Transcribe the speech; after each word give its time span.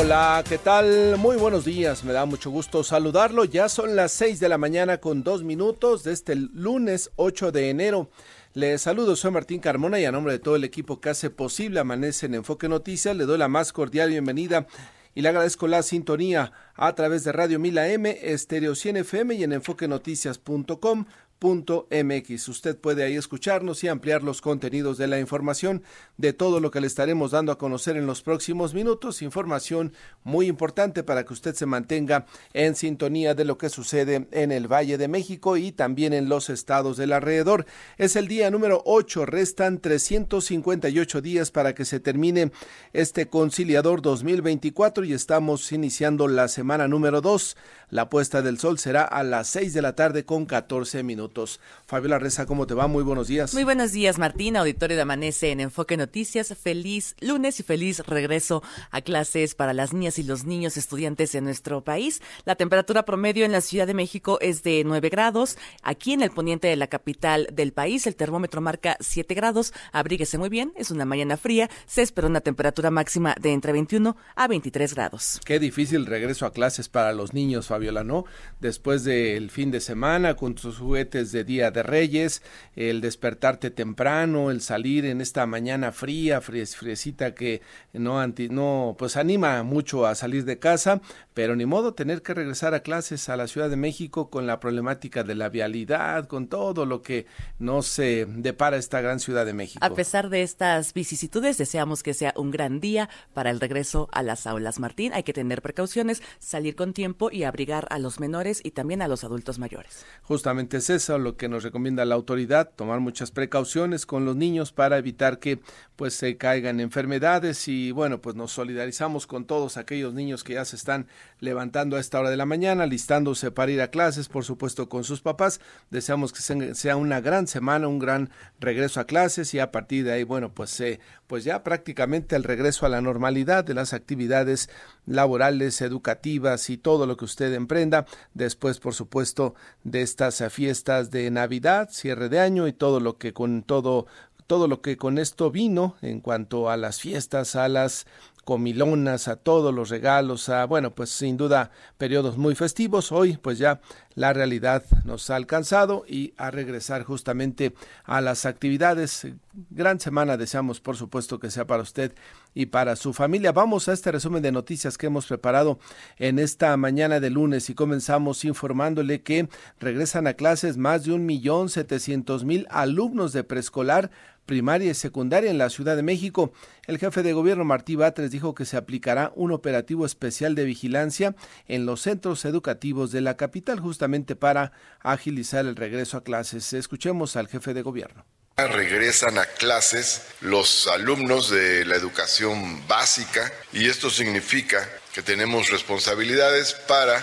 Hola, 0.00 0.44
¿qué 0.48 0.58
tal? 0.58 1.16
Muy 1.18 1.36
buenos 1.36 1.64
días, 1.64 2.04
me 2.04 2.12
da 2.12 2.24
mucho 2.24 2.50
gusto 2.50 2.84
saludarlo. 2.84 3.44
Ya 3.44 3.68
son 3.68 3.96
las 3.96 4.12
6 4.12 4.38
de 4.38 4.48
la 4.48 4.56
mañana 4.56 4.98
con 4.98 5.24
dos 5.24 5.42
minutos 5.42 6.04
de 6.04 6.12
este 6.12 6.36
lunes 6.36 7.10
8 7.16 7.50
de 7.50 7.68
enero. 7.68 8.08
Les 8.54 8.80
saludo, 8.80 9.16
soy 9.16 9.32
Martín 9.32 9.58
Carmona 9.58 9.98
y 9.98 10.04
a 10.04 10.12
nombre 10.12 10.34
de 10.34 10.38
todo 10.38 10.54
el 10.54 10.62
equipo 10.62 11.00
que 11.00 11.10
hace 11.10 11.30
posible 11.30 11.80
Amanece 11.80 12.26
en 12.26 12.34
Enfoque 12.36 12.68
Noticias, 12.68 13.16
le 13.16 13.24
doy 13.24 13.38
la 13.38 13.48
más 13.48 13.72
cordial 13.72 14.10
bienvenida 14.10 14.68
y 15.16 15.22
le 15.22 15.30
agradezco 15.30 15.66
la 15.66 15.82
sintonía 15.82 16.52
a 16.76 16.94
través 16.94 17.24
de 17.24 17.32
Radio 17.32 17.58
Mila 17.58 17.88
M, 17.88 18.20
Estéreo 18.22 18.76
100 18.76 18.98
FM 18.98 19.34
y 19.34 19.42
en 19.42 19.52
enfoquenoticias.com 19.52 21.06
mx 21.40 22.48
Usted 22.48 22.76
puede 22.76 23.04
ahí 23.04 23.16
escucharnos 23.16 23.84
y 23.84 23.88
ampliar 23.88 24.22
los 24.22 24.40
contenidos 24.40 24.98
de 24.98 25.06
la 25.06 25.20
información 25.20 25.82
de 26.16 26.32
todo 26.32 26.60
lo 26.60 26.70
que 26.70 26.80
le 26.80 26.86
estaremos 26.86 27.30
dando 27.30 27.52
a 27.52 27.58
conocer 27.58 27.96
en 27.96 28.06
los 28.06 28.22
próximos 28.22 28.74
minutos. 28.74 29.22
Información 29.22 29.92
muy 30.24 30.46
importante 30.46 31.02
para 31.02 31.24
que 31.24 31.32
usted 31.32 31.54
se 31.54 31.66
mantenga 31.66 32.26
en 32.52 32.74
sintonía 32.74 33.34
de 33.34 33.44
lo 33.44 33.58
que 33.58 33.68
sucede 33.68 34.26
en 34.32 34.52
el 34.52 34.66
Valle 34.66 34.98
de 34.98 35.08
México 35.08 35.56
y 35.56 35.72
también 35.72 36.12
en 36.12 36.28
los 36.28 36.50
estados 36.50 36.96
del 36.96 37.12
alrededor. 37.12 37.66
Es 37.96 38.16
el 38.16 38.28
día 38.28 38.50
número 38.50 38.82
8. 38.84 39.26
Restan 39.26 39.78
358 39.78 41.20
días 41.20 41.50
para 41.50 41.74
que 41.74 41.84
se 41.84 42.00
termine 42.00 42.50
este 42.92 43.28
conciliador 43.28 44.02
2024 44.02 45.04
y 45.04 45.12
estamos 45.12 45.70
iniciando 45.72 46.26
la 46.28 46.48
semana 46.48 46.88
número 46.88 47.20
2. 47.20 47.56
La 47.90 48.10
puesta 48.10 48.42
del 48.42 48.58
sol 48.58 48.78
será 48.78 49.04
a 49.04 49.22
las 49.22 49.48
6 49.48 49.72
de 49.72 49.80
la 49.80 49.94
tarde 49.94 50.26
con 50.26 50.44
14 50.44 51.02
minutos. 51.02 51.58
Fabiola 51.86 52.18
Reza, 52.18 52.44
¿cómo 52.44 52.66
te 52.66 52.74
va? 52.74 52.86
Muy 52.86 53.02
buenos 53.02 53.28
días. 53.28 53.54
Muy 53.54 53.64
buenos 53.64 53.92
días, 53.92 54.18
Martín, 54.18 54.58
auditorio 54.58 54.96
de 54.96 55.02
Amanece 55.02 55.52
en 55.52 55.60
Enfoque 55.60 55.96
Noticias. 55.96 56.54
Feliz 56.60 57.16
lunes 57.20 57.60
y 57.60 57.62
feliz 57.62 58.00
regreso 58.00 58.62
a 58.90 59.00
clases 59.00 59.54
para 59.54 59.72
las 59.72 59.94
niñas 59.94 60.18
y 60.18 60.22
los 60.22 60.44
niños 60.44 60.76
estudiantes 60.76 61.34
en 61.34 61.44
nuestro 61.44 61.82
país. 61.82 62.20
La 62.44 62.56
temperatura 62.56 63.06
promedio 63.06 63.46
en 63.46 63.52
la 63.52 63.62
Ciudad 63.62 63.86
de 63.86 63.94
México 63.94 64.38
es 64.42 64.62
de 64.62 64.82
9 64.84 65.08
grados. 65.08 65.56
Aquí 65.82 66.12
en 66.12 66.20
el 66.20 66.30
poniente 66.30 66.68
de 66.68 66.76
la 66.76 66.88
capital 66.88 67.48
del 67.52 67.72
país, 67.72 68.06
el 68.06 68.16
termómetro 68.16 68.60
marca 68.60 68.98
7 69.00 69.32
grados. 69.34 69.72
Abríguese 69.92 70.36
muy 70.36 70.50
bien, 70.50 70.74
es 70.76 70.90
una 70.90 71.06
mañana 71.06 71.38
fría. 71.38 71.70
Se 71.86 72.02
espera 72.02 72.28
una 72.28 72.42
temperatura 72.42 72.90
máxima 72.90 73.34
de 73.40 73.54
entre 73.54 73.72
21 73.72 74.14
a 74.36 74.46
23 74.46 74.94
grados. 74.94 75.40
Qué 75.46 75.58
difícil 75.58 76.04
regreso 76.04 76.44
a 76.44 76.52
clases 76.52 76.90
para 76.90 77.14
los 77.14 77.32
niños, 77.32 77.66
Fabiola, 77.66 77.77
¿no? 78.04 78.24
Después 78.60 79.04
del 79.04 79.50
fin 79.50 79.70
de 79.70 79.80
semana 79.80 80.34
con 80.34 80.56
sus 80.58 80.78
juguetes 80.78 81.32
de 81.32 81.44
Día 81.44 81.70
de 81.70 81.82
Reyes, 81.82 82.42
el 82.76 83.00
despertarte 83.00 83.70
temprano, 83.70 84.50
el 84.50 84.60
salir 84.60 85.04
en 85.04 85.20
esta 85.20 85.46
mañana 85.46 85.92
fría, 85.92 86.40
friecita 86.40 87.34
que 87.34 87.62
no, 87.92 88.20
anti, 88.20 88.48
no, 88.48 88.96
pues 88.98 89.16
anima 89.16 89.62
mucho 89.62 90.06
a 90.06 90.14
salir 90.14 90.44
de 90.44 90.58
casa, 90.58 91.00
pero 91.34 91.56
ni 91.56 91.66
modo 91.66 91.94
tener 91.94 92.22
que 92.22 92.34
regresar 92.34 92.74
a 92.74 92.80
clases 92.80 93.28
a 93.28 93.36
la 93.36 93.46
Ciudad 93.46 93.70
de 93.70 93.76
México 93.76 94.30
con 94.30 94.46
la 94.46 94.60
problemática 94.60 95.22
de 95.22 95.34
la 95.34 95.48
vialidad, 95.48 96.26
con 96.26 96.48
todo 96.48 96.86
lo 96.86 97.02
que 97.02 97.26
no 97.58 97.82
se 97.82 98.26
depara 98.26 98.76
esta 98.76 99.00
gran 99.00 99.20
Ciudad 99.20 99.46
de 99.46 99.54
México. 99.54 99.84
A 99.84 99.94
pesar 99.94 100.30
de 100.30 100.42
estas 100.42 100.94
vicisitudes, 100.94 101.58
deseamos 101.58 102.02
que 102.02 102.14
sea 102.14 102.34
un 102.36 102.50
gran 102.50 102.80
día 102.80 103.08
para 103.34 103.50
el 103.50 103.60
regreso 103.60 104.08
a 104.12 104.22
las 104.22 104.46
aulas. 104.46 104.78
Martín, 104.78 105.12
hay 105.12 105.22
que 105.22 105.32
tener 105.32 105.62
precauciones, 105.62 106.22
salir 106.38 106.74
con 106.74 106.92
tiempo 106.92 107.30
y 107.30 107.44
a 107.72 107.98
los 107.98 108.20
menores 108.20 108.60
y 108.64 108.70
también 108.70 109.02
a 109.02 109.08
los 109.08 109.24
adultos 109.24 109.58
mayores. 109.58 110.04
Justamente 110.22 110.78
es 110.78 110.90
eso 110.90 111.18
lo 111.18 111.36
que 111.36 111.48
nos 111.48 111.62
recomienda 111.62 112.04
la 112.04 112.14
autoridad, 112.14 112.70
tomar 112.74 113.00
muchas 113.00 113.30
precauciones 113.30 114.06
con 114.06 114.24
los 114.24 114.36
niños 114.36 114.72
para 114.72 114.98
evitar 114.98 115.38
que 115.38 115.60
pues 115.96 116.14
se 116.14 116.36
caigan 116.36 116.80
enfermedades 116.80 117.68
y 117.68 117.90
bueno, 117.90 118.20
pues 118.20 118.36
nos 118.36 118.52
solidarizamos 118.52 119.26
con 119.26 119.44
todos 119.44 119.76
aquellos 119.76 120.14
niños 120.14 120.44
que 120.44 120.54
ya 120.54 120.64
se 120.64 120.76
están 120.76 121.08
levantando 121.40 121.96
a 121.96 122.00
esta 122.00 122.20
hora 122.20 122.30
de 122.30 122.36
la 122.36 122.46
mañana, 122.46 122.86
listándose 122.86 123.50
para 123.50 123.72
ir 123.72 123.80
a 123.82 123.90
clases, 123.90 124.28
por 124.28 124.44
supuesto 124.44 124.88
con 124.88 125.04
sus 125.04 125.20
papás. 125.20 125.60
Deseamos 125.90 126.32
que 126.32 126.74
sea 126.74 126.96
una 126.96 127.20
gran 127.20 127.46
semana, 127.46 127.88
un 127.88 127.98
gran 127.98 128.30
regreso 128.60 129.00
a 129.00 129.06
clases 129.06 129.52
y 129.54 129.58
a 129.58 129.72
partir 129.72 130.04
de 130.04 130.12
ahí, 130.12 130.24
bueno, 130.24 130.52
pues 130.52 130.82
pues 131.26 131.44
ya 131.44 131.62
prácticamente 131.62 132.36
el 132.36 132.44
regreso 132.44 132.86
a 132.86 132.88
la 132.88 133.00
normalidad 133.00 133.64
de 133.64 133.74
las 133.74 133.92
actividades 133.92 134.70
laborales, 135.08 135.80
educativas 135.80 136.70
y 136.70 136.76
todo 136.78 137.06
lo 137.06 137.16
que 137.16 137.24
usted 137.24 137.52
emprenda. 137.54 138.06
Después, 138.34 138.78
por 138.78 138.94
supuesto, 138.94 139.54
de 139.84 140.02
estas 140.02 140.42
fiestas 140.52 141.10
de 141.10 141.30
Navidad, 141.30 141.88
cierre 141.90 142.28
de 142.28 142.40
año 142.40 142.68
y 142.68 142.72
todo 142.72 143.00
lo 143.00 143.18
que 143.18 143.32
con 143.32 143.62
todo 143.62 144.06
todo 144.46 144.66
lo 144.66 144.80
que 144.80 144.96
con 144.96 145.18
esto 145.18 145.50
vino 145.50 145.96
en 146.00 146.20
cuanto 146.20 146.70
a 146.70 146.78
las 146.78 147.00
fiestas, 147.00 147.54
a 147.54 147.68
las 147.68 148.06
comilonas, 148.48 149.28
a 149.28 149.36
todos 149.36 149.74
los 149.74 149.90
regalos, 149.90 150.48
a, 150.48 150.64
bueno, 150.64 150.94
pues 150.94 151.10
sin 151.10 151.36
duda 151.36 151.70
periodos 151.98 152.38
muy 152.38 152.54
festivos. 152.54 153.12
Hoy 153.12 153.36
pues 153.36 153.58
ya 153.58 153.82
la 154.14 154.32
realidad 154.32 154.84
nos 155.04 155.28
ha 155.28 155.36
alcanzado 155.36 156.06
y 156.08 156.32
a 156.38 156.50
regresar 156.50 157.02
justamente 157.04 157.74
a 158.04 158.22
las 158.22 158.46
actividades. 158.46 159.26
Gran 159.68 160.00
semana 160.00 160.38
deseamos 160.38 160.80
por 160.80 160.96
supuesto 160.96 161.38
que 161.38 161.50
sea 161.50 161.66
para 161.66 161.82
usted 161.82 162.14
y 162.54 162.64
para 162.64 162.96
su 162.96 163.12
familia. 163.12 163.52
Vamos 163.52 163.86
a 163.86 163.92
este 163.92 164.12
resumen 164.12 164.42
de 164.42 164.50
noticias 164.50 164.96
que 164.96 165.08
hemos 165.08 165.26
preparado 165.26 165.78
en 166.16 166.38
esta 166.38 166.74
mañana 166.78 167.20
de 167.20 167.28
lunes 167.28 167.68
y 167.68 167.74
comenzamos 167.74 168.46
informándole 168.46 169.20
que 169.20 169.50
regresan 169.78 170.26
a 170.26 170.32
clases 170.32 170.78
más 170.78 171.04
de 171.04 171.12
un 171.12 171.26
millón 171.26 171.68
setecientos 171.68 172.44
mil 172.44 172.66
alumnos 172.70 173.34
de 173.34 173.44
preescolar 173.44 174.10
primaria 174.48 174.90
y 174.90 174.94
secundaria 174.94 175.50
en 175.50 175.58
la 175.58 175.70
Ciudad 175.70 175.94
de 175.94 176.02
México. 176.02 176.52
El 176.86 176.98
jefe 176.98 177.22
de 177.22 177.34
gobierno 177.34 177.64
Martí 177.64 177.94
Batres 177.94 178.32
dijo 178.32 178.54
que 178.54 178.64
se 178.64 178.78
aplicará 178.78 179.30
un 179.36 179.52
operativo 179.52 180.06
especial 180.06 180.56
de 180.56 180.64
vigilancia 180.64 181.36
en 181.68 181.86
los 181.86 182.00
centros 182.00 182.44
educativos 182.46 183.12
de 183.12 183.20
la 183.20 183.36
capital 183.36 183.78
justamente 183.78 184.34
para 184.34 184.72
agilizar 185.00 185.66
el 185.66 185.76
regreso 185.76 186.16
a 186.16 186.24
clases. 186.24 186.72
Escuchemos 186.72 187.36
al 187.36 187.46
jefe 187.46 187.74
de 187.74 187.82
gobierno. 187.82 188.24
Regresan 188.56 189.38
a 189.38 189.44
clases 189.44 190.22
los 190.40 190.88
alumnos 190.88 191.50
de 191.50 191.84
la 191.84 191.94
educación 191.94 192.82
básica 192.88 193.52
y 193.72 193.86
esto 193.86 194.10
significa 194.10 194.88
que 195.12 195.22
tenemos 195.22 195.70
responsabilidades 195.70 196.72
para 196.72 197.22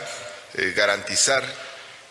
eh, 0.54 0.74
garantizar 0.78 1.44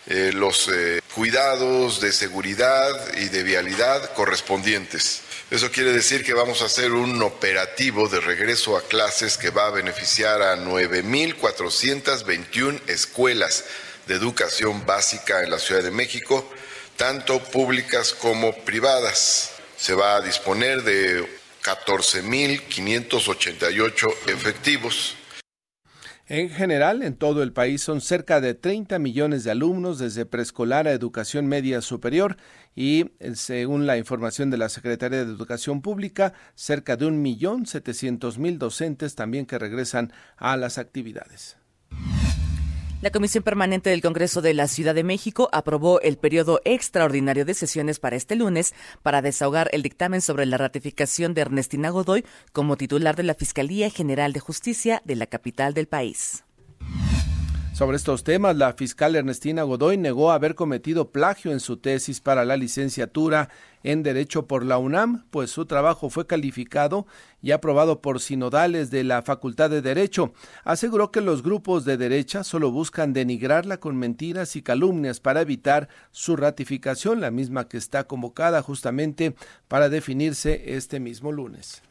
eh, 0.07 0.33
los 0.35 0.69
eh, 0.69 1.01
cuidados 1.15 1.99
de 2.01 2.13
seguridad 2.13 3.17
y 3.17 3.31
de 3.31 3.43
vialidad 3.43 4.13
correspondientes. 4.13 5.23
Eso 5.51 5.71
quiere 5.71 5.93
decir 5.93 6.23
que 6.25 6.35
vamos 6.35 6.61
a 6.61 6.67
hacer 6.67 6.93
un 6.93 7.23
operativo 7.23 8.07
de 8.09 8.21
regreso 8.21 8.77
a 8.77 8.83
clases 8.83 9.39
que 9.39 9.49
va 9.49 9.65
a 9.67 9.71
beneficiar 9.71 10.43
a 10.43 10.57
9.421 10.57 12.83
escuelas 12.87 13.65
de 14.07 14.15
educación 14.15 14.85
básica 14.85 15.43
en 15.43 15.49
la 15.51 15.59
Ciudad 15.59 15.83
de 15.83 15.91
México, 15.91 16.47
tanto 16.97 17.43
públicas 17.43 18.13
como 18.13 18.55
privadas. 18.65 19.53
Se 19.79 19.95
va 19.95 20.17
a 20.17 20.21
disponer 20.21 20.83
de 20.83 21.27
14.588 21.63 24.15
efectivos 24.27 25.17
en 26.27 26.49
general, 26.49 27.03
en 27.03 27.17
todo 27.17 27.43
el 27.43 27.53
país 27.53 27.83
son 27.83 28.01
cerca 28.01 28.41
de 28.41 28.55
30 28.55 28.99
millones 28.99 29.45
de 29.45 29.51
alumnos 29.51 29.99
desde 29.99 30.25
preescolar 30.25 30.89
a 30.89 30.93
educación 30.93 31.47
media 31.47 31.83
superior 31.83 32.39
y, 32.75 33.13
eh, 33.19 33.35
según 33.35 33.87
la 33.87 33.99
información 33.99 34.51
de 34.51 34.57
la 34.57 34.71
Secretaría 34.71 35.25
de 35.25 35.31
Educación 35.31 35.83
Pública, 35.83 36.33
cerca 36.55 36.97
de 36.97 37.07
un 37.07 37.21
millón 37.21 37.67
setecientos 37.67 38.39
mil 38.39 38.59
docentes 38.59 39.15
también 39.15 39.45
que 39.45 39.59
regresan 39.59 40.13
a 40.37 40.57
las 40.57 40.79
actividades. 40.79 41.57
La 43.05 43.11
Comisión 43.11 43.45
Permanente 43.45 43.91
del 43.91 44.01
Congreso 44.01 44.41
de 44.41 44.55
la 44.55 44.67
Ciudad 44.67 44.95
de 44.95 45.05
México 45.05 45.51
aprobó 45.53 46.01
el 46.01 46.17
periodo 46.17 46.63
extraordinario 46.65 47.45
de 47.45 47.53
sesiones 47.53 47.99
para 47.99 48.17
este 48.17 48.35
lunes 48.35 48.73
para 49.03 49.21
desahogar 49.21 49.69
el 49.73 49.83
dictamen 49.83 50.23
sobre 50.23 50.47
la 50.47 50.57
ratificación 50.57 51.35
de 51.35 51.43
Ernestina 51.43 51.91
Godoy 51.91 52.25
como 52.55 52.79
titular 52.79 53.15
de 53.15 53.25
la 53.25 53.35
Fiscalía 53.35 53.91
General 53.91 54.33
de 54.33 54.41
Justicia 54.41 55.03
de 55.05 55.17
la 55.17 55.27
capital 55.27 55.75
del 55.75 55.87
país. 55.87 56.45
Sobre 57.75 57.97
estos 57.97 58.23
temas, 58.23 58.55
la 58.55 58.73
fiscal 58.75 59.17
Ernestina 59.17 59.65
Godoy 59.65 59.97
negó 59.97 60.31
haber 60.31 60.55
cometido 60.55 61.11
plagio 61.11 61.51
en 61.51 61.59
su 61.59 61.77
tesis 61.79 62.21
para 62.21 62.45
la 62.45 62.57
licenciatura 62.57 63.49
en 63.83 64.05
Derecho 64.05 64.47
por 64.47 64.65
la 64.65 64.79
UNAM, 64.79 65.25
pues 65.33 65.51
su 65.51 65.67
trabajo 65.67 66.09
fue 66.09 66.25
calificado 66.25 67.05
y 67.43 67.51
aprobado 67.51 68.01
por 68.01 68.21
sinodales 68.21 68.93
de 68.93 69.03
la 69.03 69.23
Facultad 69.23 69.71
de 69.71 69.83
Derecho. 69.83 70.35
Aseguró 70.63 71.11
que 71.11 71.21
los 71.21 71.43
grupos 71.43 71.85
de 71.85 71.97
derecha 71.97 72.45
solo 72.45 72.71
buscan 72.71 73.13
denigrarla 73.13 73.79
con 73.79 73.97
mentiras 73.97 74.55
y 74.55 74.63
calumnias 74.63 75.19
para 75.19 75.41
evitar 75.41 75.89
su 76.13 76.37
ratificación, 76.37 77.21
la 77.21 77.33
misma 77.33 77.67
que 77.67 77.77
está 77.77 78.05
convocada 78.05 78.63
justamente 78.63 79.35
para 79.67 79.89
definirse 79.89 80.77
este 80.77 81.01
mismo 81.01 81.33
lunes. 81.33 81.83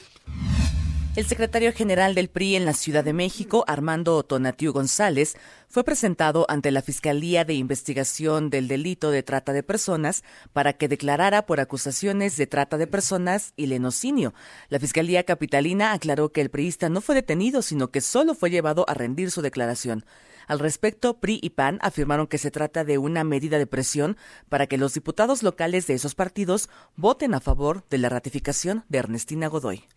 El 1.15 1.27
secretario 1.27 1.71
general 1.71 2.15
del 2.15 2.27
PRI 2.27 2.55
en 2.55 2.65
la 2.65 2.73
Ciudad 2.73 3.03
de 3.03 3.13
México, 3.13 3.63
Armando 3.67 4.23
Tonatiu 4.23 4.73
González, 4.73 5.35
fue 5.69 5.83
presentado 5.83 6.47
ante 6.49 6.71
la 6.71 6.81
Fiscalía 6.81 7.45
de 7.45 7.53
Investigación 7.53 8.49
del 8.49 8.67
Delito 8.67 9.11
de 9.11 9.21
Trata 9.21 9.53
de 9.53 9.61
Personas 9.61 10.23
para 10.53 10.73
que 10.73 10.87
declarara 10.87 11.45
por 11.45 11.59
acusaciones 11.59 12.35
de 12.35 12.47
trata 12.47 12.79
de 12.79 12.87
personas 12.87 13.53
y 13.55 13.67
lenocinio. 13.67 14.33
La 14.69 14.79
Fiscalía 14.79 15.23
Capitalina 15.23 15.93
aclaró 15.93 16.31
que 16.31 16.41
el 16.41 16.49
priista 16.49 16.89
no 16.89 16.99
fue 16.99 17.13
detenido, 17.13 17.61
sino 17.61 17.91
que 17.91 18.01
solo 18.01 18.33
fue 18.33 18.49
llevado 18.49 18.83
a 18.89 18.95
rendir 18.95 19.29
su 19.29 19.43
declaración. 19.43 20.05
Al 20.47 20.57
respecto, 20.57 21.19
PRI 21.19 21.39
y 21.43 21.51
PAN 21.51 21.77
afirmaron 21.83 22.25
que 22.25 22.39
se 22.39 22.49
trata 22.49 22.83
de 22.85 22.97
una 22.97 23.23
medida 23.23 23.59
de 23.59 23.67
presión 23.67 24.17
para 24.49 24.65
que 24.65 24.79
los 24.79 24.95
diputados 24.95 25.43
locales 25.43 25.85
de 25.85 25.93
esos 25.93 26.15
partidos 26.15 26.69
voten 26.95 27.35
a 27.35 27.39
favor 27.39 27.85
de 27.91 27.99
la 27.99 28.09
ratificación 28.09 28.83
de 28.89 28.97
Ernestina 28.97 29.45
Godoy. 29.45 29.87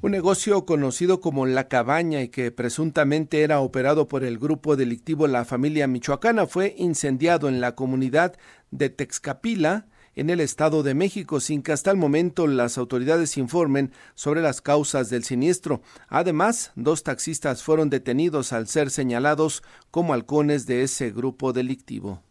Un 0.00 0.12
negocio 0.12 0.64
conocido 0.64 1.20
como 1.20 1.44
La 1.44 1.66
Cabaña 1.66 2.22
y 2.22 2.28
que 2.28 2.52
presuntamente 2.52 3.42
era 3.42 3.58
operado 3.58 4.06
por 4.06 4.22
el 4.22 4.38
grupo 4.38 4.76
delictivo 4.76 5.26
La 5.26 5.44
Familia 5.44 5.88
Michoacana 5.88 6.46
fue 6.46 6.76
incendiado 6.78 7.48
en 7.48 7.60
la 7.60 7.74
comunidad 7.74 8.36
de 8.70 8.90
Texcapila, 8.90 9.88
en 10.14 10.30
el 10.30 10.38
Estado 10.38 10.84
de 10.84 10.94
México, 10.94 11.40
sin 11.40 11.64
que 11.64 11.72
hasta 11.72 11.90
el 11.90 11.96
momento 11.96 12.46
las 12.46 12.78
autoridades 12.78 13.36
informen 13.38 13.90
sobre 14.14 14.40
las 14.40 14.60
causas 14.60 15.10
del 15.10 15.24
siniestro. 15.24 15.82
Además, 16.06 16.70
dos 16.76 17.02
taxistas 17.02 17.64
fueron 17.64 17.90
detenidos 17.90 18.52
al 18.52 18.68
ser 18.68 18.90
señalados 18.90 19.64
como 19.90 20.14
halcones 20.14 20.66
de 20.66 20.84
ese 20.84 21.10
grupo 21.10 21.52
delictivo. 21.52 22.22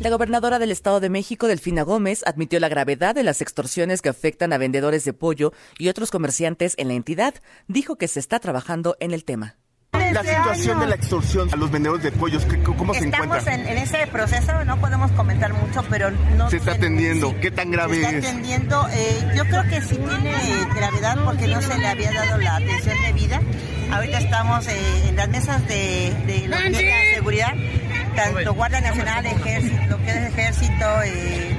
La 0.00 0.10
gobernadora 0.10 0.60
del 0.60 0.70
Estado 0.70 1.00
de 1.00 1.10
México, 1.10 1.48
Delfina 1.48 1.82
Gómez, 1.82 2.22
admitió 2.24 2.60
la 2.60 2.68
gravedad 2.68 3.16
de 3.16 3.24
las 3.24 3.42
extorsiones 3.42 4.00
que 4.00 4.08
afectan 4.08 4.52
a 4.52 4.58
vendedores 4.58 5.04
de 5.04 5.12
pollo 5.12 5.52
y 5.76 5.88
otros 5.88 6.12
comerciantes 6.12 6.74
en 6.78 6.86
la 6.86 6.94
entidad. 6.94 7.34
Dijo 7.66 7.96
que 7.96 8.06
se 8.06 8.20
está 8.20 8.38
trabajando 8.38 8.96
en 9.00 9.10
el 9.10 9.24
tema. 9.24 9.56
La 9.92 10.22
situación 10.22 10.78
de 10.78 10.86
la 10.86 10.94
extorsión 10.94 11.52
a 11.52 11.56
los 11.56 11.70
vendedores 11.72 12.04
de 12.04 12.12
pollos, 12.12 12.46
¿cómo 12.64 12.94
se 12.94 13.04
encuentra? 13.04 13.38
Estamos 13.38 13.46
en, 13.48 13.76
ese 13.76 14.06
proceso, 14.06 14.64
no 14.64 14.80
podemos 14.80 15.10
comentar 15.12 15.52
mucho, 15.52 15.82
pero 15.90 16.10
no... 16.10 16.48
Se 16.48 16.58
está 16.58 16.72
atendiendo, 16.72 17.34
¿qué 17.40 17.50
tan 17.50 17.70
grave 17.72 17.96
se 17.96 18.02
está 18.02 18.30
atendiendo, 18.30 18.88
eh, 18.92 19.32
yo 19.34 19.44
creo 19.46 19.62
que 19.64 19.82
sí 19.82 19.96
tiene 19.96 20.34
gravedad 20.76 21.18
porque 21.24 21.48
no 21.48 21.60
se 21.60 21.76
le 21.76 21.86
había 21.86 22.12
dado 22.12 22.38
la 22.38 22.56
atención 22.56 22.96
debida. 23.04 23.42
Ahorita 23.90 24.18
estamos 24.18 24.66
eh, 24.68 25.08
en 25.08 25.16
las 25.16 25.28
mesas 25.28 25.66
de, 25.66 26.14
de, 26.26 26.44
es 26.44 26.48
la 26.48 27.14
seguridad 27.14 27.54
tanto 28.18 28.54
Guardia 28.54 28.80
Nacional, 28.80 29.26
Ejército, 29.26 29.86
lo 29.88 29.98
que 29.98 30.10
es 30.10 30.16
Ejército 30.16 31.02
eh, 31.04 31.56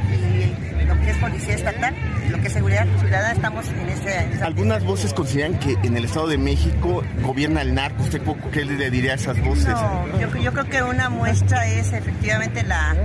y 0.82 0.86
lo 0.86 1.00
que 1.00 1.12
es 1.12 1.18
Policía 1.18 1.56
Estatal, 1.56 1.96
lo 2.30 2.40
que 2.42 2.48
es 2.48 2.54
Seguridad 2.54 2.88
Ciudadana, 3.00 3.32
estamos 3.32 3.68
en 3.70 3.90
este... 3.90 4.44
Algunas 4.44 4.84
voces 4.84 5.14
consideran 5.14 5.58
que 5.60 5.78
en 5.84 5.98
el 5.98 6.06
Estado 6.06 6.28
de 6.28 6.38
México 6.38 7.04
gobierna 7.22 7.62
el 7.62 7.74
narco. 7.74 8.04
¿Usted 8.04 8.22
qué 8.52 8.66
le 8.66 8.90
diría 8.90 9.14
a 9.14 9.16
esas 9.16 9.40
voces? 9.42 9.68
No, 9.68 10.20
yo, 10.20 10.36
yo 10.38 10.54
creo 10.54 10.66
que 10.66 10.84
una 10.84 11.10
muestra 11.10 11.66
es 11.68 11.94
efectivamente 11.94 12.64
la, 12.64 12.96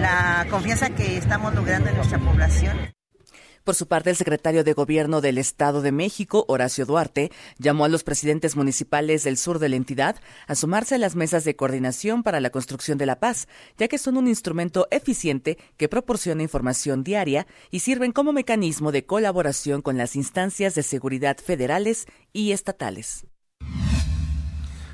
la 0.00 0.46
confianza 0.50 0.90
que 0.90 1.16
estamos 1.16 1.54
logrando 1.54 1.90
en 1.90 1.96
nuestra 1.96 2.18
población. 2.18 2.76
Por 3.70 3.76
su 3.76 3.86
parte, 3.86 4.10
el 4.10 4.16
secretario 4.16 4.64
de 4.64 4.72
Gobierno 4.72 5.20
del 5.20 5.38
Estado 5.38 5.80
de 5.80 5.92
México, 5.92 6.44
Horacio 6.48 6.86
Duarte, 6.86 7.30
llamó 7.56 7.84
a 7.84 7.88
los 7.88 8.02
presidentes 8.02 8.56
municipales 8.56 9.22
del 9.22 9.36
sur 9.36 9.60
de 9.60 9.68
la 9.68 9.76
entidad 9.76 10.16
a 10.48 10.56
sumarse 10.56 10.96
a 10.96 10.98
las 10.98 11.14
mesas 11.14 11.44
de 11.44 11.54
coordinación 11.54 12.24
para 12.24 12.40
la 12.40 12.50
construcción 12.50 12.98
de 12.98 13.06
la 13.06 13.20
paz, 13.20 13.46
ya 13.78 13.86
que 13.86 13.98
son 13.98 14.16
un 14.16 14.26
instrumento 14.26 14.88
eficiente 14.90 15.56
que 15.76 15.88
proporciona 15.88 16.42
información 16.42 17.04
diaria 17.04 17.46
y 17.70 17.78
sirven 17.78 18.10
como 18.10 18.32
mecanismo 18.32 18.90
de 18.90 19.06
colaboración 19.06 19.82
con 19.82 19.96
las 19.96 20.16
instancias 20.16 20.74
de 20.74 20.82
seguridad 20.82 21.36
federales 21.38 22.06
y 22.32 22.50
estatales. 22.50 23.24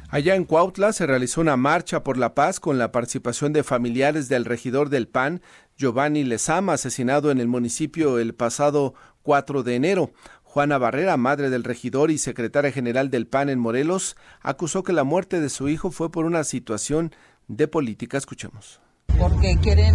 Allá 0.09 0.37
en 0.37 0.45
Cuautla 0.45 0.93
se 0.93 1.07
realizó 1.07 1.41
una 1.41 1.57
marcha 1.57 2.05
por 2.05 2.17
la 2.17 2.35
paz 2.35 2.61
con 2.61 2.79
la 2.79 2.93
participación 2.93 3.53
de 3.53 3.65
familiares 3.65 4.29
del 4.29 4.45
regidor 4.45 4.89
del 4.89 5.09
PAN, 5.09 5.43
Giovanni 5.77 6.25
Lezama, 6.25 6.73
asesinado 6.73 7.31
en 7.31 7.39
el 7.39 7.49
municipio 7.49 8.19
el 8.19 8.35
pasado 8.35 8.95
4 9.23 9.63
de 9.63 9.75
enero. 9.77 10.11
Juana 10.43 10.79
Barrera, 10.79 11.19
madre 11.19 11.51
del 11.51 11.65
regidor 11.65 12.11
y 12.11 12.17
secretaria 12.17 12.73
general 12.73 13.11
del 13.11 13.27
PAN 13.27 13.51
en 13.51 13.59
Morelos, 13.59 14.17
acusó 14.41 14.83
que 14.83 14.95
la 14.95 15.05
muerte 15.05 15.39
de 15.39 15.51
su 15.51 15.69
hijo 15.69 15.91
fue 15.91 16.11
por 16.11 16.25
una 16.25 16.45
situación 16.45 17.13
de 17.47 17.69
política. 17.69 18.17
Escuchemos. 18.17 18.81
Porque 19.19 19.59
quieren 19.61 19.95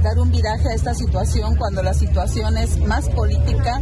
dar 0.00 0.16
un 0.20 0.30
viraje 0.30 0.68
a 0.68 0.74
esta 0.74 0.94
situación 0.94 1.56
cuando 1.56 1.82
la 1.82 1.92
situación 1.92 2.56
es 2.56 2.78
más 2.86 3.08
política 3.08 3.80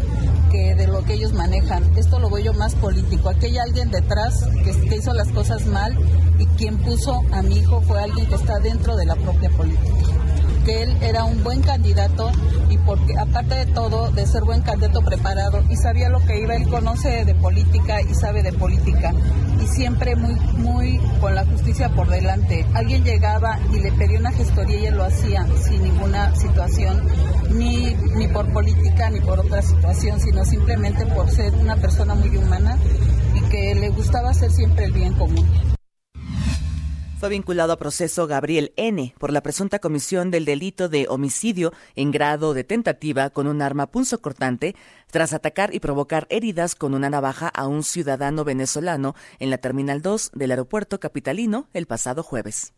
que 0.50 0.74
de 0.76 0.86
lo 0.86 1.04
que 1.04 1.12
ellos 1.14 1.34
manejan. 1.34 1.84
Esto 1.98 2.18
lo 2.18 2.30
veo 2.30 2.42
yo 2.42 2.54
más 2.54 2.74
político. 2.74 3.28
Aquí 3.28 3.46
hay 3.46 3.58
alguien 3.58 3.90
detrás 3.90 4.48
que, 4.64 4.88
que 4.88 4.96
hizo 4.96 5.12
las 5.12 5.28
cosas 5.28 5.66
mal 5.66 5.94
y 6.38 6.46
quien 6.56 6.78
puso 6.78 7.20
a 7.32 7.42
mi 7.42 7.58
hijo 7.58 7.82
fue 7.82 8.02
alguien 8.02 8.26
que 8.26 8.34
está 8.34 8.58
dentro 8.60 8.96
de 8.96 9.04
la 9.04 9.16
propia 9.16 9.50
política 9.50 10.19
que 10.64 10.82
él 10.82 10.96
era 11.00 11.24
un 11.24 11.42
buen 11.42 11.62
candidato 11.62 12.30
y 12.68 12.78
porque 12.78 13.18
aparte 13.18 13.54
de 13.54 13.66
todo, 13.66 14.10
de 14.10 14.26
ser 14.26 14.44
buen 14.44 14.62
candidato 14.62 15.00
preparado 15.02 15.62
y 15.68 15.76
sabía 15.76 16.08
lo 16.08 16.20
que 16.20 16.40
iba, 16.40 16.54
él 16.54 16.68
conoce 16.68 17.24
de 17.24 17.34
política 17.34 18.00
y 18.02 18.14
sabe 18.14 18.42
de 18.42 18.52
política 18.52 19.12
y 19.62 19.66
siempre 19.66 20.16
muy, 20.16 20.34
muy 20.56 20.98
con 21.20 21.34
la 21.34 21.44
justicia 21.44 21.88
por 21.90 22.08
delante. 22.08 22.66
Alguien 22.74 23.04
llegaba 23.04 23.58
y 23.72 23.80
le 23.80 23.92
pedía 23.92 24.18
una 24.18 24.32
gestoría 24.32 24.78
y 24.78 24.86
él 24.86 24.96
lo 24.96 25.04
hacía 25.04 25.46
sin 25.62 25.82
ninguna 25.82 26.34
situación, 26.34 27.02
ni, 27.50 27.94
ni 28.16 28.28
por 28.28 28.50
política 28.52 29.10
ni 29.10 29.20
por 29.20 29.40
otra 29.40 29.62
situación, 29.62 30.20
sino 30.20 30.44
simplemente 30.44 31.06
por 31.06 31.30
ser 31.30 31.54
una 31.54 31.76
persona 31.76 32.14
muy 32.14 32.36
humana 32.36 32.76
y 33.34 33.40
que 33.48 33.74
le 33.74 33.88
gustaba 33.90 34.30
hacer 34.30 34.50
siempre 34.50 34.86
el 34.86 34.92
bien 34.92 35.14
común. 35.14 35.46
Fue 37.20 37.28
vinculado 37.28 37.74
a 37.74 37.76
proceso 37.76 38.26
Gabriel 38.26 38.72
N. 38.76 39.14
por 39.18 39.30
la 39.30 39.42
presunta 39.42 39.78
comisión 39.78 40.30
del 40.30 40.46
delito 40.46 40.88
de 40.88 41.04
homicidio 41.06 41.70
en 41.94 42.12
grado 42.12 42.54
de 42.54 42.64
tentativa 42.64 43.28
con 43.28 43.46
un 43.46 43.60
arma 43.60 43.88
punzocortante 43.88 44.74
tras 45.10 45.34
atacar 45.34 45.74
y 45.74 45.80
provocar 45.80 46.26
heridas 46.30 46.74
con 46.74 46.94
una 46.94 47.10
navaja 47.10 47.48
a 47.48 47.66
un 47.66 47.82
ciudadano 47.82 48.42
venezolano 48.44 49.14
en 49.38 49.50
la 49.50 49.58
Terminal 49.58 50.00
2 50.00 50.30
del 50.32 50.52
aeropuerto 50.52 50.98
capitalino 50.98 51.68
el 51.74 51.84
pasado 51.84 52.22
jueves. 52.22 52.72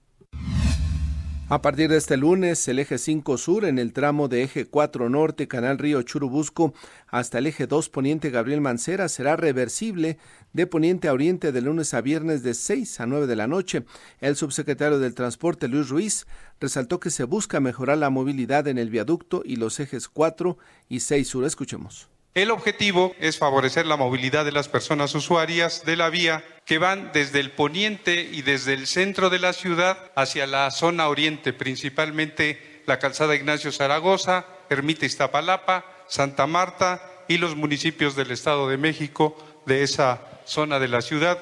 A 1.52 1.61
partir 1.61 1.90
de 1.90 1.99
este 1.99 2.16
lunes, 2.16 2.66
el 2.66 2.78
eje 2.78 2.97
5 2.97 3.37
sur 3.37 3.66
en 3.66 3.78
el 3.78 3.92
tramo 3.92 4.28
de 4.28 4.42
eje 4.42 4.64
4 4.64 5.11
norte, 5.11 5.49
Canal 5.49 5.76
Río 5.76 6.00
Churubusco, 6.00 6.73
hasta 7.09 7.37
el 7.37 7.47
eje 7.47 7.66
2 7.66 7.90
poniente 7.90 8.30
Gabriel 8.30 8.62
Mancera 8.62 9.06
será 9.11 9.37
reversible 9.37 10.16
de 10.54 10.66
poniente 10.66 11.09
a 11.09 11.12
oriente 11.12 11.52
de 11.52 11.61
lunes 11.61 11.92
a 11.92 12.00
viernes 12.00 12.42
de 12.42 12.54
6 12.54 13.00
a 13.00 13.06
9 13.06 13.26
de 13.26 13.37
la 13.37 13.49
noche. 13.49 13.85
El 14.23 14.37
subsecretario 14.37 14.99
del 14.99 15.14
Transporte, 15.14 15.68
Luis 15.68 15.90
Ruiz, 15.90 16.26
resaltó 16.59 17.00
que 17.00 17.11
se 17.11 17.25
busca 17.25 17.61
mejorar 17.61 17.99
la 17.99 18.09
movilidad 18.09 18.66
en 18.66 18.78
el 18.78 18.88
viaducto 18.88 19.42
y 19.44 19.56
los 19.56 19.78
ejes 19.78 20.09
4 20.09 20.56
y 20.88 21.00
6 21.00 21.28
sur. 21.28 21.44
Escuchemos. 21.44 22.12
El 22.34 22.50
objetivo 22.50 23.14
es 23.20 23.36
favorecer 23.36 23.84
la 23.84 23.98
movilidad 23.98 24.46
de 24.46 24.52
las 24.52 24.68
personas 24.68 25.14
usuarias 25.14 25.84
de 25.84 25.96
la 25.96 26.08
vía 26.08 26.42
que 26.64 26.78
van 26.78 27.10
desde 27.12 27.40
el 27.40 27.50
poniente 27.50 28.22
y 28.22 28.40
desde 28.40 28.72
el 28.72 28.86
centro 28.86 29.28
de 29.28 29.38
la 29.38 29.52
ciudad 29.52 30.10
hacia 30.16 30.46
la 30.46 30.70
zona 30.70 31.08
oriente, 31.08 31.52
principalmente 31.52 32.82
la 32.86 32.98
calzada 32.98 33.34
Ignacio 33.34 33.70
Zaragoza, 33.70 34.46
Ermita 34.70 35.04
Iztapalapa, 35.04 35.84
Santa 36.08 36.46
Marta 36.46 37.02
y 37.28 37.36
los 37.36 37.54
municipios 37.54 38.16
del 38.16 38.30
Estado 38.30 38.66
de 38.66 38.78
México 38.78 39.36
de 39.66 39.82
esa 39.82 40.22
zona 40.46 40.78
de 40.78 40.88
la 40.88 41.02
ciudad 41.02 41.38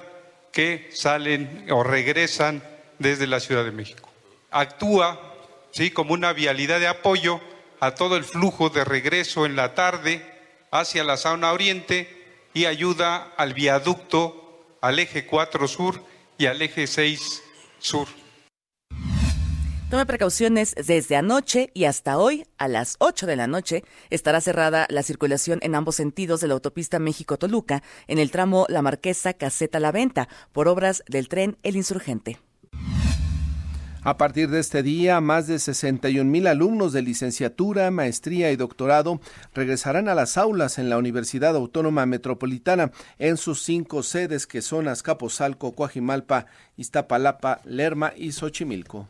que 0.50 0.90
salen 0.92 1.66
o 1.70 1.85
regresan 1.85 2.64
desde 2.99 3.28
la 3.28 3.38
Ciudad 3.38 3.64
de 3.64 3.70
México. 3.70 4.09
Actúa 4.50 5.20
¿sí? 5.70 5.92
como 5.92 6.14
una 6.14 6.32
vialidad 6.32 6.80
de 6.80 6.88
apoyo 6.88 7.40
a 7.78 7.94
todo 7.94 8.16
el 8.16 8.25
flujo 8.25 8.70
de 8.70 8.85
regreso 8.85 9.47
en 9.47 9.54
la 9.54 9.76
tarde 9.76 10.29
hacia 10.71 11.05
la 11.05 11.17
zona 11.17 11.53
oriente 11.53 12.49
y 12.55 12.67
ayuda 12.67 13.33
al 13.37 13.55
viaducto, 13.55 14.77
al 14.81 14.99
eje 14.99 15.27
4 15.27 15.69
sur 15.69 16.03
y 16.39 16.47
al 16.47 16.61
eje 16.62 16.87
6 16.87 17.43
sur. 17.79 18.09
Tome 19.91 20.07
precauciones 20.07 20.77
desde 20.77 21.17
anoche 21.17 21.71
y 21.75 21.85
hasta 21.85 22.17
hoy 22.17 22.47
a 22.59 22.69
las 22.69 22.95
8 23.00 23.27
de 23.27 23.35
la 23.35 23.49
noche 23.49 23.83
estará 24.11 24.41
cerrada 24.41 24.87
la 24.89 25.03
circulación 25.03 25.59
en 25.62 25.75
ambos 25.75 25.97
sentidos 25.97 26.41
de 26.41 26.47
la 26.47 26.55
autopista 26.55 27.00
México-Toluca 27.00 27.83
en 28.07 28.21
el 28.21 28.31
tramo 28.31 28.67
La 28.69 28.83
Marquesa 28.83 29.33
Caseta 29.33 29.81
La 29.81 29.91
Venta 29.91 30.29
por 30.53 30.69
obras 30.69 31.03
del 31.09 31.29
tren 31.29 31.59
El 31.65 31.75
Insurgente. 31.75 32.39
A 34.02 34.16
partir 34.16 34.49
de 34.49 34.61
este 34.61 34.83
día, 34.83 35.21
más 35.21 35.47
de 35.47 35.59
61 35.59 36.30
mil 36.30 36.47
alumnos 36.47 36.95
de 36.95 37.02
licenciatura, 37.02 37.90
maestría 37.90 38.50
y 38.50 38.57
doctorado 38.57 39.21
regresarán 39.52 40.09
a 40.09 40.14
las 40.14 40.38
aulas 40.38 40.78
en 40.78 40.88
la 40.88 40.97
Universidad 40.97 41.54
Autónoma 41.54 42.07
Metropolitana 42.07 42.92
en 43.19 43.37
sus 43.37 43.62
cinco 43.62 44.02
sedes 44.02 44.47
que 44.47 44.62
son 44.62 44.88
Azcapotzalco, 44.88 45.75
Coajimalpa, 45.75 46.47
Iztapalapa, 46.78 47.61
Lerma 47.64 48.14
y 48.16 48.33
Xochimilco. 48.33 49.07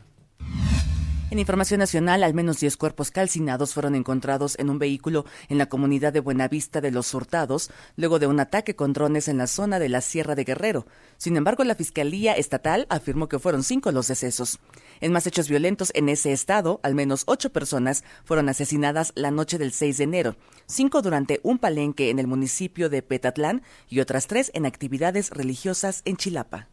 En 1.31 1.39
información 1.39 1.79
nacional, 1.79 2.23
al 2.23 2.33
menos 2.33 2.59
10 2.59 2.75
cuerpos 2.75 3.09
calcinados 3.09 3.73
fueron 3.73 3.95
encontrados 3.95 4.59
en 4.59 4.69
un 4.69 4.79
vehículo 4.79 5.23
en 5.47 5.57
la 5.57 5.67
comunidad 5.67 6.11
de 6.11 6.19
Buenavista 6.19 6.81
de 6.81 6.91
los 6.91 7.13
Hurtados, 7.13 7.71
luego 7.95 8.19
de 8.19 8.27
un 8.27 8.41
ataque 8.41 8.75
con 8.75 8.91
drones 8.91 9.29
en 9.29 9.37
la 9.37 9.47
zona 9.47 9.79
de 9.79 9.87
la 9.87 10.01
Sierra 10.01 10.35
de 10.35 10.43
Guerrero. 10.43 10.85
Sin 11.15 11.37
embargo, 11.37 11.63
la 11.63 11.75
Fiscalía 11.75 12.33
Estatal 12.33 12.85
afirmó 12.89 13.29
que 13.29 13.39
fueron 13.39 13.63
cinco 13.63 13.93
los 13.93 14.09
decesos. 14.09 14.59
En 14.99 15.13
más 15.13 15.25
hechos 15.25 15.47
violentos 15.47 15.93
en 15.95 16.09
ese 16.09 16.33
estado, 16.33 16.81
al 16.83 16.95
menos 16.95 17.23
ocho 17.27 17.49
personas 17.53 18.03
fueron 18.25 18.49
asesinadas 18.49 19.13
la 19.15 19.31
noche 19.31 19.57
del 19.57 19.71
6 19.71 19.99
de 19.99 20.03
enero, 20.03 20.35
cinco 20.65 21.01
durante 21.01 21.39
un 21.43 21.59
palenque 21.59 22.09
en 22.09 22.19
el 22.19 22.27
municipio 22.27 22.89
de 22.89 23.03
Petatlán 23.03 23.61
y 23.87 24.01
otras 24.01 24.27
tres 24.27 24.51
en 24.53 24.65
actividades 24.65 25.29
religiosas 25.29 26.01
en 26.03 26.17
Chilapa. 26.17 26.67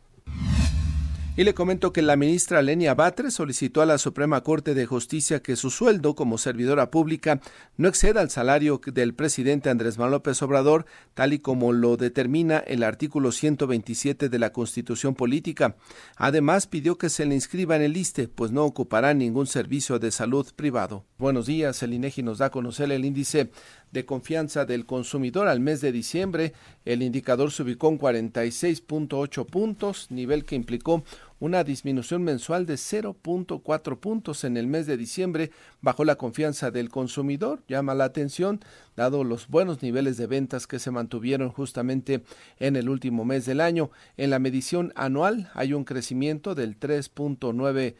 Y 1.38 1.44
le 1.44 1.54
comento 1.54 1.92
que 1.92 2.02
la 2.02 2.16
ministra 2.16 2.62
Lenia 2.62 2.96
Batres 2.96 3.34
solicitó 3.34 3.80
a 3.80 3.86
la 3.86 3.98
Suprema 3.98 4.40
Corte 4.40 4.74
de 4.74 4.86
Justicia 4.86 5.40
que 5.40 5.54
su 5.54 5.70
sueldo 5.70 6.16
como 6.16 6.36
servidora 6.36 6.90
pública 6.90 7.40
no 7.76 7.86
exceda 7.86 8.22
el 8.22 8.30
salario 8.30 8.80
del 8.84 9.14
presidente 9.14 9.70
Andrés 9.70 9.98
Manuel 9.98 10.14
López 10.14 10.42
Obrador, 10.42 10.84
tal 11.14 11.32
y 11.32 11.38
como 11.38 11.72
lo 11.72 11.96
determina 11.96 12.58
el 12.58 12.82
artículo 12.82 13.30
127 13.30 14.28
de 14.28 14.38
la 14.40 14.52
Constitución 14.52 15.14
Política. 15.14 15.76
Además, 16.16 16.66
pidió 16.66 16.98
que 16.98 17.08
se 17.08 17.24
le 17.24 17.36
inscriba 17.36 17.76
en 17.76 17.82
el 17.82 17.96
ISTE, 17.96 18.26
pues 18.26 18.50
no 18.50 18.64
ocupará 18.64 19.14
ningún 19.14 19.46
servicio 19.46 20.00
de 20.00 20.10
salud 20.10 20.44
privado. 20.56 21.04
Buenos 21.18 21.46
días, 21.46 21.80
el 21.84 21.94
INEGI 21.94 22.24
nos 22.24 22.38
da 22.38 22.46
a 22.46 22.50
conocer 22.50 22.90
el 22.90 23.04
índice 23.04 23.52
de 23.92 24.04
confianza 24.04 24.64
del 24.64 24.86
consumidor 24.86 25.46
al 25.46 25.60
mes 25.60 25.80
de 25.80 25.92
diciembre. 25.92 26.52
El 26.84 27.02
indicador 27.02 27.52
se 27.52 27.62
ubicó 27.62 27.88
en 27.90 27.98
46.8 27.98 29.46
puntos, 29.46 30.10
nivel 30.10 30.44
que 30.44 30.56
implicó 30.56 31.04
una 31.40 31.64
disminución 31.64 32.22
mensual 32.22 32.66
de 32.66 32.74
0.4 32.74 33.98
puntos 33.98 34.44
en 34.44 34.56
el 34.56 34.66
mes 34.66 34.86
de 34.86 34.96
diciembre 34.96 35.50
bajo 35.80 36.04
la 36.04 36.16
confianza 36.16 36.70
del 36.70 36.88
consumidor. 36.88 37.62
Llama 37.68 37.94
la 37.94 38.04
atención, 38.04 38.60
dado 38.96 39.24
los 39.24 39.48
buenos 39.48 39.82
niveles 39.82 40.16
de 40.16 40.26
ventas 40.26 40.66
que 40.66 40.78
se 40.78 40.90
mantuvieron 40.90 41.50
justamente 41.50 42.22
en 42.58 42.76
el 42.76 42.88
último 42.88 43.24
mes 43.24 43.46
del 43.46 43.60
año. 43.60 43.90
En 44.16 44.30
la 44.30 44.38
medición 44.38 44.92
anual 44.96 45.50
hay 45.54 45.72
un 45.72 45.84
crecimiento 45.84 46.54
del 46.54 46.78
3.9% 46.78 47.94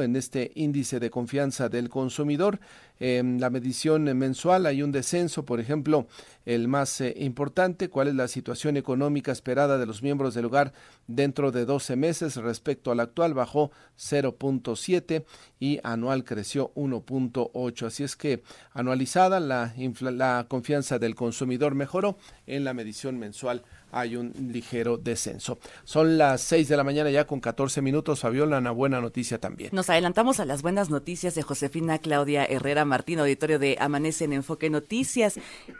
en 0.00 0.14
este 0.14 0.52
índice 0.54 1.00
de 1.00 1.10
confianza 1.10 1.68
del 1.68 1.88
consumidor. 1.88 2.60
En 3.00 3.40
la 3.40 3.50
medición 3.50 4.04
mensual 4.16 4.66
hay 4.66 4.82
un 4.82 4.92
descenso, 4.92 5.44
por 5.44 5.58
ejemplo, 5.58 6.06
el 6.46 6.68
más 6.68 7.00
eh, 7.00 7.12
importante, 7.18 7.88
cuál 7.88 8.06
es 8.06 8.14
la 8.14 8.28
situación 8.28 8.76
económica 8.76 9.32
esperada 9.32 9.78
de 9.78 9.86
los 9.86 10.00
miembros 10.00 10.34
del 10.34 10.44
hogar 10.44 10.72
dentro 11.08 11.50
de 11.50 11.64
12 11.64 11.96
meses 11.96 12.36
respecto 12.36 12.92
al 12.92 13.00
actual, 13.00 13.34
bajó 13.34 13.72
0.7 13.98 15.24
y 15.58 15.80
anual 15.82 16.22
creció 16.22 16.72
1.8. 16.76 17.86
Así 17.86 18.04
es 18.04 18.14
que 18.14 18.44
anualizada 18.72 19.40
la, 19.40 19.74
la 20.00 20.46
confianza 20.48 21.00
del 21.00 21.16
consumidor 21.16 21.74
mejoró 21.74 22.16
en 22.46 22.62
la 22.62 22.74
medición 22.74 23.18
mensual 23.18 23.64
hay 23.92 24.16
un 24.16 24.32
ligero 24.52 24.96
descenso. 24.96 25.58
Son 25.84 26.18
las 26.18 26.40
6 26.40 26.68
de 26.68 26.76
la 26.76 26.84
mañana 26.84 27.10
ya 27.10 27.26
con 27.26 27.40
14 27.40 27.82
minutos. 27.82 28.20
Fabiola, 28.20 28.58
una 28.58 28.70
buena 28.70 29.00
noticia 29.00 29.38
también. 29.38 29.70
Nos 29.72 29.90
adelantamos 29.90 30.40
a 30.40 30.44
las 30.44 30.62
buenas 30.62 30.90
noticias 30.90 31.34
de 31.34 31.42
Josefina 31.42 31.98
Claudia 31.98 32.44
Herrera 32.44 32.84
Martín, 32.84 33.20
auditorio 33.20 33.58
de 33.58 33.76
Amanece 33.78 34.24
en 34.24 34.32
Enfoque 34.32 34.70
Noticias. 34.70 35.38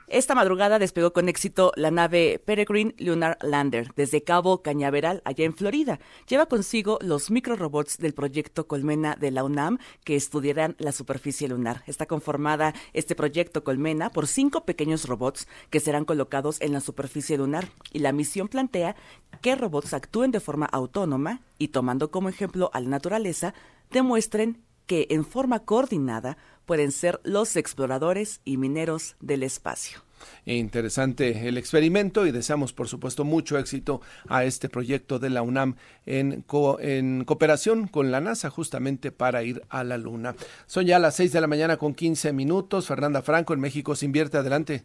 Esta 0.08 0.34
madrugada 0.34 0.78
despegó 0.78 1.12
con 1.12 1.28
éxito 1.28 1.72
la 1.76 1.90
nave 1.90 2.40
Peregrine 2.44 2.94
Lunar 2.98 3.38
Lander 3.40 3.92
desde 3.96 4.22
Cabo 4.22 4.62
Cañaveral, 4.62 5.22
allá 5.24 5.44
en 5.44 5.54
Florida. 5.54 5.98
Lleva 6.28 6.46
consigo 6.46 6.98
los 7.00 7.30
microrobots 7.30 7.98
del 7.98 8.12
proyecto 8.12 8.66
Colmena 8.66 9.16
de 9.18 9.30
la 9.30 9.42
UNAM 9.42 9.78
que 10.04 10.16
estudiarán 10.16 10.76
la 10.78 10.92
superficie 10.92 11.48
lunar. 11.48 11.82
Está 11.86 12.06
conformada 12.06 12.74
este 12.92 13.14
proyecto 13.14 13.64
Colmena 13.64 14.10
por 14.10 14.26
cinco 14.26 14.64
pequeños 14.64 15.06
robots 15.08 15.48
que 15.70 15.80
serán 15.80 16.04
colocados 16.04 16.60
en 16.60 16.72
la 16.72 16.80
superficie 16.80 17.38
lunar 17.38 17.68
la 18.02 18.12
misión 18.12 18.48
plantea 18.48 18.96
que 19.40 19.54
robots 19.54 19.94
actúen 19.94 20.30
de 20.30 20.40
forma 20.40 20.66
autónoma 20.66 21.40
y 21.58 21.68
tomando 21.68 22.10
como 22.10 22.28
ejemplo 22.28 22.70
a 22.72 22.80
la 22.80 22.88
naturaleza, 22.88 23.54
demuestren 23.90 24.60
que 24.86 25.06
en 25.10 25.24
forma 25.24 25.60
coordinada 25.60 26.36
pueden 26.66 26.92
ser 26.92 27.20
los 27.24 27.56
exploradores 27.56 28.40
y 28.44 28.56
mineros 28.56 29.16
del 29.20 29.42
espacio. 29.42 30.00
Interesante 30.44 31.48
el 31.48 31.58
experimento 31.58 32.26
y 32.26 32.32
deseamos, 32.32 32.72
por 32.72 32.88
supuesto, 32.88 33.24
mucho 33.24 33.58
éxito 33.58 34.00
a 34.28 34.44
este 34.44 34.68
proyecto 34.68 35.18
de 35.18 35.30
la 35.30 35.42
UNAM 35.42 35.76
en, 36.06 36.42
cooperación 36.42 37.88
con 37.88 38.10
la 38.10 38.20
NASA 38.20 38.50
justamente 38.50 39.10
para 39.10 39.42
ir 39.42 39.62
a 39.68 39.82
la 39.84 39.98
Luna. 39.98 40.34
Son 40.66 40.86
ya 40.86 40.98
las 40.98 41.16
6 41.16 41.32
de 41.32 41.40
la 41.40 41.46
mañana 41.46 41.76
con 41.76 41.94
15 41.94 42.32
minutos. 42.32 42.86
Fernanda 42.86 43.22
Franco 43.22 43.52
en 43.54 43.60
México 43.60 43.96
se 43.96 44.06
invierte. 44.06 44.38
Adelante. 44.38 44.84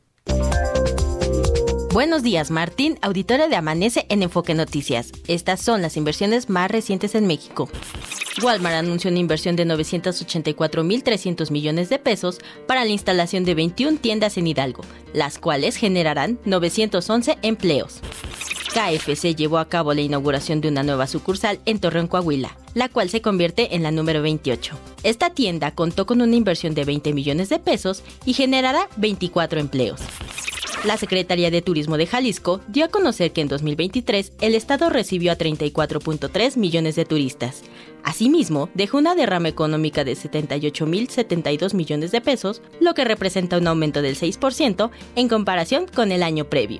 Buenos 1.97 2.21
días, 2.21 2.51
Martín, 2.51 2.99
auditorio 3.01 3.49
de 3.49 3.55
Amanece 3.55 4.05
en 4.09 4.21
Enfoque 4.21 4.53
Noticias. 4.53 5.11
Estas 5.27 5.59
son 5.59 5.81
las 5.81 5.97
inversiones 5.97 6.47
más 6.47 6.69
recientes 6.69 7.15
en 7.15 7.25
México. 7.25 7.71
Walmart 8.43 8.75
anunció 8.75 9.09
una 9.09 9.17
inversión 9.17 9.55
de 9.55 9.65
984.300 9.65 11.49
millones 11.49 11.89
de 11.89 11.97
pesos 11.97 12.37
para 12.67 12.85
la 12.85 12.91
instalación 12.91 13.45
de 13.45 13.55
21 13.55 13.97
tiendas 13.97 14.37
en 14.37 14.45
Hidalgo, 14.45 14.83
las 15.13 15.39
cuales 15.39 15.75
generarán 15.75 16.37
911 16.45 17.39
empleos. 17.41 18.01
KFC 18.75 19.35
llevó 19.35 19.57
a 19.57 19.67
cabo 19.67 19.95
la 19.95 20.01
inauguración 20.01 20.61
de 20.61 20.67
una 20.67 20.83
nueva 20.83 21.07
sucursal 21.07 21.59
en 21.65 21.79
Torreón, 21.79 22.05
Coahuila, 22.05 22.55
la 22.75 22.89
cual 22.89 23.09
se 23.09 23.23
convierte 23.23 23.75
en 23.75 23.81
la 23.81 23.89
número 23.89 24.21
28. 24.21 24.77
Esta 25.01 25.31
tienda 25.31 25.71
contó 25.71 26.05
con 26.05 26.21
una 26.21 26.35
inversión 26.35 26.75
de 26.75 26.85
20 26.85 27.11
millones 27.13 27.49
de 27.49 27.57
pesos 27.57 28.03
y 28.23 28.33
generará 28.33 28.87
24 28.97 29.59
empleos. 29.59 29.99
La 30.83 30.95
Secretaría 30.95 31.49
de 31.49 31.61
Turismo 31.61 31.97
de 31.97 32.05
Jalisco 32.05 32.61
dio 32.67 32.85
a 32.85 32.89
conocer 32.89 33.31
que 33.31 33.41
en 33.41 33.47
2023 33.47 34.33
el 34.41 34.53
estado 34.53 34.89
recibió 34.89 35.31
a 35.31 35.37
34.3 35.37 36.55
millones 36.55 36.95
de 36.95 37.05
turistas. 37.05 37.63
Asimismo, 38.07 38.69
dejó 38.73 38.99
una 38.99 39.15
derrama 39.15 39.49
económica 39.49 40.05
de 40.05 40.13
78.072 40.13 41.73
millones 41.73 42.11
de 42.11 42.21
pesos, 42.21 42.61
lo 42.79 42.93
que 42.93 43.03
representa 43.03 43.57
un 43.57 43.67
aumento 43.67 44.01
del 44.01 44.15
6% 44.15 44.91
en 45.17 45.27
comparación 45.27 45.87
con 45.93 46.13
el 46.13 46.23
año 46.23 46.45
previo. 46.45 46.79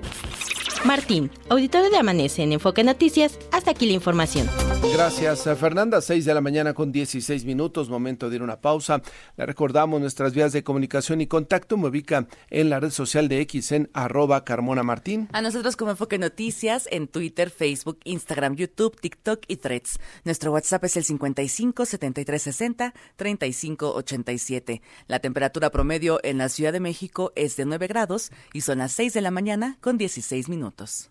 Martín, 0.84 1.30
auditorio 1.50 1.90
de 1.90 1.98
Amanece 1.98 2.42
en 2.42 2.52
Enfoque 2.52 2.84
Noticias, 2.84 3.38
hasta 3.52 3.72
aquí 3.72 3.86
la 3.86 3.92
información. 3.92 4.48
Gracias, 4.92 5.46
eh, 5.46 5.56
Fernanda. 5.56 6.00
6 6.00 6.24
de 6.24 6.34
la 6.34 6.40
mañana 6.40 6.72
con 6.72 6.92
16 6.92 7.44
minutos, 7.44 7.88
momento 7.88 8.30
de 8.30 8.36
ir 8.36 8.42
a 8.42 8.44
una 8.44 8.60
pausa. 8.60 9.02
Le 9.36 9.44
recordamos 9.44 10.00
nuestras 10.00 10.34
vías 10.34 10.52
de 10.52 10.62
comunicación 10.62 11.20
y 11.20 11.26
contacto. 11.26 11.76
Me 11.76 11.88
ubica 11.88 12.26
en 12.48 12.70
la 12.70 12.80
red 12.80 12.90
social 12.90 13.28
de 13.28 13.40
X 13.40 13.72
en 13.72 13.90
arroba 13.92 14.44
Carmona 14.44 14.82
Martín. 14.82 15.28
A 15.32 15.42
nosotros 15.42 15.76
como 15.76 15.90
Enfoque 15.90 16.18
Noticias 16.18 16.88
en 16.90 17.08
Twitter, 17.08 17.50
Facebook, 17.50 17.98
Instagram, 18.04 18.54
YouTube, 18.54 18.98
TikTok 18.98 19.40
y 19.48 19.56
Threads. 19.56 19.98
Nuestro 20.24 20.52
WhatsApp 20.52 20.84
es 20.84 20.96
el 20.96 21.04
55 21.18 21.84
73 21.84 22.42
60 22.42 22.94
35 23.16 23.94
87. 23.94 24.82
La 25.06 25.18
temperatura 25.18 25.70
promedio 25.70 26.20
en 26.22 26.38
la 26.38 26.48
Ciudad 26.48 26.72
de 26.72 26.80
México 26.80 27.32
es 27.34 27.56
de 27.56 27.64
9 27.64 27.86
grados 27.88 28.30
y 28.52 28.62
son 28.62 28.78
las 28.78 28.92
6 28.92 29.14
de 29.14 29.20
la 29.20 29.30
mañana 29.30 29.78
con 29.80 29.98
16 29.98 30.48
minutos. 30.48 31.10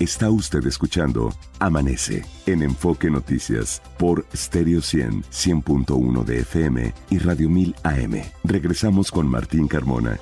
Está 0.00 0.28
usted 0.28 0.66
escuchando 0.66 1.32
Amanece 1.60 2.24
en 2.46 2.62
Enfoque 2.62 3.10
Noticias 3.10 3.80
por 3.96 4.26
Stereo 4.34 4.82
100, 4.82 5.22
100.1 5.22 6.24
de 6.24 6.40
FM 6.40 6.94
y 7.10 7.18
Radio 7.18 7.48
1000 7.48 7.74
AM. 7.84 8.22
Regresamos 8.42 9.10
con 9.10 9.28
Martín 9.28 9.68
Carmona. 9.68 10.18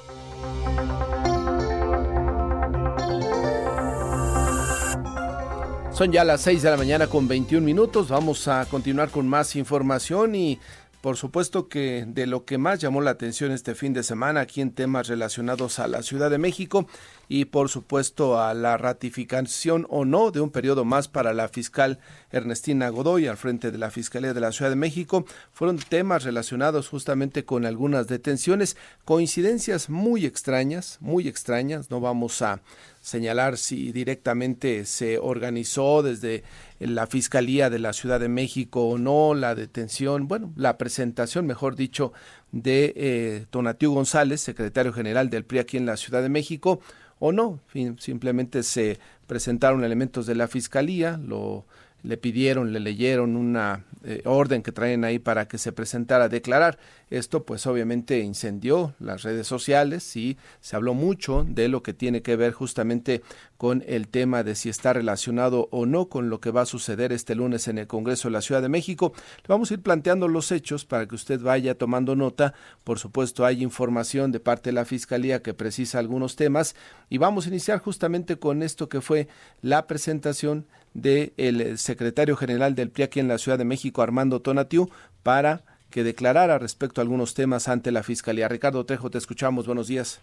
Son 6.03 6.11
ya 6.11 6.25
las 6.25 6.41
6 6.41 6.63
de 6.63 6.71
la 6.73 6.77
mañana 6.77 7.07
con 7.07 7.29
21 7.29 7.65
minutos. 7.65 8.09
Vamos 8.09 8.49
a 8.49 8.67
continuar 8.67 9.11
con 9.11 9.29
más 9.29 9.55
información 9.55 10.35
y 10.35 10.59
por 11.03 11.17
supuesto 11.17 11.69
que 11.69 12.05
de 12.07 12.27
lo 12.27 12.45
que 12.45 12.59
más 12.59 12.79
llamó 12.79 13.01
la 13.01 13.11
atención 13.11 13.51
este 13.51 13.75
fin 13.75 13.93
de 13.93 14.05
semana 14.05 14.41
aquí 14.41 14.61
en 14.61 14.71
temas 14.71 15.09
relacionados 15.09 15.81
a 15.81 15.89
la 15.89 16.03
Ciudad 16.03 16.31
de 16.31 16.39
México 16.39 16.87
y 17.29 17.47
por 17.47 17.69
supuesto 17.69 18.41
a 18.41 18.55
la 18.55 18.77
ratificación 18.77 19.85
o 19.91 20.05
no 20.05 20.31
de 20.31 20.41
un 20.41 20.51
periodo 20.51 20.85
más 20.85 21.09
para 21.09 21.35
la 21.35 21.49
fiscal 21.49 21.99
Ernestina 22.31 22.89
Godoy 22.89 23.27
al 23.27 23.37
frente 23.37 23.73
de 23.73 23.79
la 23.79 23.91
Fiscalía 23.91 24.33
de 24.33 24.41
la 24.41 24.53
Ciudad 24.53 24.71
de 24.71 24.77
México 24.77 25.27
fueron 25.53 25.79
temas 25.79 26.23
relacionados 26.23 26.89
justamente 26.89 27.45
con 27.45 27.67
algunas 27.67 28.07
detenciones, 28.07 28.77
coincidencias 29.05 29.91
muy 29.91 30.25
extrañas, 30.25 30.99
muy 31.01 31.27
extrañas, 31.27 31.91
no 31.91 32.01
vamos 32.01 32.43
a 32.43 32.61
señalar 33.01 33.59
si 33.59 33.91
directamente 33.91 34.85
se 34.85 35.19
organizó 35.19 36.05
desde 36.05 36.45
la 36.87 37.07
Fiscalía 37.07 37.71
de 37.71 37.79
la 37.79 37.93
Ciudad 37.93 38.21
de 38.21 38.29
México 38.29 38.89
o 38.89 38.99
no, 38.99 39.35
la 39.35 39.55
detención, 39.55 40.29
bueno, 40.29 40.53
la 40.57 40.79
presentación, 40.79 41.47
mejor 41.47 41.77
dicho, 41.77 42.13
de 42.51 42.93
eh, 42.97 43.47
Tonatiu 43.51 43.93
González, 43.93 44.41
secretario 44.41 44.93
general 44.93 45.31
del 45.31 45.45
PRI 45.45 45.61
aquí 45.61 45.77
en 45.77 45.87
la 45.87 45.97
Ciudad 45.97 46.23
de 46.23 46.29
México, 46.29 46.81
o 47.19 47.33
no, 47.33 47.61
simplemente 47.99 48.63
se 48.63 48.99
presentaron 49.27 49.85
elementos 49.85 50.27
de 50.27 50.35
la 50.35 50.49
Fiscalía, 50.49 51.19
lo 51.19 51.65
le 52.03 52.17
pidieron, 52.17 52.73
le 52.73 52.81
leyeron 52.81 53.37
una 53.37 53.85
eh, 54.05 54.23
orden 54.25 54.63
que 54.63 54.73
traen 54.73 55.05
ahí 55.05 55.19
para 55.19 55.47
que 55.47 55.59
se 55.59 55.73
presentara 55.73 56.25
a 56.25 56.29
declarar. 56.29 56.79
Esto 57.13 57.45
pues 57.45 57.67
obviamente 57.67 58.21
incendió 58.21 58.95
las 58.99 59.23
redes 59.23 59.47
sociales 59.47 60.17
y 60.17 60.39
se 60.63 60.77
habló 60.77 60.95
mucho 60.95 61.45
de 61.47 61.69
lo 61.69 61.83
que 61.83 61.93
tiene 61.93 62.23
que 62.23 62.37
ver 62.37 62.55
justamente 62.55 63.21
con 63.59 63.85
el 63.87 64.09
tema 64.09 64.43
de 64.43 64.55
si 64.55 64.71
está 64.71 64.95
relacionado 64.95 65.69
o 65.73 65.85
no 65.85 66.09
con 66.09 66.31
lo 66.31 66.41
que 66.41 66.51
va 66.51 66.63
a 66.63 66.67
suceder 66.67 67.13
este 67.13 67.35
lunes 67.35 67.69
en 67.69 67.77
el 67.77 67.87
Congreso 67.87 68.29
de 68.29 68.33
la 68.33 68.41
Ciudad 68.41 68.63
de 68.63 68.71
México. 68.71 69.13
Le 69.43 69.49
vamos 69.49 69.71
a 69.71 69.75
ir 69.75 69.83
planteando 69.83 70.27
los 70.27 70.51
hechos 70.53 70.87
para 70.87 71.07
que 71.07 71.15
usted 71.15 71.39
vaya 71.39 71.77
tomando 71.77 72.17
nota. 72.17 72.55
Por 72.83 72.99
supuesto 72.99 73.45
hay 73.45 73.63
información 73.63 74.33
de 74.33 74.41
parte 74.41 74.71
de 74.71 74.75
la 74.75 74.87
Fiscalía 74.87 75.43
que 75.43 75.53
precisa 75.53 75.99
algunos 75.99 76.35
temas 76.35 76.75
y 77.11 77.19
vamos 77.19 77.45
a 77.45 77.51
iniciar 77.51 77.79
justamente 77.81 78.39
con 78.39 78.63
esto 78.63 78.89
que 78.89 79.03
fue 79.03 79.29
la 79.61 79.87
presentación 79.87 80.65
del 80.95 81.35
el 81.37 81.77
secretario 81.77 82.37
general 82.37 82.75
del 82.75 82.89
PRI 82.89 83.05
aquí 83.05 83.21
en 83.21 83.29
la 83.29 83.37
Ciudad 83.37 83.59
de 83.59 83.65
México, 83.67 84.01
Armando 84.01 84.41
Tonatiu, 84.41 84.89
para 85.23 85.63
que 85.93 86.03
declarara 86.03 86.59
respecto 86.59 87.01
a 87.01 87.05
algunos 87.05 87.35
temas 87.35 87.69
ante 87.69 87.93
la 87.93 88.03
Fiscalía. 88.03 88.49
Ricardo 88.49 88.85
Trejo, 88.85 89.11
te 89.11 89.19
escuchamos. 89.19 89.67
Buenos 89.67 89.87
días. 89.87 90.21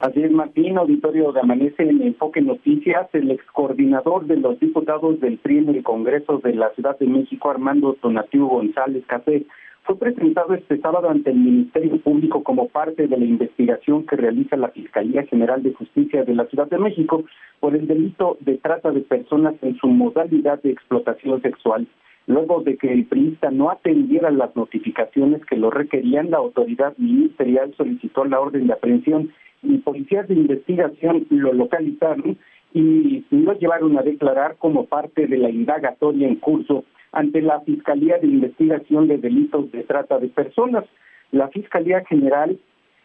Así 0.00 0.22
es, 0.22 0.30
Martín, 0.30 0.78
auditorio 0.78 1.32
de 1.32 1.40
Amanece 1.40 1.82
en 1.82 2.02
Enfoque 2.02 2.40
Noticias, 2.40 3.08
el 3.14 3.32
ex 3.32 3.44
coordinador 3.46 4.26
de 4.26 4.36
los 4.36 4.60
diputados 4.60 5.18
del 5.20 5.38
PRI 5.38 5.58
en 5.58 5.68
el 5.70 5.82
Congreso 5.82 6.38
de 6.38 6.54
la 6.54 6.70
Ciudad 6.74 6.96
de 6.98 7.06
México, 7.06 7.50
Armando 7.50 7.94
Tonatiu 7.94 8.46
González 8.46 9.04
Café, 9.06 9.44
fue 9.82 9.96
presentado 9.96 10.54
este 10.54 10.78
sábado 10.80 11.08
ante 11.08 11.30
el 11.30 11.38
Ministerio 11.38 11.98
Público 12.00 12.44
como 12.44 12.68
parte 12.68 13.08
de 13.08 13.16
la 13.16 13.24
investigación 13.24 14.06
que 14.06 14.16
realiza 14.16 14.56
la 14.56 14.68
Fiscalía 14.68 15.24
General 15.24 15.62
de 15.62 15.72
Justicia 15.72 16.24
de 16.24 16.34
la 16.34 16.44
Ciudad 16.44 16.68
de 16.68 16.78
México 16.78 17.24
por 17.58 17.74
el 17.74 17.88
delito 17.88 18.36
de 18.40 18.58
trata 18.58 18.90
de 18.90 19.00
personas 19.00 19.54
en 19.62 19.76
su 19.78 19.88
modalidad 19.88 20.62
de 20.62 20.72
explotación 20.72 21.40
sexual. 21.42 21.88
Luego 22.28 22.60
de 22.60 22.76
que 22.76 22.92
el 22.92 23.06
priista 23.06 23.50
no 23.50 23.70
atendiera 23.70 24.30
las 24.30 24.54
notificaciones 24.54 25.42
que 25.46 25.56
lo 25.56 25.70
requerían, 25.70 26.30
la 26.30 26.36
autoridad 26.36 26.92
ministerial 26.98 27.72
solicitó 27.74 28.26
la 28.26 28.38
orden 28.38 28.66
de 28.66 28.74
aprehensión 28.74 29.32
y 29.62 29.78
policías 29.78 30.28
de 30.28 30.34
investigación 30.34 31.26
lo 31.30 31.54
localizaron 31.54 32.36
y 32.74 33.24
lo 33.30 33.58
llevaron 33.58 33.98
a 33.98 34.02
declarar 34.02 34.56
como 34.58 34.84
parte 34.84 35.26
de 35.26 35.38
la 35.38 35.48
indagatoria 35.48 36.28
en 36.28 36.36
curso 36.36 36.84
ante 37.12 37.40
la 37.40 37.60
Fiscalía 37.62 38.18
de 38.18 38.26
Investigación 38.26 39.08
de 39.08 39.16
Delitos 39.16 39.72
de 39.72 39.84
Trata 39.84 40.18
de 40.18 40.28
Personas. 40.28 40.84
La 41.32 41.48
Fiscalía 41.48 42.04
General 42.04 42.58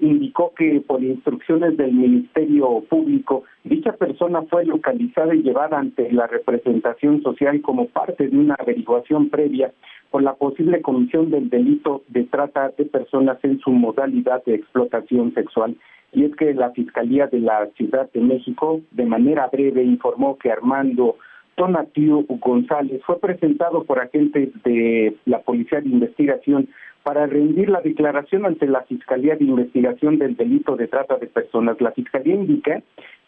indicó 0.04 0.54
que 0.56 0.82
por 0.86 1.04
instrucciones 1.04 1.78
del 1.78 1.94
Ministerio 1.94 2.84
Público, 2.90 3.44
dicha 3.64 3.94
persona 3.94 4.42
fue 4.44 4.66
localizada 4.66 5.34
y 5.34 5.42
llevada 5.42 5.80
ante 5.80 6.12
la 6.12 6.28
representación 6.28 7.22
social 7.22 7.62
como 7.62 7.88
parte 7.88 8.28
de 8.28 8.38
una 8.38 8.56
averiguación 8.56 9.30
previa 9.30 9.72
por 10.12 10.22
la 10.22 10.36
posible 10.36 10.82
comisión 10.82 11.32
del 11.32 11.50
delito 11.50 12.04
de 12.10 12.24
trata 12.26 12.70
de 12.78 12.86
personas 12.86 13.38
en 13.44 13.60
su 13.60 13.72
modalidad 13.72 14.44
de 14.46 14.56
explotación 14.56 15.34
sexual. 15.34 15.76
Y 16.12 16.26
es 16.26 16.36
que 16.36 16.54
la 16.54 16.70
Fiscalía 16.72 17.28
de 17.28 17.40
la 17.40 17.68
Ciudad 17.76 18.12
de 18.12 18.22
México, 18.22 18.82
de 18.92 19.06
manera 19.06 19.48
breve, 19.52 19.84
informó 19.84 20.38
que 20.38 20.52
Armando 20.52 21.16
Tonatiu 21.56 22.26
González 22.28 23.02
fue 23.06 23.20
presentado 23.20 23.84
por 23.84 24.00
agentes 24.00 24.50
de 24.64 25.16
la 25.26 25.40
Policía 25.40 25.82
de 25.82 25.90
Investigación 25.90 26.68
para 27.04 27.28
rendir 27.28 27.70
la 27.70 27.82
declaración 27.82 28.46
ante 28.46 28.66
la 28.68 28.82
Fiscalía 28.84 29.36
de 29.36 29.46
Investigación 29.46 30.18
del 30.18 30.36
Delito 30.36 30.76
de 30.76 30.88
Trata 30.88 31.18
de 31.18 31.28
Personas. 31.28 31.80
La 31.82 31.92
Fiscalía 31.92 32.36
indica 32.36 32.82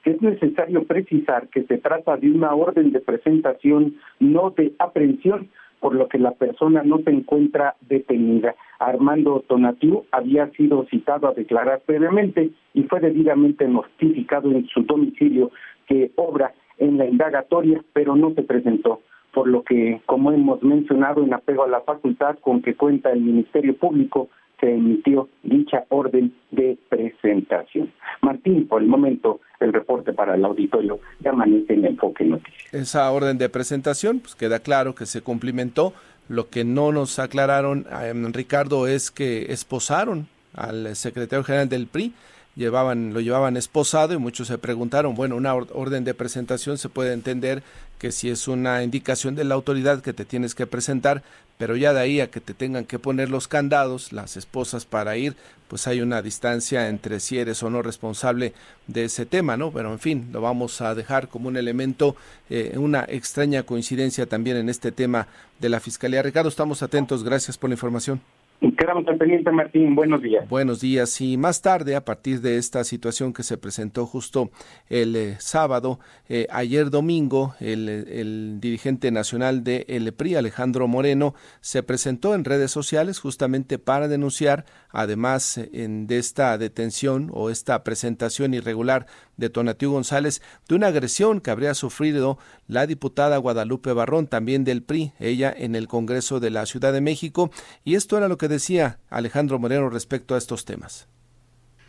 que 0.03 0.11
es 0.11 0.21
necesario 0.21 0.83
precisar 0.85 1.47
que 1.49 1.63
se 1.63 1.77
trata 1.77 2.15
de 2.15 2.31
una 2.31 2.53
orden 2.53 2.91
de 2.91 2.99
presentación, 3.01 3.95
no 4.19 4.51
de 4.51 4.73
aprehensión, 4.79 5.49
por 5.79 5.93
lo 5.93 6.07
que 6.07 6.19
la 6.19 6.31
persona 6.31 6.83
no 6.83 6.99
se 6.99 7.11
encuentra 7.11 7.75
detenida. 7.81 8.55
Armando 8.79 9.43
Tonatiu 9.47 10.05
había 10.11 10.49
sido 10.51 10.85
citado 10.85 11.27
a 11.27 11.33
declarar 11.33 11.81
previamente 11.85 12.51
y 12.73 12.83
fue 12.83 12.99
debidamente 12.99 13.67
notificado 13.67 14.51
en 14.51 14.65
su 14.67 14.83
domicilio 14.83 15.51
que 15.87 16.11
obra 16.15 16.53
en 16.77 16.97
la 16.97 17.05
indagatoria, 17.05 17.83
pero 17.93 18.15
no 18.15 18.33
se 18.33 18.43
presentó, 18.43 19.01
por 19.35 19.49
lo 19.49 19.63
que, 19.63 20.01
como 20.05 20.31
hemos 20.31 20.63
mencionado, 20.63 21.21
en 21.21 21.33
apego 21.33 21.65
a 21.65 21.67
la 21.67 21.81
facultad 21.81 22.37
con 22.39 22.61
que 22.61 22.73
cuenta 22.73 23.11
el 23.11 23.19
Ministerio 23.19 23.75
Público, 23.75 24.29
se 24.61 24.73
emitió 24.73 25.27
dicha 25.43 25.83
orden 25.89 26.33
de 26.51 26.77
presentación. 26.87 27.91
Martín, 28.21 28.65
por 28.65 28.81
el 28.81 28.87
momento, 28.87 29.41
el 29.59 29.73
reporte 29.73 30.13
para 30.13 30.35
el 30.35 30.45
auditorio 30.45 31.01
de 31.19 31.29
Amanece 31.29 31.73
en 31.73 31.85
Enfoque 31.85 32.23
Noticias. 32.23 32.73
Esa 32.73 33.11
orden 33.11 33.37
de 33.37 33.49
presentación, 33.49 34.19
pues 34.19 34.35
queda 34.35 34.59
claro 34.59 34.95
que 34.95 35.05
se 35.05 35.21
cumplimentó. 35.21 35.91
Lo 36.29 36.49
que 36.49 36.63
no 36.63 36.93
nos 36.93 37.19
aclararon, 37.19 37.85
eh, 37.91 38.13
Ricardo, 38.31 38.87
es 38.87 39.11
que 39.11 39.51
esposaron 39.51 40.27
al 40.53 40.95
secretario 40.95 41.43
general 41.43 41.67
del 41.67 41.87
PRI 41.87 42.13
llevaban, 42.55 43.13
lo 43.13 43.19
llevaban 43.19 43.57
esposado 43.57 44.13
y 44.13 44.17
muchos 44.17 44.47
se 44.47 44.57
preguntaron, 44.57 45.15
bueno, 45.15 45.35
una 45.35 45.53
orden 45.53 46.03
de 46.03 46.13
presentación 46.13 46.77
se 46.77 46.89
puede 46.89 47.13
entender 47.13 47.63
que 47.99 48.11
si 48.11 48.29
es 48.29 48.47
una 48.47 48.83
indicación 48.83 49.35
de 49.35 49.43
la 49.43 49.55
autoridad 49.55 50.01
que 50.01 50.13
te 50.13 50.25
tienes 50.25 50.55
que 50.55 50.67
presentar, 50.67 51.23
pero 51.57 51.75
ya 51.75 51.93
de 51.93 52.01
ahí 52.01 52.19
a 52.19 52.29
que 52.29 52.41
te 52.41 52.53
tengan 52.53 52.85
que 52.85 52.99
poner 52.99 53.29
los 53.29 53.47
candados, 53.47 54.11
las 54.11 54.35
esposas 54.35 54.85
para 54.85 55.15
ir, 55.15 55.35
pues 55.67 55.87
hay 55.87 56.01
una 56.01 56.21
distancia 56.21 56.89
entre 56.89 57.19
si 57.19 57.39
eres 57.39 57.63
o 57.63 57.69
no 57.69 57.81
responsable 57.81 58.53
de 58.87 59.05
ese 59.05 59.25
tema, 59.25 59.55
¿no? 59.57 59.71
Pero 59.71 59.91
en 59.91 59.99
fin, 59.99 60.29
lo 60.31 60.41
vamos 60.41 60.81
a 60.81 60.93
dejar 60.93 61.29
como 61.29 61.47
un 61.47 61.57
elemento, 61.57 62.15
eh, 62.49 62.73
una 62.77 63.05
extraña 63.07 63.63
coincidencia 63.63 64.25
también 64.25 64.57
en 64.57 64.69
este 64.69 64.91
tema 64.91 65.27
de 65.59 65.69
la 65.69 65.79
Fiscalía. 65.79 66.21
Ricardo, 66.21 66.49
estamos 66.49 66.83
atentos, 66.83 67.23
gracias 67.23 67.57
por 67.57 67.69
la 67.69 67.75
información. 67.75 68.21
Quedamos 68.61 69.07
al 69.07 69.17
pendiente, 69.17 69.51
Martín. 69.51 69.95
Buenos 69.95 70.21
días. 70.21 70.47
Buenos 70.49 70.79
días. 70.79 71.19
Y 71.19 71.37
más 71.37 71.61
tarde, 71.61 71.95
a 71.95 72.05
partir 72.05 72.41
de 72.41 72.57
esta 72.57 72.83
situación 72.83 73.33
que 73.33 73.43
se 73.43 73.57
presentó 73.57 74.05
justo 74.05 74.49
el 74.89 75.15
eh, 75.15 75.35
sábado, 75.39 75.99
eh, 76.29 76.47
ayer 76.49 76.89
domingo, 76.89 77.53
el, 77.59 77.89
el, 77.89 78.57
dirigente 78.59 79.11
nacional 79.11 79.63
de 79.63 79.85
el 79.89 80.11
PRI, 80.13 80.35
Alejandro 80.35 80.87
Moreno, 80.87 81.35
se 81.59 81.83
presentó 81.83 82.33
en 82.33 82.45
redes 82.45 82.71
sociales 82.71 83.19
justamente 83.19 83.77
para 83.77 84.07
denunciar, 84.07 84.65
además 84.89 85.57
en, 85.57 86.07
de 86.07 86.17
esta 86.17 86.57
detención 86.57 87.29
o 87.33 87.49
esta 87.49 87.83
presentación 87.83 88.53
irregular 88.53 89.05
de 89.37 89.49
Tonatiu 89.49 89.91
González, 89.91 90.41
de 90.67 90.75
una 90.75 90.87
agresión 90.87 91.41
que 91.41 91.51
habría 91.51 91.73
sufrido 91.73 92.37
la 92.67 92.87
diputada 92.87 93.37
Guadalupe 93.37 93.91
Barrón, 93.93 94.27
también 94.27 94.63
del 94.63 94.81
PRI, 94.81 95.11
ella 95.19 95.53
en 95.55 95.75
el 95.75 95.87
Congreso 95.87 96.39
de 96.39 96.49
la 96.49 96.65
Ciudad 96.65 96.93
de 96.93 97.01
México. 97.01 97.51
Y 97.83 97.95
esto 97.95 98.17
era 98.17 98.27
lo 98.27 98.37
que 98.37 98.47
decía 98.55 98.99
Alejandro 99.09 99.59
Moreno 99.59 99.89
respecto 99.89 100.35
a 100.35 100.37
estos 100.37 100.65
temas. 100.65 101.07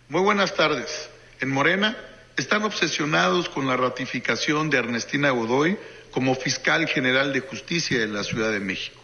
Muy 0.08 0.20
buenas 0.22 0.54
tardes. 0.54 1.10
En 1.40 1.50
Morena 1.50 1.96
están 2.36 2.62
obsesionados 2.64 3.48
con 3.48 3.66
la 3.66 3.76
ratificación 3.76 4.70
de 4.70 4.78
Ernestina 4.78 5.30
Godoy 5.30 5.78
como 6.10 6.34
fiscal 6.34 6.86
general 6.86 7.32
de 7.32 7.40
justicia 7.40 7.98
de 7.98 8.08
la 8.08 8.24
Ciudad 8.24 8.50
de 8.52 8.60
México, 8.60 9.00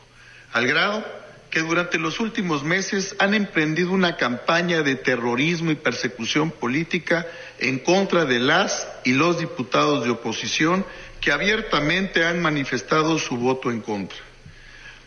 al 0.52 0.66
grado 0.66 1.04
que 1.50 1.60
durante 1.60 1.98
los 1.98 2.18
últimos 2.20 2.64
meses 2.64 3.14
han 3.18 3.34
emprendido 3.34 3.92
una 3.92 4.16
campaña 4.16 4.82
de 4.82 4.94
terrorismo 4.94 5.70
y 5.70 5.74
persecución 5.74 6.50
política 6.50 7.26
en 7.58 7.78
contra 7.78 8.24
de 8.24 8.38
las 8.38 8.88
y 9.04 9.12
los 9.12 9.38
diputados 9.38 10.04
de 10.04 10.10
oposición 10.10 10.86
que 11.20 11.30
abiertamente 11.30 12.24
han 12.24 12.40
manifestado 12.40 13.18
su 13.18 13.36
voto 13.36 13.70
en 13.70 13.82
contra. 13.82 14.18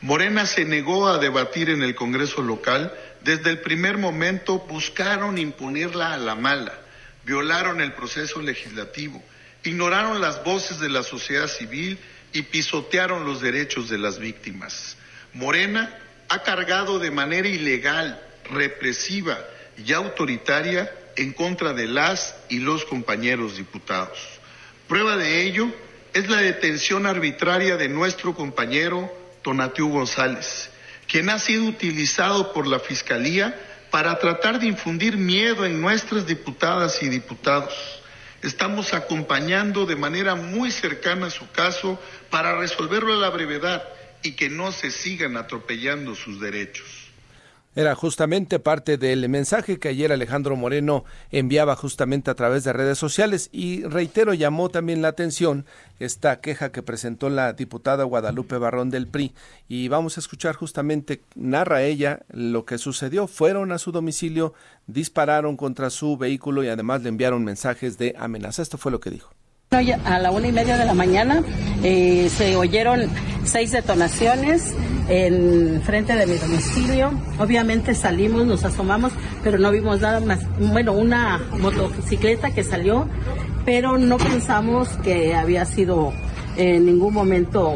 Morena 0.06 0.46
se 0.46 0.66
negó 0.66 1.08
a 1.08 1.18
debatir 1.18 1.72
en 1.72 1.82
el 1.82 1.96
Congreso 1.96 2.44
local. 2.44 2.94
Desde 3.24 3.50
el 3.50 3.62
primer 3.62 3.98
momento 3.98 4.60
buscaron 4.60 5.40
imponerla 5.40 6.14
a 6.14 6.18
la 6.18 6.36
mala, 6.36 6.80
violaron 7.24 7.82
el 7.82 7.92
proceso 7.94 8.40
legislativo, 8.40 9.20
ignoraron 9.64 10.22
las 10.22 10.44
voces 10.44 10.80
de 10.80 10.90
la 10.90 11.02
sociedad 11.02 11.48
civil 11.48 11.98
y 12.34 12.44
pisotearon 12.44 13.26
los 13.26 13.42
derechos 13.42 13.90
de 13.90 13.98
las 13.98 14.20
víctimas. 14.20 14.96
Morena 15.34 15.98
ha 16.30 16.44
cargado 16.44 17.00
de 17.00 17.10
manera 17.10 17.48
ilegal, 17.48 18.22
represiva 18.52 19.40
y 19.76 19.92
autoritaria 19.92 20.94
en 21.16 21.34
contra 21.34 21.74
de 21.74 21.88
las 21.88 22.36
y 22.48 22.60
los 22.60 22.86
compañeros 22.86 23.58
diputados. 23.58 24.20
Prueba 24.88 25.18
de 25.18 25.42
ello 25.48 25.68
es 26.14 26.30
la 26.30 26.42
detención 26.42 27.08
arbitraria 27.08 27.76
de 27.76 27.90
nuestro 27.90 28.36
compañero 28.36 29.25
Tonatiu 29.46 29.90
González, 29.90 30.72
quien 31.08 31.30
ha 31.30 31.38
sido 31.38 31.66
utilizado 31.66 32.52
por 32.52 32.66
la 32.66 32.80
Fiscalía 32.80 33.56
para 33.92 34.18
tratar 34.18 34.60
de 34.60 34.66
infundir 34.66 35.18
miedo 35.18 35.66
en 35.66 35.80
nuestras 35.80 36.26
diputadas 36.26 37.04
y 37.04 37.10
diputados. 37.10 38.02
Estamos 38.42 38.96
acompañando 38.96 39.86
de 39.86 39.96
manera 39.96 40.34
muy 40.34 40.72
cercana 40.72 41.30
su 41.30 41.48
caso 41.52 42.02
para 42.32 42.58
resolverlo 42.58 43.14
a 43.14 43.18
la 43.18 43.30
brevedad 43.30 43.88
y 44.24 44.32
que 44.32 44.50
no 44.50 44.72
se 44.72 44.90
sigan 44.90 45.38
atropellando 45.38 46.16
sus 46.16 46.42
derechos. 46.42 47.05
Era 47.76 47.94
justamente 47.94 48.60
parte 48.60 48.98
del 48.98 49.28
mensaje 49.28 49.80
que 49.80 49.90
ayer 49.90 50.12
Alejandro 50.14 50.56
Moreno 50.56 51.04
enviaba 51.30 51.76
justamente 51.76 52.32
a 52.32 52.36
través 52.36 52.64
de 52.64 52.72
redes 52.72 52.98
sociales 52.98 53.50
y 53.52 53.84
reitero, 53.84 54.34
llamó 54.34 54.70
también 54.70 55.02
la 55.02 55.10
atención 55.10 55.66
esta 56.00 56.40
queja 56.40 56.72
que 56.72 56.84
presentó 56.84 57.30
la 57.30 57.52
diputada 57.52 58.06
Guadalupe 58.06 58.58
Barrón 58.58 58.90
del 58.90 59.08
PRI 59.08 59.34
y 59.68 59.90
vamos 59.90 60.16
a 60.16 60.22
escuchar 60.22 60.56
justamente, 60.56 61.22
narra 61.36 61.84
ella 61.84 62.22
lo 62.30 62.64
que 62.66 62.78
sucedió, 62.78 63.28
fueron 63.28 63.74
a 63.74 63.78
su 63.78 63.92
domicilio, 63.92 64.54
dispararon 64.88 65.58
contra 65.58 65.90
su 65.90 66.16
vehículo 66.16 66.64
y 66.64 66.70
además 66.70 67.02
le 67.02 67.10
enviaron 67.10 67.44
mensajes 67.44 67.98
de 67.98 68.16
amenaza. 68.18 68.62
Esto 68.62 68.78
fue 68.78 68.92
lo 68.92 69.02
que 69.02 69.12
dijo. 69.12 69.32
A 69.76 70.20
la 70.20 70.32
una 70.32 70.48
y 70.48 70.54
media 70.54 70.78
de 70.78 70.86
la 70.86 70.94
mañana 70.94 71.44
eh, 71.84 72.30
se 72.34 72.56
oyeron 72.56 73.10
seis 73.44 73.74
detonaciones 73.74 74.74
en 75.10 75.82
frente 75.84 76.16
de 76.16 76.26
mi 76.26 76.36
domicilio. 76.36 77.12
Obviamente 77.40 77.94
salimos, 77.94 78.46
nos 78.46 78.64
asomamos, 78.64 79.12
pero 79.44 79.58
no 79.58 79.72
vimos 79.72 80.00
nada 80.00 80.22
más. 80.22 80.40
Bueno, 80.72 80.94
una 80.94 81.42
motocicleta 81.60 82.52
que 82.52 82.64
salió, 82.64 83.06
pero 83.66 83.98
no 83.98 84.16
pensamos 84.16 84.88
que 85.04 85.36
había 85.36 85.66
sido 85.66 86.14
en 86.56 86.86
ningún 86.86 87.14
momento 87.14 87.76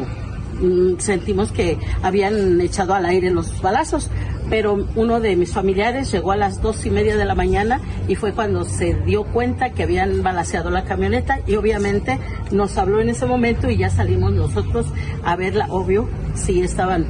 mm, 0.58 0.98
sentimos 1.00 1.52
que 1.52 1.76
habían 2.02 2.62
echado 2.62 2.94
al 2.94 3.04
aire 3.04 3.28
los 3.30 3.60
balazos 3.60 4.08
pero 4.50 4.86
uno 4.96 5.20
de 5.20 5.36
mis 5.36 5.52
familiares 5.52 6.10
llegó 6.12 6.32
a 6.32 6.36
las 6.36 6.60
dos 6.60 6.84
y 6.84 6.90
media 6.90 7.16
de 7.16 7.24
la 7.24 7.34
mañana 7.34 7.80
y 8.08 8.16
fue 8.16 8.34
cuando 8.34 8.64
se 8.64 8.94
dio 8.94 9.24
cuenta 9.24 9.70
que 9.70 9.84
habían 9.84 10.22
balaseado 10.22 10.70
la 10.70 10.84
camioneta 10.84 11.38
y 11.46 11.54
obviamente 11.54 12.18
nos 12.50 12.76
habló 12.76 13.00
en 13.00 13.08
ese 13.08 13.24
momento 13.24 13.70
y 13.70 13.78
ya 13.78 13.88
salimos 13.88 14.32
nosotros 14.32 14.86
a 15.24 15.36
verla, 15.36 15.66
obvio, 15.70 16.08
si 16.34 16.60
estaban 16.60 17.06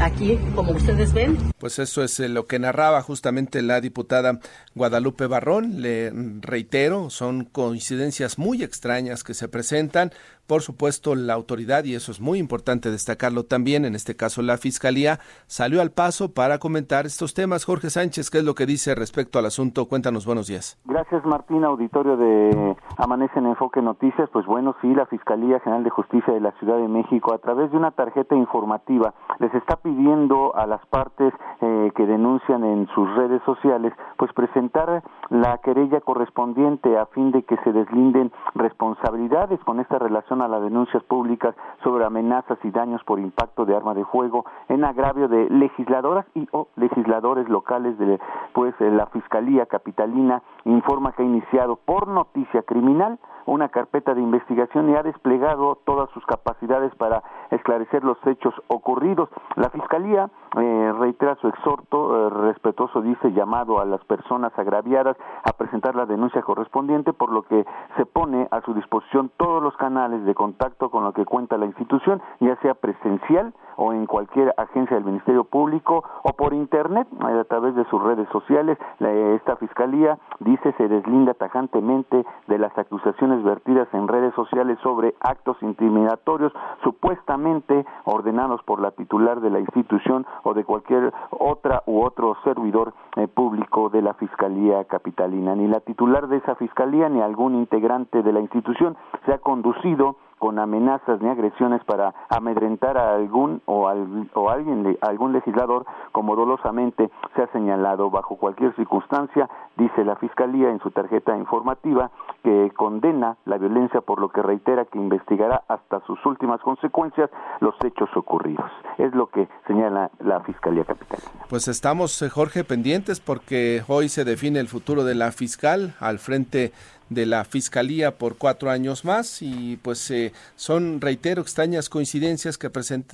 aquí, 0.00 0.38
como 0.54 0.72
ustedes 0.72 1.12
ven. 1.12 1.36
Pues 1.58 1.78
eso 1.78 2.02
es 2.02 2.18
eh, 2.20 2.28
lo 2.28 2.46
que 2.46 2.58
narraba 2.58 3.02
justamente 3.02 3.62
la 3.62 3.80
diputada 3.80 4.40
Guadalupe 4.74 5.26
Barrón. 5.26 5.82
Le 5.82 6.12
reitero, 6.40 7.10
son 7.10 7.44
coincidencias 7.44 8.38
muy 8.38 8.62
extrañas 8.62 9.24
que 9.24 9.34
se 9.34 9.48
presentan. 9.48 10.12
Por 10.48 10.62
supuesto, 10.62 11.14
la 11.14 11.34
autoridad, 11.34 11.84
y 11.84 11.94
eso 11.94 12.10
es 12.10 12.22
muy 12.22 12.38
importante 12.38 12.90
destacarlo 12.90 13.44
también, 13.44 13.84
en 13.84 13.94
este 13.94 14.16
caso 14.16 14.40
la 14.40 14.56
Fiscalía, 14.56 15.18
salió 15.46 15.82
al 15.82 15.90
paso 15.90 16.32
para 16.32 16.56
comentar 16.56 17.04
estos 17.04 17.34
temas. 17.34 17.66
Jorge 17.66 17.90
Sánchez, 17.90 18.30
¿qué 18.30 18.38
es 18.38 18.44
lo 18.44 18.54
que 18.54 18.64
dice 18.64 18.94
respecto 18.94 19.38
al 19.38 19.44
asunto? 19.44 19.84
Cuéntanos, 19.84 20.24
buenos 20.24 20.46
días. 20.46 20.78
Gracias, 20.86 21.22
Martín, 21.26 21.64
auditorio 21.64 22.16
de 22.16 22.74
Amanece 22.96 23.38
en 23.38 23.44
Enfoque 23.44 23.82
Noticias. 23.82 24.30
Pues 24.32 24.46
bueno, 24.46 24.74
sí, 24.80 24.94
la 24.94 25.04
Fiscalía 25.04 25.60
General 25.60 25.84
de 25.84 25.90
Justicia 25.90 26.32
de 26.32 26.40
la 26.40 26.52
Ciudad 26.52 26.78
de 26.78 26.88
México, 26.88 27.34
a 27.34 27.38
través 27.38 27.70
de 27.70 27.76
una 27.76 27.90
tarjeta 27.90 28.34
informativa, 28.34 29.12
les 29.40 29.52
está 29.52 29.76
pidiendo 29.76 30.56
a 30.56 30.64
las 30.64 30.80
partes 30.86 31.34
eh, 31.60 31.92
que 31.94 32.06
denuncian 32.06 32.64
en 32.64 32.88
sus 32.94 33.06
redes 33.16 33.42
sociales, 33.44 33.92
pues 34.16 34.32
presentar 34.32 35.02
la 35.28 35.58
querella 35.58 36.00
correspondiente 36.00 36.96
a 36.96 37.04
fin 37.04 37.32
de 37.32 37.42
que 37.42 37.58
se 37.64 37.72
deslinden 37.72 38.32
responsabilidades 38.54 39.60
con 39.64 39.80
esta 39.80 39.98
relación 39.98 40.37
a 40.44 40.48
las 40.48 40.62
denuncias 40.62 41.02
públicas 41.04 41.54
sobre 41.82 42.04
amenazas 42.04 42.58
y 42.64 42.70
daños 42.70 43.02
por 43.04 43.18
impacto 43.18 43.64
de 43.64 43.76
arma 43.76 43.94
de 43.94 44.04
fuego 44.04 44.44
en 44.68 44.84
agravio 44.84 45.28
de 45.28 45.48
legisladoras 45.50 46.26
y 46.34 46.46
o 46.52 46.68
legisladores 46.76 47.48
locales 47.48 47.98
de 47.98 48.18
pues 48.52 48.74
la 48.80 49.06
Fiscalía 49.06 49.66
Capitalina 49.66 50.42
informa 50.64 51.12
que 51.12 51.22
ha 51.22 51.26
iniciado 51.26 51.76
por 51.76 52.08
noticia 52.08 52.62
criminal 52.62 53.18
una 53.48 53.70
carpeta 53.70 54.14
de 54.14 54.20
investigación 54.20 54.90
y 54.90 54.94
ha 54.94 55.02
desplegado 55.02 55.78
todas 55.86 56.10
sus 56.10 56.24
capacidades 56.26 56.94
para 56.96 57.22
esclarecer 57.50 58.04
los 58.04 58.18
hechos 58.26 58.54
ocurridos. 58.68 59.30
La 59.56 59.70
Fiscalía 59.70 60.28
eh, 60.58 60.92
reitera 60.98 61.34
su 61.36 61.48
exhorto 61.48 62.26
eh, 62.26 62.30
respetuoso, 62.30 63.00
dice, 63.00 63.32
llamado 63.32 63.80
a 63.80 63.86
las 63.86 64.04
personas 64.04 64.52
agraviadas 64.58 65.16
a 65.44 65.52
presentar 65.54 65.94
la 65.94 66.04
denuncia 66.04 66.42
correspondiente, 66.42 67.14
por 67.14 67.32
lo 67.32 67.42
que 67.42 67.64
se 67.96 68.04
pone 68.04 68.46
a 68.50 68.60
su 68.62 68.74
disposición 68.74 69.30
todos 69.38 69.62
los 69.62 69.74
canales 69.76 70.24
de 70.28 70.34
contacto 70.34 70.90
con 70.90 71.04
lo 71.04 71.12
que 71.12 71.24
cuenta 71.24 71.56
la 71.56 71.64
institución, 71.64 72.20
ya 72.38 72.54
sea 72.56 72.74
presencial 72.74 73.54
o 73.76 73.92
en 73.92 74.06
cualquier 74.06 74.52
agencia 74.58 74.96
del 74.96 75.06
Ministerio 75.06 75.44
Público 75.44 76.04
o 76.22 76.32
por 76.34 76.52
Internet, 76.52 77.06
a 77.20 77.44
través 77.44 77.74
de 77.76 77.84
sus 77.86 78.02
redes 78.02 78.28
sociales. 78.30 78.76
esta 78.98 79.56
Fiscalía 79.56 80.18
dice 80.40 80.74
se 80.76 80.88
deslinda 80.88 81.32
tajantemente 81.34 82.26
de 82.48 82.58
las 82.58 82.76
acusaciones 82.76 83.42
vertidas 83.42 83.88
en 83.94 84.08
redes 84.08 84.34
sociales 84.34 84.78
sobre 84.82 85.14
actos 85.20 85.56
intimidatorios 85.62 86.52
supuestamente 86.82 87.86
ordenados 88.04 88.62
por 88.64 88.80
la 88.80 88.90
titular 88.90 89.40
de 89.40 89.50
la 89.50 89.60
institución 89.60 90.26
o 90.42 90.54
de 90.54 90.64
cualquier 90.64 91.12
otra 91.30 91.82
u 91.86 92.02
otro 92.02 92.36
servidor 92.44 92.92
eh, 93.16 93.28
público 93.28 93.88
de 93.88 94.02
la 94.02 94.14
Fiscalía 94.14 94.84
Capitalina. 94.84 95.54
Ni 95.54 95.68
la 95.68 95.80
titular 95.80 96.28
de 96.28 96.38
esa 96.38 96.56
Fiscalía 96.56 97.08
ni 97.08 97.20
algún 97.20 97.54
integrante 97.54 98.22
de 98.22 98.32
la 98.32 98.40
institución 98.40 98.96
se 99.24 99.32
ha 99.32 99.38
conducido 99.38 100.16
con 100.38 100.58
amenazas 100.58 101.20
ni 101.20 101.28
agresiones 101.28 101.82
para 101.84 102.14
amedrentar 102.28 102.96
a 102.96 103.14
algún 103.14 103.62
o, 103.66 103.88
al, 103.88 104.30
o 104.34 104.50
alguien, 104.50 104.96
algún 105.00 105.32
legislador, 105.32 105.84
como 106.12 106.36
dolosamente 106.36 107.10
se 107.34 107.42
ha 107.42 107.46
señalado 107.52 108.10
bajo 108.10 108.36
cualquier 108.36 108.74
circunstancia, 108.76 109.48
dice 109.76 110.04
la 110.04 110.16
Fiscalía 110.16 110.70
en 110.70 110.80
su 110.80 110.90
tarjeta 110.90 111.36
informativa, 111.36 112.10
que 112.42 112.70
condena 112.76 113.36
la 113.44 113.58
violencia 113.58 114.00
por 114.00 114.20
lo 114.20 114.28
que 114.28 114.42
reitera 114.42 114.84
que 114.84 114.98
investigará 114.98 115.62
hasta 115.68 116.00
sus 116.06 116.24
últimas 116.24 116.60
consecuencias 116.60 117.30
los 117.60 117.74
hechos 117.84 118.08
ocurridos. 118.16 118.70
Es 118.96 119.12
lo 119.14 119.26
que 119.26 119.48
señala 119.66 120.10
la 120.20 120.40
Fiscalía 120.40 120.84
Capitalina. 120.84 121.28
Pues 121.48 121.68
estamos, 121.68 122.20
eh, 122.22 122.30
Jorge, 122.30 122.64
pendientes 122.64 123.20
porque 123.20 123.82
hoy 123.88 124.08
se 124.08 124.24
define 124.24 124.60
el 124.60 124.68
futuro 124.68 125.04
de 125.04 125.14
la 125.14 125.32
fiscal 125.32 125.94
al 126.00 126.18
frente 126.18 126.72
de 127.10 127.26
la 127.26 127.44
Fiscalía 127.44 128.16
por 128.16 128.36
cuatro 128.36 128.70
años 128.70 129.04
más 129.04 129.42
y 129.42 129.78
pues 129.82 130.10
eh, 130.10 130.32
son, 130.56 131.00
reitero, 131.00 131.42
extrañas 131.42 131.88
coincidencias 131.88 132.58
que 132.58 132.70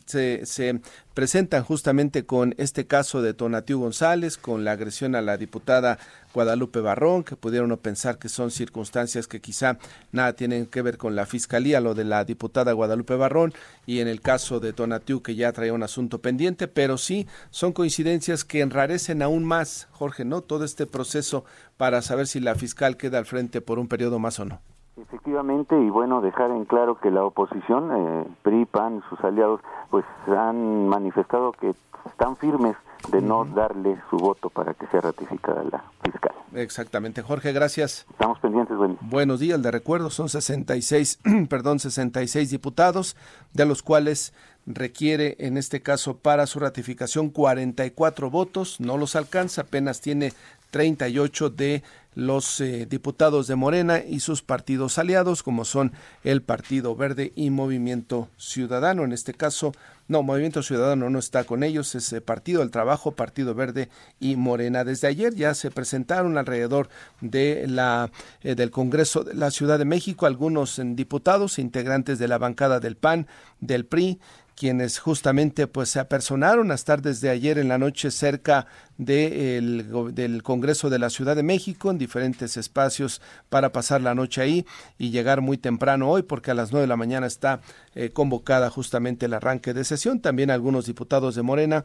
se, 0.06 0.46
se, 0.46 0.80
presentan 1.14 1.62
justamente 1.62 2.26
con 2.26 2.54
este 2.58 2.86
caso 2.86 3.22
de 3.22 3.34
Tonatiu 3.34 3.78
González, 3.78 4.36
con 4.36 4.64
la 4.64 4.72
agresión 4.72 5.14
a 5.14 5.22
la 5.22 5.36
diputada 5.36 5.98
Guadalupe 6.34 6.80
Barrón, 6.80 7.22
que 7.22 7.36
pudieron 7.36 7.74
pensar 7.78 8.18
que 8.18 8.28
son 8.28 8.50
circunstancias 8.50 9.28
que 9.28 9.40
quizá 9.40 9.78
nada 10.10 10.32
tienen 10.32 10.66
que 10.66 10.82
ver 10.82 10.98
con 10.98 11.14
la 11.14 11.26
Fiscalía, 11.26 11.80
lo 11.80 11.94
de 11.94 12.04
la 12.04 12.24
diputada 12.24 12.72
Guadalupe 12.72 13.14
Barrón, 13.14 13.52
y 13.86 14.00
en 14.00 14.08
el 14.08 14.20
caso 14.20 14.58
de 14.58 14.72
Tonatiu, 14.72 15.22
que 15.22 15.36
ya 15.36 15.52
traía 15.52 15.72
un 15.72 15.84
asunto 15.84 16.18
pendiente, 16.20 16.66
pero 16.66 16.98
sí 16.98 17.28
son 17.50 17.72
coincidencias 17.72 18.44
que 18.44 18.60
enrarecen 18.60 19.22
aún 19.22 19.44
más, 19.44 19.88
Jorge, 19.92 20.24
¿no? 20.24 20.40
Todo 20.40 20.64
este 20.64 20.86
proceso 20.86 21.44
para 21.76 22.02
saber 22.02 22.26
si 22.26 22.40
la 22.40 22.56
fiscal 22.56 22.96
queda 22.96 23.18
al 23.18 23.26
frente 23.26 23.60
por 23.60 23.78
un 23.78 23.86
periodo 23.86 24.18
más 24.18 24.40
o 24.40 24.44
no. 24.44 24.60
Efectivamente, 24.96 25.76
y 25.76 25.90
bueno, 25.90 26.20
dejar 26.20 26.52
en 26.52 26.66
claro 26.66 27.00
que 27.00 27.10
la 27.10 27.24
oposición, 27.24 27.90
eh, 27.92 28.24
PRI, 28.42 28.64
PAN, 28.64 29.02
sus 29.08 29.18
aliados, 29.24 29.60
pues 29.94 30.04
han 30.26 30.88
manifestado 30.88 31.52
que 31.52 31.72
están 32.04 32.36
firmes 32.36 32.74
de 33.12 33.22
no 33.22 33.44
darle 33.44 33.96
su 34.10 34.16
voto 34.16 34.50
para 34.50 34.74
que 34.74 34.88
sea 34.88 35.00
ratificada 35.02 35.62
la 35.70 35.84
fiscal. 36.02 36.32
Exactamente, 36.52 37.22
Jorge, 37.22 37.52
gracias. 37.52 38.04
Estamos 38.10 38.40
pendientes, 38.40 38.76
bueno. 38.76 38.96
Buenos 39.02 39.38
días, 39.38 39.62
de 39.62 39.70
recuerdo, 39.70 40.10
son 40.10 40.28
66, 40.28 41.20
perdón, 41.48 41.78
66 41.78 42.50
diputados, 42.50 43.16
de 43.52 43.66
los 43.66 43.84
cuales 43.84 44.34
requiere 44.66 45.36
en 45.38 45.56
este 45.56 45.80
caso 45.80 46.16
para 46.16 46.48
su 46.48 46.58
ratificación 46.58 47.30
44 47.30 48.30
votos, 48.30 48.80
no 48.80 48.96
los 48.98 49.14
alcanza, 49.14 49.60
apenas 49.60 50.00
tiene 50.00 50.32
38 50.74 51.50
de 51.50 51.84
los 52.16 52.60
eh, 52.60 52.84
diputados 52.90 53.46
de 53.46 53.54
Morena 53.54 54.02
y 54.04 54.18
sus 54.18 54.42
partidos 54.42 54.98
aliados, 54.98 55.44
como 55.44 55.64
son 55.64 55.92
el 56.24 56.42
Partido 56.42 56.96
Verde 56.96 57.32
y 57.36 57.50
Movimiento 57.50 58.28
Ciudadano. 58.38 59.04
En 59.04 59.12
este 59.12 59.34
caso, 59.34 59.72
no, 60.08 60.24
Movimiento 60.24 60.64
Ciudadano 60.64 61.08
no 61.10 61.20
está 61.20 61.44
con 61.44 61.62
ellos, 61.62 61.94
es 61.94 62.12
eh, 62.12 62.20
Partido 62.20 62.58
del 62.58 62.72
Trabajo, 62.72 63.12
Partido 63.12 63.54
Verde 63.54 63.88
y 64.18 64.34
Morena. 64.34 64.82
Desde 64.82 65.06
ayer 65.06 65.36
ya 65.36 65.54
se 65.54 65.70
presentaron 65.70 66.38
alrededor 66.38 66.88
de 67.20 67.66
la, 67.68 68.10
eh, 68.42 68.56
del 68.56 68.72
Congreso 68.72 69.22
de 69.22 69.34
la 69.34 69.52
Ciudad 69.52 69.78
de 69.78 69.84
México 69.84 70.26
algunos 70.26 70.80
diputados, 70.82 71.60
integrantes 71.60 72.18
de 72.18 72.26
la 72.26 72.38
bancada 72.38 72.80
del 72.80 72.96
PAN, 72.96 73.28
del 73.60 73.86
PRI, 73.86 74.18
quienes 74.56 74.98
justamente 74.98 75.66
pues 75.66 75.88
se 75.88 76.00
apersonaron 76.00 76.70
a 76.70 76.74
estar 76.74 77.02
desde 77.02 77.30
ayer 77.30 77.58
en 77.58 77.68
la 77.68 77.78
noche 77.78 78.10
cerca 78.10 78.66
del 78.98 80.42
Congreso 80.42 80.90
de 80.90 80.98
la 80.98 81.10
Ciudad 81.10 81.34
de 81.34 81.42
México 81.42 81.90
en 81.90 81.98
diferentes 81.98 82.56
espacios 82.56 83.20
para 83.48 83.72
pasar 83.72 84.00
la 84.00 84.14
noche 84.14 84.40
ahí 84.40 84.66
y 84.98 85.10
llegar 85.10 85.40
muy 85.40 85.58
temprano 85.58 86.08
hoy 86.10 86.22
porque 86.22 86.52
a 86.52 86.54
las 86.54 86.70
nueve 86.70 86.84
de 86.84 86.88
la 86.88 86.96
mañana 86.96 87.26
está 87.26 87.60
eh, 87.94 88.10
convocada 88.10 88.70
justamente 88.70 89.26
el 89.26 89.34
arranque 89.34 89.74
de 89.74 89.84
sesión. 89.84 90.20
También 90.20 90.50
algunos 90.50 90.86
diputados 90.86 91.34
de 91.34 91.42
Morena 91.42 91.84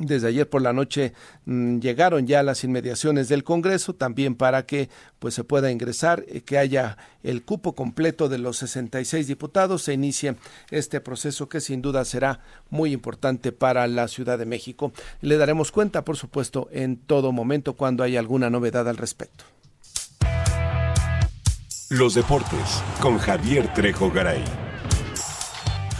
desde 0.00 0.28
ayer 0.28 0.48
por 0.48 0.62
la 0.62 0.72
noche 0.72 1.12
mm, 1.44 1.78
llegaron 1.78 2.26
ya 2.26 2.42
las 2.42 2.64
inmediaciones 2.64 3.28
del 3.28 3.44
Congreso 3.44 3.94
también 3.94 4.34
para 4.34 4.66
que 4.66 4.88
pues 5.18 5.34
se 5.34 5.44
pueda 5.44 5.70
ingresar 5.70 6.24
y 6.30 6.40
que 6.40 6.58
haya 6.58 6.96
el 7.22 7.42
cupo 7.42 7.74
completo 7.74 8.28
de 8.28 8.38
los 8.38 8.58
66 8.58 9.26
diputados 9.26 9.82
se 9.82 9.92
inicie 9.92 10.36
este 10.70 11.00
proceso 11.00 11.48
que 11.48 11.60
sin 11.60 11.82
duda 11.82 12.04
será 12.04 12.40
muy 12.70 12.92
importante 12.92 13.52
para 13.52 13.86
la 13.86 14.08
Ciudad 14.08 14.38
de 14.38 14.46
México. 14.46 14.92
Le 15.20 15.36
daremos 15.36 15.70
cuenta, 15.70 16.04
por 16.04 16.16
supuesto, 16.16 16.68
en 16.72 16.96
todo 16.96 17.32
momento 17.32 17.74
cuando 17.74 18.02
haya 18.02 18.18
alguna 18.18 18.50
novedad 18.50 18.88
al 18.88 18.96
respecto. 18.96 19.44
Los 21.90 22.14
deportes 22.14 22.82
con 23.00 23.18
Javier 23.18 23.72
Trejo 23.74 24.10
Garay. 24.10 24.69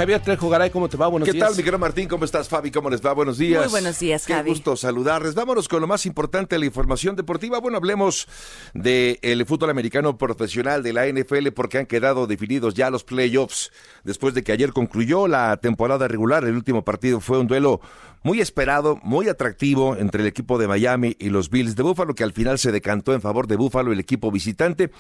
Javier 0.01 0.23
Trejo 0.23 0.49
Garay, 0.49 0.71
¿cómo 0.71 0.89
te 0.89 0.97
va? 0.97 1.09
Buenos 1.09 1.27
días. 1.27 1.35
¿Qué 1.35 1.41
tal, 1.41 1.55
Miguel 1.55 1.79
Martín? 1.79 2.09
¿Cómo 2.09 2.25
estás, 2.25 2.49
Fabi? 2.49 2.71
¿Cómo 2.71 2.89
les 2.89 3.05
va? 3.05 3.13
Buenos 3.13 3.37
días. 3.37 3.65
Muy 3.65 3.71
buenos 3.71 3.99
días, 3.99 4.25
Qué 4.25 4.43
gusto 4.45 4.75
saludarles. 4.75 5.35
Vámonos 5.35 5.69
con 5.69 5.83
lo 5.83 5.87
más 5.87 6.07
importante 6.07 6.55
de 6.55 6.61
la 6.61 6.65
información 6.65 7.17
deportiva. 7.17 7.61
Bueno, 7.61 7.77
hablemos 7.77 8.27
del 8.73 9.45
fútbol 9.45 9.69
americano 9.69 10.17
profesional 10.17 10.83
de 10.83 10.95
la 10.95 11.07
NFL 11.07 11.49
porque 11.55 11.77
han 11.77 11.85
quedado 11.85 12.27
definidos 12.27 12.73
ya 12.73 12.89
los 12.89 13.05
playoffs. 13.05 13.73
Después 14.03 14.33
de 14.33 14.43
que 14.43 14.53
ayer 14.53 14.73
concluyó 14.73 15.29
la 15.29 15.59
temporada 15.59 16.09
regular, 16.09 16.45
el 16.45 16.57
último 16.57 16.83
partido 16.83 17.21
fue 17.21 17.39
un 17.39 17.47
duelo 17.47 17.83
muy 18.23 18.41
esperado, 18.41 18.99
muy 19.03 19.29
atractivo 19.29 19.97
entre 19.97 20.23
el 20.23 20.29
equipo 20.29 20.59
de 20.59 20.69
Miami 20.69 21.17
y 21.19 21.31
los 21.31 21.51
Bills 21.51 21.77
de 21.77 21.83
Buffalo, 21.83 22.15
que 22.15 22.25
al 22.25 22.33
final 22.33 22.59
se 22.59 22.73
decantó 22.73 23.15
en 23.15 23.21
favor 23.21 23.47
de 23.47 23.57
Buffalo, 23.57 23.93
el 23.93 24.01
equipo 24.01 24.31
visitante. 24.31 24.91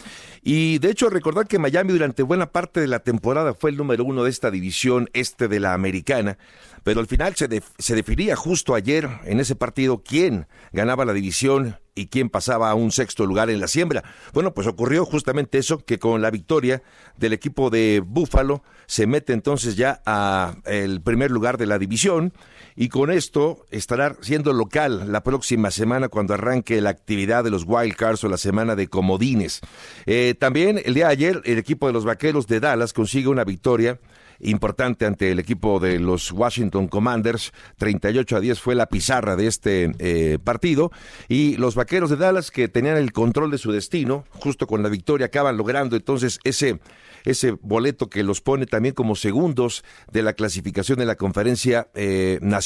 Y 0.42 0.78
de 0.78 0.90
hecho, 0.90 1.10
recordar 1.10 1.46
que 1.46 1.58
Miami 1.58 1.92
durante 1.92 2.22
buena 2.22 2.52
parte 2.52 2.80
de 2.80 2.86
la 2.86 3.00
temporada 3.00 3.54
fue 3.54 3.70
el 3.70 3.76
número 3.76 4.04
uno 4.04 4.24
de 4.24 4.30
esta 4.30 4.50
división 4.50 5.10
este 5.12 5.48
de 5.48 5.60
la 5.60 5.74
americana, 5.74 6.38
pero 6.82 7.00
al 7.00 7.06
final 7.06 7.34
se, 7.36 7.48
se 7.78 7.94
definía 7.94 8.36
justo 8.36 8.74
ayer 8.74 9.08
en 9.24 9.40
ese 9.40 9.54
partido 9.54 10.02
quién 10.02 10.46
ganaba 10.72 11.04
la 11.04 11.12
división 11.12 11.76
y 11.94 12.06
quién 12.06 12.30
pasaba 12.30 12.70
a 12.70 12.74
un 12.74 12.92
sexto 12.92 13.26
lugar 13.26 13.50
en 13.50 13.60
la 13.60 13.68
siembra. 13.68 14.02
Bueno, 14.32 14.54
pues 14.54 14.66
ocurrió 14.66 15.04
justamente 15.04 15.58
eso, 15.58 15.78
que 15.78 15.98
con 15.98 16.22
la 16.22 16.30
victoria 16.30 16.82
del 17.16 17.32
equipo 17.32 17.68
de 17.68 18.02
Buffalo 18.04 18.62
se 18.86 19.06
mete 19.06 19.32
entonces 19.32 19.76
ya 19.76 20.00
a 20.06 20.54
el 20.64 21.02
primer 21.02 21.30
lugar 21.30 21.58
de 21.58 21.66
la 21.66 21.78
división 21.78 22.32
y 22.76 22.88
con 22.88 23.10
esto 23.10 23.66
estará 23.70 24.16
siendo 24.20 24.52
local 24.52 25.12
la 25.12 25.22
próxima 25.22 25.70
semana 25.70 26.08
cuando 26.08 26.34
arranque 26.34 26.80
la 26.80 26.90
actividad 26.90 27.44
de 27.44 27.50
los 27.50 27.64
Wild 27.66 27.94
Cards 27.94 28.24
o 28.24 28.28
la 28.28 28.38
semana 28.38 28.76
de 28.76 28.88
comodines. 28.88 29.60
Eh, 30.06 30.34
también 30.38 30.80
el 30.84 30.94
día 30.94 31.06
de 31.06 31.12
ayer 31.12 31.42
el 31.44 31.58
equipo 31.58 31.86
de 31.86 31.92
los 31.92 32.04
Vaqueros 32.04 32.46
de 32.46 32.60
Dallas 32.60 32.92
consigue 32.92 33.28
una 33.28 33.44
victoria 33.44 33.98
importante 34.40 35.06
ante 35.06 35.30
el 35.30 35.38
equipo 35.38 35.80
de 35.80 35.98
los 35.98 36.32
Washington 36.32 36.88
Commanders. 36.88 37.52
38 37.78 38.36
a 38.36 38.40
10 38.40 38.60
fue 38.60 38.74
la 38.74 38.86
pizarra 38.86 39.36
de 39.36 39.46
este 39.46 39.92
eh, 39.98 40.38
partido. 40.42 40.90
Y 41.28 41.56
los 41.56 41.74
vaqueros 41.74 42.10
de 42.10 42.16
Dallas, 42.16 42.50
que 42.50 42.68
tenían 42.68 42.96
el 42.96 43.12
control 43.12 43.50
de 43.50 43.58
su 43.58 43.70
destino, 43.70 44.24
justo 44.30 44.66
con 44.66 44.82
la 44.82 44.88
victoria, 44.88 45.26
acaban 45.26 45.56
logrando 45.56 45.96
entonces 45.96 46.40
ese 46.44 46.80
ese 47.24 47.52
boleto 47.60 48.08
que 48.08 48.22
los 48.22 48.40
pone 48.40 48.64
también 48.64 48.94
como 48.94 49.14
segundos 49.14 49.84
de 50.10 50.22
la 50.22 50.32
clasificación 50.32 50.98
de 50.98 51.04
la 51.04 51.16
conferencia 51.16 51.88
eh, 51.94 52.38
nacional. 52.40 52.59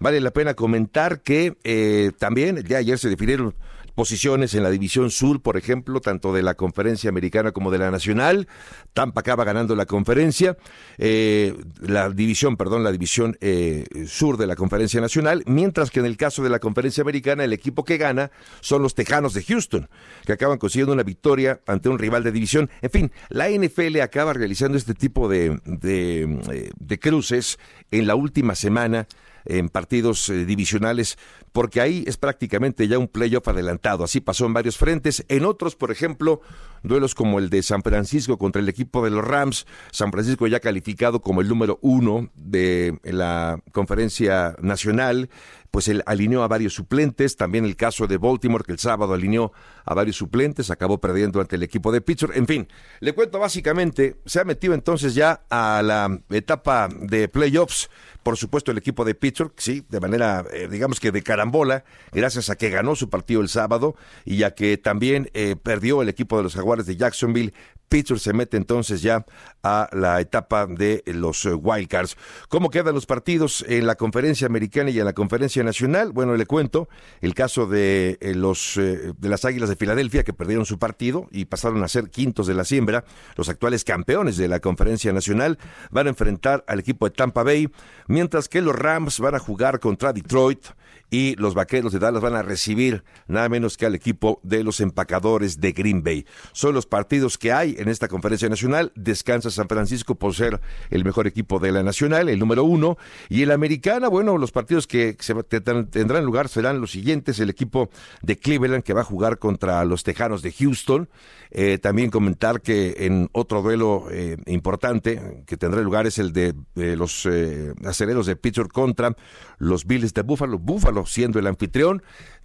Vale 0.00 0.20
la 0.20 0.30
pena 0.30 0.54
comentar 0.54 1.20
que 1.20 1.56
eh, 1.64 2.12
también 2.18 2.62
ya 2.64 2.78
ayer 2.78 2.98
se 2.98 3.08
definieron 3.08 3.54
posiciones 3.94 4.54
en 4.54 4.62
la 4.62 4.70
división 4.70 5.10
sur, 5.10 5.42
por 5.42 5.56
ejemplo, 5.56 6.00
tanto 6.00 6.32
de 6.32 6.42
la 6.42 6.54
conferencia 6.54 7.10
americana 7.10 7.52
como 7.52 7.70
de 7.70 7.78
la 7.78 7.90
nacional. 7.90 8.48
Tampa 8.92 9.20
acaba 9.20 9.44
ganando 9.44 9.74
la 9.74 9.86
conferencia, 9.86 10.56
eh, 10.98 11.54
la 11.80 12.10
división, 12.10 12.56
perdón, 12.56 12.84
la 12.84 12.92
división 12.92 13.36
eh, 13.40 13.84
sur 14.06 14.36
de 14.36 14.46
la 14.46 14.56
conferencia 14.56 15.00
nacional, 15.00 15.42
mientras 15.46 15.90
que 15.90 16.00
en 16.00 16.06
el 16.06 16.16
caso 16.16 16.42
de 16.42 16.50
la 16.50 16.58
conferencia 16.58 17.02
americana, 17.02 17.44
el 17.44 17.52
equipo 17.52 17.84
que 17.84 17.96
gana 17.96 18.30
son 18.60 18.82
los 18.82 18.94
Tejanos 18.94 19.34
de 19.34 19.42
Houston, 19.42 19.88
que 20.24 20.32
acaban 20.32 20.58
consiguiendo 20.58 20.92
una 20.92 21.02
victoria 21.02 21.60
ante 21.66 21.88
un 21.88 21.98
rival 21.98 22.22
de 22.22 22.32
división. 22.32 22.70
En 22.80 22.90
fin, 22.90 23.12
la 23.28 23.48
NFL 23.50 24.00
acaba 24.00 24.32
realizando 24.32 24.78
este 24.78 24.94
tipo 24.94 25.28
de, 25.28 25.60
de, 25.64 26.40
eh, 26.50 26.70
de 26.78 26.98
cruces 26.98 27.58
en 27.90 28.06
la 28.06 28.14
última 28.14 28.54
semana 28.54 29.06
en 29.44 29.68
partidos 29.68 30.28
eh, 30.28 30.44
divisionales, 30.44 31.18
porque 31.52 31.80
ahí 31.80 32.04
es 32.06 32.16
prácticamente 32.16 32.88
ya 32.88 32.98
un 32.98 33.08
playoff 33.08 33.48
adelantado. 33.48 34.04
Así 34.04 34.20
pasó 34.20 34.46
en 34.46 34.54
varios 34.54 34.76
frentes. 34.76 35.24
En 35.28 35.44
otros, 35.44 35.76
por 35.76 35.90
ejemplo, 35.90 36.40
duelos 36.82 37.14
como 37.14 37.38
el 37.38 37.50
de 37.50 37.62
San 37.62 37.82
Francisco 37.82 38.38
contra 38.38 38.60
el 38.60 38.68
equipo 38.68 39.04
de 39.04 39.10
los 39.10 39.24
Rams. 39.24 39.66
San 39.90 40.10
Francisco 40.12 40.46
ya 40.46 40.60
calificado 40.60 41.20
como 41.20 41.40
el 41.40 41.48
número 41.48 41.78
uno 41.82 42.30
de 42.34 42.98
la 43.04 43.60
conferencia 43.72 44.56
nacional 44.60 45.28
pues 45.72 45.88
él 45.88 46.02
alineó 46.06 46.44
a 46.44 46.48
varios 46.48 46.74
suplentes, 46.74 47.36
también 47.36 47.64
el 47.64 47.76
caso 47.76 48.06
de 48.06 48.18
Baltimore, 48.18 48.62
que 48.62 48.72
el 48.72 48.78
sábado 48.78 49.14
alineó 49.14 49.52
a 49.84 49.94
varios 49.94 50.16
suplentes, 50.16 50.70
acabó 50.70 51.00
perdiendo 51.00 51.40
ante 51.40 51.56
el 51.56 51.62
equipo 51.62 51.90
de 51.90 52.02
Pittsburgh, 52.02 52.36
en 52.36 52.46
fin, 52.46 52.68
le 53.00 53.14
cuento 53.14 53.38
básicamente, 53.38 54.18
se 54.26 54.38
ha 54.38 54.44
metido 54.44 54.74
entonces 54.74 55.14
ya 55.14 55.44
a 55.48 55.82
la 55.82 56.20
etapa 56.30 56.88
de 56.88 57.26
playoffs, 57.26 57.88
por 58.22 58.36
supuesto 58.36 58.70
el 58.70 58.78
equipo 58.78 59.04
de 59.06 59.14
Pittsburgh, 59.14 59.54
sí, 59.56 59.84
de 59.88 59.98
manera, 59.98 60.44
eh, 60.52 60.68
digamos 60.70 61.00
que 61.00 61.10
de 61.10 61.22
carambola, 61.22 61.84
gracias 62.12 62.50
a 62.50 62.56
que 62.56 62.68
ganó 62.68 62.94
su 62.94 63.08
partido 63.08 63.40
el 63.40 63.48
sábado 63.48 63.96
y 64.26 64.42
a 64.42 64.54
que 64.54 64.76
también 64.76 65.30
eh, 65.32 65.56
perdió 65.56 66.02
el 66.02 66.10
equipo 66.10 66.36
de 66.36 66.42
los 66.42 66.54
Jaguares 66.54 66.84
de 66.84 66.96
Jacksonville, 66.96 67.54
Pittsburgh 67.92 68.20
se 68.20 68.32
mete 68.32 68.56
entonces 68.56 69.02
ya 69.02 69.26
a 69.62 69.86
la 69.92 70.18
etapa 70.18 70.66
de 70.66 71.02
los 71.04 71.44
eh, 71.44 71.52
Wildcards. 71.52 72.16
¿Cómo 72.48 72.70
quedan 72.70 72.94
los 72.94 73.04
partidos 73.04 73.66
en 73.68 73.86
la 73.86 73.96
conferencia 73.96 74.46
americana 74.46 74.88
y 74.88 74.98
en 74.98 75.04
la 75.04 75.12
conferencia 75.12 75.62
nacional? 75.62 76.10
Bueno, 76.10 76.34
le 76.34 76.46
cuento 76.46 76.88
el 77.20 77.34
caso 77.34 77.66
de 77.66 78.16
eh, 78.22 78.34
los 78.34 78.78
eh, 78.78 79.12
de 79.18 79.28
las 79.28 79.44
Águilas 79.44 79.68
de 79.68 79.76
Filadelfia 79.76 80.24
que 80.24 80.32
perdieron 80.32 80.64
su 80.64 80.78
partido 80.78 81.28
y 81.30 81.44
pasaron 81.44 81.84
a 81.84 81.88
ser 81.88 82.08
quintos 82.08 82.46
de 82.46 82.54
la 82.54 82.64
siembra. 82.64 83.04
Los 83.36 83.50
actuales 83.50 83.84
campeones 83.84 84.38
de 84.38 84.48
la 84.48 84.60
conferencia 84.60 85.12
nacional 85.12 85.58
van 85.90 86.06
a 86.06 86.10
enfrentar 86.10 86.64
al 86.68 86.80
equipo 86.80 87.06
de 87.06 87.14
Tampa 87.14 87.42
Bay, 87.42 87.68
mientras 88.06 88.48
que 88.48 88.62
los 88.62 88.74
Rams 88.74 89.20
van 89.20 89.34
a 89.34 89.38
jugar 89.38 89.80
contra 89.80 90.14
Detroit 90.14 90.64
y 91.12 91.36
los 91.36 91.54
Vaqueros 91.54 91.92
de 91.92 91.98
Dallas 91.98 92.22
van 92.22 92.34
a 92.34 92.42
recibir 92.42 93.04
nada 93.28 93.50
menos 93.50 93.76
que 93.76 93.84
al 93.84 93.94
equipo 93.94 94.40
de 94.42 94.64
los 94.64 94.80
empacadores 94.80 95.60
de 95.60 95.72
Green 95.72 96.02
Bay. 96.02 96.24
Son 96.52 96.74
los 96.74 96.86
partidos 96.86 97.36
que 97.36 97.52
hay 97.52 97.76
en 97.82 97.88
esta 97.88 98.08
conferencia 98.08 98.48
nacional. 98.48 98.92
Descansa 98.94 99.50
San 99.50 99.68
Francisco 99.68 100.14
por 100.14 100.34
ser 100.34 100.60
el 100.90 101.04
mejor 101.04 101.26
equipo 101.26 101.58
de 101.58 101.72
la 101.72 101.82
nacional, 101.82 102.28
el 102.28 102.38
número 102.38 102.64
uno. 102.64 102.96
Y 103.28 103.42
el 103.42 103.50
americana, 103.50 104.08
bueno, 104.08 104.38
los 104.38 104.52
partidos 104.52 104.86
que 104.86 105.16
se 105.20 105.34
tendrán 105.42 106.24
lugar 106.24 106.48
serán 106.48 106.80
los 106.80 106.92
siguientes. 106.92 107.38
El 107.40 107.50
equipo 107.50 107.90
de 108.22 108.38
Cleveland 108.38 108.82
que 108.82 108.94
va 108.94 109.02
a 109.02 109.04
jugar 109.04 109.38
contra 109.38 109.84
los 109.84 110.02
Tejanos 110.02 110.42
de 110.42 110.52
Houston. 110.52 111.08
Eh, 111.50 111.76
también 111.76 112.10
comentar 112.10 112.62
que 112.62 112.94
en 113.00 113.28
otro 113.32 113.60
duelo 113.60 114.06
eh, 114.10 114.38
importante 114.46 115.44
que 115.46 115.58
tendrá 115.58 115.82
lugar 115.82 116.06
es 116.06 116.16
el 116.18 116.32
de 116.32 116.54
los 116.74 117.26
eh, 117.26 117.74
aceleros 117.84 118.24
de 118.24 118.36
Pittsburgh 118.36 118.72
contra 118.72 119.14
los 119.58 119.84
Bills 119.84 120.14
de 120.14 120.22
Buffalo. 120.22 120.58
Buffalo 120.58 121.04
siendo 121.04 121.38
el 121.38 121.46
anfitrión 121.46 122.02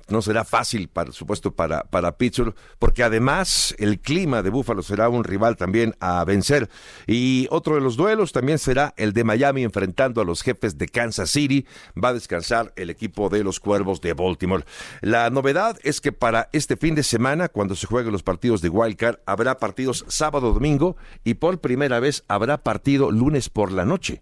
no 0.10 0.22
será 0.22 0.44
fácil, 0.44 0.88
por 0.88 1.14
supuesto, 1.14 1.54
para, 1.54 1.84
para 1.84 2.18
Pittsburgh, 2.18 2.56
porque 2.80 3.04
además 3.04 3.76
el 3.78 4.00
clima 4.00 4.42
de 4.42 4.50
Búfalo 4.50 4.82
será 4.82 5.10
un 5.10 5.24
rival 5.24 5.58
también 5.58 5.96
a 6.00 6.24
vencer. 6.24 6.70
Y 7.06 7.48
otro 7.52 7.76
de 7.76 7.82
los 7.82 7.98
duelos 7.98 8.32
también 8.32 8.58
será 8.58 8.94
el 8.98 9.14
de 9.14 9.24
Miami 9.24 9.64
enfrentando 9.64 10.22
a 10.22 10.26
los 10.26 10.42
jefes 10.42 10.78
de 10.78 10.88
Kansas 10.88 11.30
City. 11.30 11.66
Va 12.02 12.10
a 12.10 12.14
descansar 12.14 12.74
el 12.76 12.90
equipo 12.90 13.30
de 13.30 13.44
los 13.44 13.60
Cuervos 13.60 14.02
de 14.02 14.14
Baltimore. 14.14 14.66
La 15.02 15.30
novedad 15.30 15.78
es 15.84 16.02
que 16.02 16.12
para 16.12 16.50
este 16.54 16.78
fin 16.78 16.96
de 16.96 17.04
semana, 17.04 17.50
cuando 17.50 17.76
se 17.76 17.88
jueguen 17.88 18.12
los 18.12 18.24
partidos 18.24 18.62
de 18.62 18.70
Wildcard, 18.70 19.20
habrá 19.26 19.58
partidos 19.58 20.06
sábado, 20.08 20.54
domingo 20.54 20.98
y 21.24 21.36
por 21.36 21.60
primera 21.60 22.00
vez 22.00 22.24
habrá 22.28 22.64
partido 22.64 23.12
lunes 23.12 23.50
por 23.50 23.72
la 23.72 23.86
noche 23.86 24.22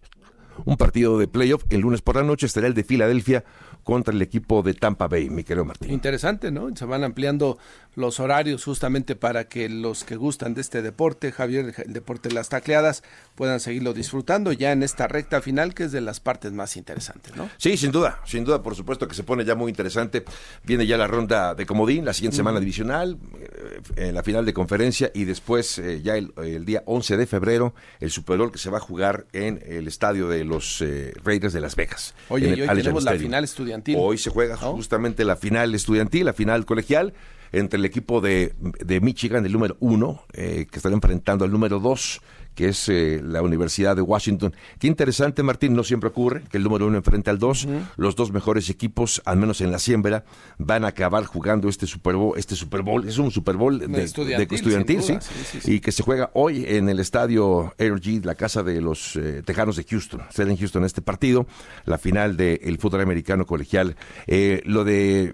un 0.63 0.77
partido 0.77 1.17
de 1.17 1.27
playoff. 1.27 1.63
El 1.69 1.81
lunes 1.81 2.01
por 2.01 2.15
la 2.15 2.23
noche 2.23 2.45
estará 2.45 2.67
el 2.67 2.73
de 2.73 2.83
Filadelfia 2.83 3.43
contra 3.83 4.13
el 4.13 4.21
equipo 4.21 4.63
de 4.63 4.73
Tampa 4.73 5.07
Bay, 5.07 5.29
mi 5.29 5.43
querido 5.43 5.63
Martín. 5.63 5.91
Interesante, 5.91 6.49
¿no? 6.49 6.75
Se 6.75 6.85
van 6.85 7.03
ampliando 7.03 7.59
los 7.95 8.19
horarios 8.19 8.63
justamente 8.63 9.15
para 9.15 9.47
que 9.47 9.69
los 9.69 10.03
que 10.03 10.15
gustan 10.15 10.53
de 10.53 10.61
este 10.61 10.81
deporte, 10.81 11.31
Javier, 11.31 11.73
el 11.85 11.93
deporte 11.93 12.29
de 12.29 12.35
las 12.35 12.49
tacleadas, 12.49 13.03
puedan 13.35 13.59
seguirlo 13.59 13.93
disfrutando 13.93 14.51
ya 14.51 14.71
en 14.71 14.83
esta 14.83 15.07
recta 15.07 15.41
final 15.41 15.73
que 15.73 15.85
es 15.85 15.91
de 15.91 16.01
las 16.01 16.19
partes 16.19 16.51
más 16.51 16.77
interesantes, 16.77 17.35
¿no? 17.35 17.49
Sí, 17.57 17.77
sin 17.77 17.91
duda, 17.91 18.21
sin 18.25 18.43
duda, 18.43 18.61
por 18.61 18.75
supuesto 18.75 19.07
que 19.07 19.15
se 19.15 19.23
pone 19.23 19.45
ya 19.45 19.55
muy 19.55 19.69
interesante. 19.69 20.25
Viene 20.63 20.85
ya 20.85 20.97
la 20.97 21.07
ronda 21.07 21.55
de 21.55 21.65
comodín, 21.65 22.05
la 22.05 22.13
siguiente 22.13 22.37
semana 22.37 22.59
divisional, 22.59 23.17
eh, 23.39 23.81
en 23.95 24.15
la 24.15 24.23
final 24.23 24.45
de 24.45 24.53
conferencia 24.53 25.11
y 25.13 25.25
después 25.25 25.77
eh, 25.79 26.01
ya 26.01 26.15
el, 26.15 26.65
día 26.65 26.83
11 26.85 27.17
de 27.17 27.25
febrero 27.25 27.73
el 27.99 28.11
Super 28.11 28.37
Bowl 28.37 28.51
que 28.51 28.57
se 28.57 28.69
va 28.69 28.77
a 28.77 28.81
jugar 28.81 29.25
en 29.33 29.61
el 29.65 29.87
estadio 29.87 30.27
de 30.27 30.43
los 30.45 30.81
eh, 30.81 31.13
Raiders 31.23 31.53
de 31.53 31.61
Las 31.61 31.75
Vegas. 31.75 32.13
Oye, 32.29 32.55
y 32.55 32.61
hoy 32.61 32.67
tenemos 32.67 33.03
la 33.03 33.13
final 33.13 33.43
estudiantil. 33.43 33.97
Hoy 33.99 34.17
se 34.17 34.29
juega 34.29 34.57
justamente 34.57 35.25
la 35.25 35.35
final 35.35 35.73
estudiantil, 35.75 36.25
la 36.25 36.33
final 36.33 36.65
colegial 36.65 37.13
entre 37.51 37.77
el 37.77 37.85
equipo 37.85 38.21
de, 38.21 38.53
de 38.59 38.99
Michigan, 38.99 39.45
el 39.45 39.53
número 39.53 39.77
uno, 39.79 40.23
que 40.33 40.67
estará 40.71 40.93
enfrentando 40.93 41.45
al 41.45 41.51
número 41.51 41.79
dos, 41.79 42.21
que 42.55 42.69
es 42.69 42.89
eh, 42.89 43.21
la 43.23 43.41
Universidad 43.41 43.95
de 43.95 44.01
Washington. 44.01 44.55
Qué 44.79 44.87
interesante, 44.87 45.43
Martín, 45.43 45.75
no 45.75 45.83
siempre 45.83 46.09
ocurre 46.09 46.43
que 46.49 46.57
el 46.57 46.63
número 46.63 46.87
uno 46.87 46.97
enfrente 46.97 47.29
al 47.29 47.37
dos. 47.37 47.67
Los 47.97 48.15
dos 48.15 48.31
mejores 48.31 48.69
equipos, 48.69 49.21
al 49.25 49.37
menos 49.37 49.61
en 49.61 49.71
la 49.71 49.79
siembra, 49.79 50.23
van 50.57 50.85
a 50.85 50.87
acabar 50.87 51.25
jugando 51.25 51.69
este 51.69 51.85
Super 51.85 52.15
Bowl. 52.15 52.37
Este 52.37 52.55
Super 52.55 52.81
Bowl 52.81 53.07
es 53.07 53.17
un 53.17 53.29
Super 53.31 53.57
Bowl 53.57 53.79
de, 53.79 54.03
estudiantil, 54.03 55.03
¿sí? 55.03 55.17
Y 55.65 55.79
que 55.81 55.91
se 55.91 56.01
juega 56.01 56.31
hoy 56.33 56.65
en 56.67 56.89
el 56.89 56.99
estadio 56.99 57.73
AirG, 57.77 58.25
la 58.25 58.35
casa 58.35 58.63
de 58.63 58.81
los 58.81 59.15
eh, 59.17 59.43
Tejanos 59.45 59.75
de 59.75 59.83
Houston. 59.83 60.21
Sede 60.29 60.51
en 60.51 60.57
Houston 60.57 60.85
este 60.85 61.01
partido, 61.01 61.45
la 61.85 61.97
final 61.97 62.37
del 62.37 62.77
fútbol 62.79 63.01
americano 63.01 63.45
colegial. 63.45 63.95
Eh, 64.27 64.61
lo 64.65 64.83
de 64.83 65.33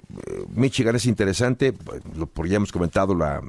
Michigan 0.53 0.95
es 0.95 1.05
interesante, 1.05 1.73
lo, 2.15 2.25
por 2.25 2.47
ya 2.47 2.55
hemos 2.55 2.71
comentado 2.71 3.13
la 3.13 3.41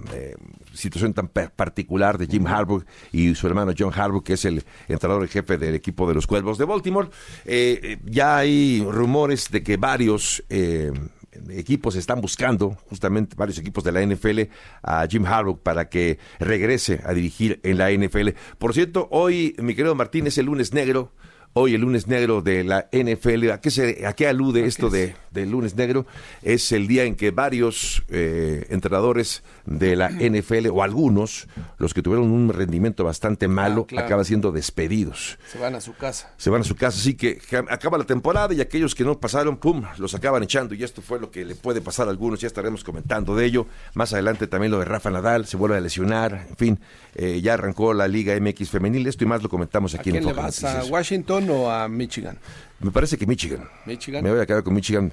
situación 0.74 1.14
tan 1.14 1.28
particular 1.28 2.18
de 2.18 2.26
Jim 2.26 2.46
Harbaugh 2.46 2.84
y 3.12 3.34
su 3.34 3.46
hermano 3.46 3.72
John 3.76 3.92
Harbaugh, 3.94 4.22
que 4.22 4.34
es 4.34 4.44
el 4.44 4.64
entrenador 4.88 5.24
y 5.24 5.28
jefe 5.28 5.58
del 5.58 5.74
equipo 5.74 6.08
de 6.08 6.14
los 6.14 6.26
Cuervos 6.26 6.58
de 6.58 6.64
Baltimore. 6.64 7.08
Eh, 7.44 7.80
eh, 7.82 7.98
ya 8.04 8.38
hay 8.38 8.84
rumores 8.88 9.50
de 9.50 9.62
que 9.62 9.76
varios 9.76 10.44
eh, 10.48 10.92
equipos 11.50 11.96
están 11.96 12.20
buscando, 12.20 12.76
justamente 12.88 13.36
varios 13.36 13.58
equipos 13.58 13.84
de 13.84 13.92
la 13.92 14.04
NFL, 14.04 14.40
a 14.82 15.06
Jim 15.06 15.24
Harbaugh 15.24 15.58
para 15.58 15.88
que 15.88 16.18
regrese 16.38 17.00
a 17.04 17.12
dirigir 17.12 17.60
en 17.62 17.78
la 17.78 17.90
NFL. 17.90 18.30
Por 18.58 18.74
cierto, 18.74 19.08
hoy, 19.10 19.54
mi 19.58 19.74
querido 19.74 19.94
Martín, 19.94 20.26
es 20.26 20.38
el 20.38 20.46
lunes 20.46 20.72
negro 20.72 21.12
hoy 21.54 21.74
el 21.74 21.80
lunes 21.82 22.06
negro 22.06 22.42
de 22.42 22.64
la 22.64 22.88
NFL. 22.92 23.50
¿A 23.50 23.60
qué, 23.60 23.70
se, 23.70 24.06
a 24.06 24.12
qué 24.14 24.26
alude 24.26 24.64
esto 24.64 24.90
de, 24.90 25.14
del 25.30 25.50
lunes 25.50 25.76
negro? 25.76 26.06
Es 26.42 26.72
el 26.72 26.86
día 26.86 27.04
en 27.04 27.14
que 27.14 27.30
varios 27.30 28.02
eh, 28.08 28.66
entrenadores 28.70 29.42
de 29.66 29.96
la 29.96 30.10
NFL, 30.10 30.68
o 30.72 30.82
algunos, 30.82 31.48
los 31.78 31.94
que 31.94 32.02
tuvieron 32.02 32.30
un 32.30 32.52
rendimiento 32.52 33.04
bastante 33.04 33.48
malo, 33.48 33.86
ah, 33.96 34.00
acaban 34.00 34.24
siendo 34.24 34.52
despedidos. 34.52 35.38
Se 35.50 35.58
van 35.58 35.74
a 35.74 35.80
su 35.80 35.94
casa. 35.94 36.32
Se 36.36 36.50
van 36.50 36.62
a 36.62 36.64
su 36.64 36.74
casa, 36.74 36.98
así 36.98 37.14
que 37.14 37.40
acaba 37.68 37.98
la 37.98 38.04
temporada 38.04 38.54
y 38.54 38.60
aquellos 38.60 38.94
que 38.94 39.04
no 39.04 39.18
pasaron, 39.18 39.56
¡pum!, 39.56 39.82
los 39.98 40.14
acaban 40.14 40.42
echando. 40.42 40.74
Y 40.74 40.82
esto 40.82 41.02
fue 41.02 41.20
lo 41.20 41.30
que 41.30 41.44
le 41.44 41.54
puede 41.54 41.80
pasar 41.80 42.08
a 42.08 42.10
algunos, 42.10 42.40
ya 42.40 42.46
estaremos 42.46 42.84
comentando 42.84 43.36
de 43.36 43.44
ello. 43.44 43.66
Más 43.94 44.12
adelante 44.12 44.46
también 44.46 44.72
lo 44.72 44.78
de 44.78 44.84
Rafa 44.84 45.10
Nadal, 45.10 45.46
se 45.46 45.56
vuelve 45.56 45.76
a 45.76 45.80
lesionar, 45.80 46.46
en 46.48 46.56
fin, 46.56 46.80
eh, 47.14 47.40
ya 47.42 47.54
arrancó 47.54 47.92
la 47.94 48.08
Liga 48.08 48.38
MX 48.38 48.70
femenil, 48.70 49.06
esto 49.06 49.24
y 49.24 49.26
más 49.26 49.42
lo 49.42 49.48
comentamos 49.48 49.94
aquí 49.94 50.10
¿A 50.10 50.12
quién 50.12 50.16
en 50.16 50.26
le 50.26 50.32
vas, 50.32 50.64
a 50.64 50.84
Washington 50.84 51.41
o 51.50 51.70
a 51.70 51.88
Michigan? 51.88 52.38
Me 52.80 52.90
parece 52.90 53.16
que 53.16 53.26
Michigan. 53.26 53.68
Michigan. 53.86 54.22
Me 54.24 54.30
voy 54.30 54.40
a 54.40 54.46
quedar 54.46 54.62
con 54.62 54.74
Michigan 54.74 55.12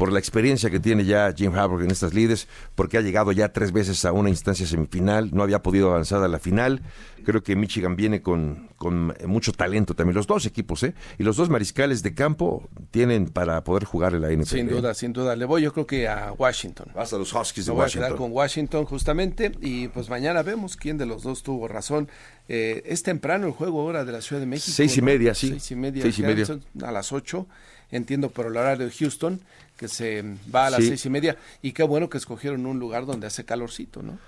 por 0.00 0.12
la 0.12 0.18
experiencia 0.18 0.70
que 0.70 0.80
tiene 0.80 1.04
ya 1.04 1.30
Jim 1.36 1.54
Harbaugh 1.54 1.82
en 1.82 1.90
estas 1.90 2.14
lides, 2.14 2.48
porque 2.74 2.96
ha 2.96 3.02
llegado 3.02 3.32
ya 3.32 3.52
tres 3.52 3.70
veces 3.70 4.02
a 4.06 4.12
una 4.12 4.30
instancia 4.30 4.66
semifinal, 4.66 5.28
no 5.30 5.42
había 5.42 5.62
podido 5.62 5.90
avanzar 5.90 6.22
a 6.22 6.28
la 6.28 6.38
final. 6.38 6.80
Creo 7.22 7.42
que 7.42 7.54
Michigan 7.54 7.96
viene 7.96 8.22
con, 8.22 8.70
con 8.76 9.14
mucho 9.26 9.52
talento 9.52 9.94
también, 9.94 10.16
los 10.16 10.26
dos 10.26 10.46
equipos, 10.46 10.84
¿eh? 10.84 10.94
Y 11.18 11.22
los 11.22 11.36
dos 11.36 11.50
mariscales 11.50 12.02
de 12.02 12.14
campo 12.14 12.66
tienen 12.90 13.26
para 13.26 13.62
poder 13.62 13.84
jugar 13.84 14.14
en 14.14 14.22
la 14.22 14.30
NFL. 14.30 14.56
Sin 14.56 14.68
duda, 14.68 14.94
sin 14.94 15.12
duda. 15.12 15.36
Le 15.36 15.44
voy 15.44 15.60
yo 15.60 15.70
creo 15.74 15.86
que 15.86 16.08
a 16.08 16.32
Washington. 16.32 16.92
Hasta 16.96 17.18
los 17.18 17.34
Huskies 17.34 17.66
de 17.66 17.72
voy 17.72 17.80
Washington. 17.82 18.04
a 18.04 18.06
quedar 18.06 18.18
con 18.18 18.32
Washington 18.32 18.86
justamente 18.86 19.52
y 19.60 19.88
pues 19.88 20.08
mañana 20.08 20.42
vemos 20.42 20.78
quién 20.78 20.96
de 20.96 21.04
los 21.04 21.24
dos 21.24 21.42
tuvo 21.42 21.68
razón. 21.68 22.08
Eh, 22.48 22.82
es 22.86 23.02
temprano 23.02 23.46
el 23.46 23.52
juego 23.52 23.82
ahora 23.82 24.06
de 24.06 24.12
la 24.12 24.22
Ciudad 24.22 24.40
de 24.40 24.46
México. 24.46 24.72
Seis 24.74 24.96
y 24.96 25.02
media, 25.02 25.34
sí. 25.34 25.50
Seis 25.50 25.70
y 25.72 25.76
media. 25.76 26.02
Seis 26.02 26.18
y 26.20 26.22
media. 26.22 26.46
A 26.84 26.90
las 26.90 27.12
ocho, 27.12 27.46
entiendo 27.90 28.30
por 28.30 28.46
el 28.46 28.56
horario 28.56 28.86
de 28.86 28.92
Houston 28.92 29.40
que 29.76 29.88
se 29.88 30.22
va 30.54 30.66
a 30.66 30.70
las 30.70 30.84
seis 30.84 31.04
y 31.06 31.10
media. 31.10 31.36
Y 31.62 31.72
qué 31.72 31.82
bueno 31.82 32.10
que 32.10 32.18
escogieron 32.18 32.66
un 32.66 32.78
lugar 32.78 33.06
donde 33.06 33.26
hace 33.26 33.44
calorcito, 33.44 34.02
¿no? 34.02 34.18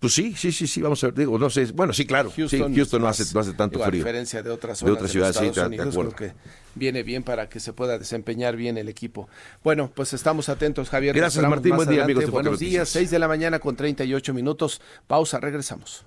Pues 0.00 0.14
sí, 0.14 0.34
sí, 0.34 0.50
sí, 0.50 0.66
sí, 0.66 0.80
vamos 0.80 1.04
a 1.04 1.08
ver, 1.08 1.14
digo, 1.14 1.38
no 1.38 1.50
sé, 1.50 1.66
bueno, 1.72 1.92
sí, 1.92 2.06
claro, 2.06 2.32
Houston, 2.34 2.74
Houston 2.74 3.02
no, 3.02 3.08
hace, 3.08 3.24
no 3.34 3.40
hace 3.40 3.52
tanto 3.52 3.78
frío. 3.80 3.86
A 3.86 3.90
diferencia 3.90 4.42
de 4.42 4.48
otras 4.48 4.78
zonas 4.78 4.94
de, 4.94 4.96
otras 4.96 5.10
ciudades, 5.10 5.36
Estados 5.36 5.68
Unidos, 5.68 5.94
creo 5.94 6.16
que 6.16 6.32
viene 6.74 7.02
bien 7.02 7.22
para 7.22 7.50
que 7.50 7.60
se 7.60 7.74
pueda 7.74 7.98
desempeñar 7.98 8.56
bien 8.56 8.78
el 8.78 8.88
equipo. 8.88 9.28
Bueno, 9.62 9.92
pues 9.94 10.14
estamos 10.14 10.48
atentos, 10.48 10.88
Javier. 10.88 11.14
Gracias, 11.14 11.46
Martín, 11.46 11.76
buen 11.76 11.86
día, 11.86 12.04
amigos. 12.04 12.30
Buenos 12.30 12.58
días, 12.58 12.88
seis 12.88 13.10
de 13.10 13.18
la 13.18 13.28
mañana 13.28 13.58
con 13.58 13.76
38 13.76 14.32
minutos, 14.32 14.80
pausa, 15.06 15.38
regresamos. 15.38 16.06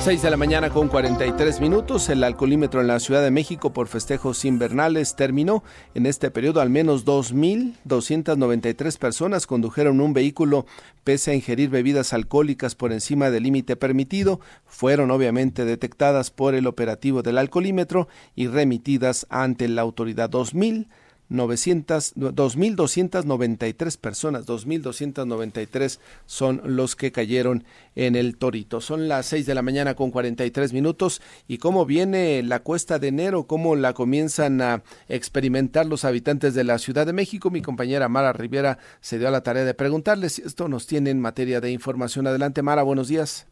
6 0.00 0.22
de 0.22 0.30
la 0.30 0.36
mañana 0.36 0.70
con 0.70 0.88
43 0.88 1.60
minutos. 1.60 2.08
El 2.08 2.22
alcoholímetro 2.22 2.80
en 2.80 2.86
la 2.86 3.00
Ciudad 3.00 3.20
de 3.20 3.32
México 3.32 3.72
por 3.72 3.88
festejos 3.88 4.44
invernales 4.44 5.16
terminó. 5.16 5.64
En 5.94 6.06
este 6.06 6.30
periodo, 6.30 6.60
al 6.60 6.70
menos 6.70 7.04
2.293 7.04 8.96
personas 8.96 9.46
condujeron 9.46 10.00
un 10.00 10.14
vehículo 10.14 10.66
pese 11.02 11.32
a 11.32 11.34
ingerir 11.34 11.68
bebidas 11.68 12.12
alcohólicas 12.12 12.76
por 12.76 12.92
encima 12.92 13.30
del 13.30 13.42
límite 13.42 13.74
permitido. 13.76 14.40
Fueron 14.66 15.10
obviamente 15.10 15.64
detectadas 15.64 16.30
por 16.30 16.54
el 16.54 16.68
operativo 16.68 17.22
del 17.22 17.36
alcoholímetro 17.36 18.08
y 18.36 18.46
remitidas 18.46 19.26
ante 19.30 19.66
la 19.68 19.82
autoridad 19.82 20.30
2000. 20.30 20.88
900, 21.28 22.14
2.293 22.16 23.98
personas, 23.98 24.46
2.293 24.46 25.98
son 26.26 26.60
los 26.64 26.96
que 26.96 27.12
cayeron 27.12 27.64
en 27.94 28.16
el 28.16 28.36
Torito. 28.36 28.80
Son 28.80 29.08
las 29.08 29.26
6 29.26 29.46
de 29.46 29.54
la 29.54 29.62
mañana 29.62 29.94
con 29.94 30.10
43 30.10 30.72
minutos 30.72 31.20
y 31.46 31.58
cómo 31.58 31.86
viene 31.86 32.42
la 32.42 32.60
cuesta 32.60 32.98
de 32.98 33.08
enero, 33.08 33.46
cómo 33.46 33.76
la 33.76 33.92
comienzan 33.92 34.60
a 34.62 34.82
experimentar 35.08 35.86
los 35.86 36.04
habitantes 36.04 36.54
de 36.54 36.64
la 36.64 36.78
Ciudad 36.78 37.06
de 37.06 37.12
México. 37.12 37.50
Mi 37.50 37.62
compañera 37.62 38.08
Mara 38.08 38.32
Rivera 38.32 38.78
se 39.00 39.18
dio 39.18 39.28
a 39.28 39.32
la 39.32 39.42
tarea 39.42 39.64
de 39.64 39.74
preguntarles 39.74 40.34
si 40.34 40.42
esto 40.42 40.68
nos 40.68 40.86
tiene 40.86 41.10
en 41.10 41.20
materia 41.20 41.60
de 41.60 41.70
información. 41.70 42.26
Adelante 42.26 42.62
Mara, 42.62 42.82
buenos 42.82 43.08
días. 43.08 43.46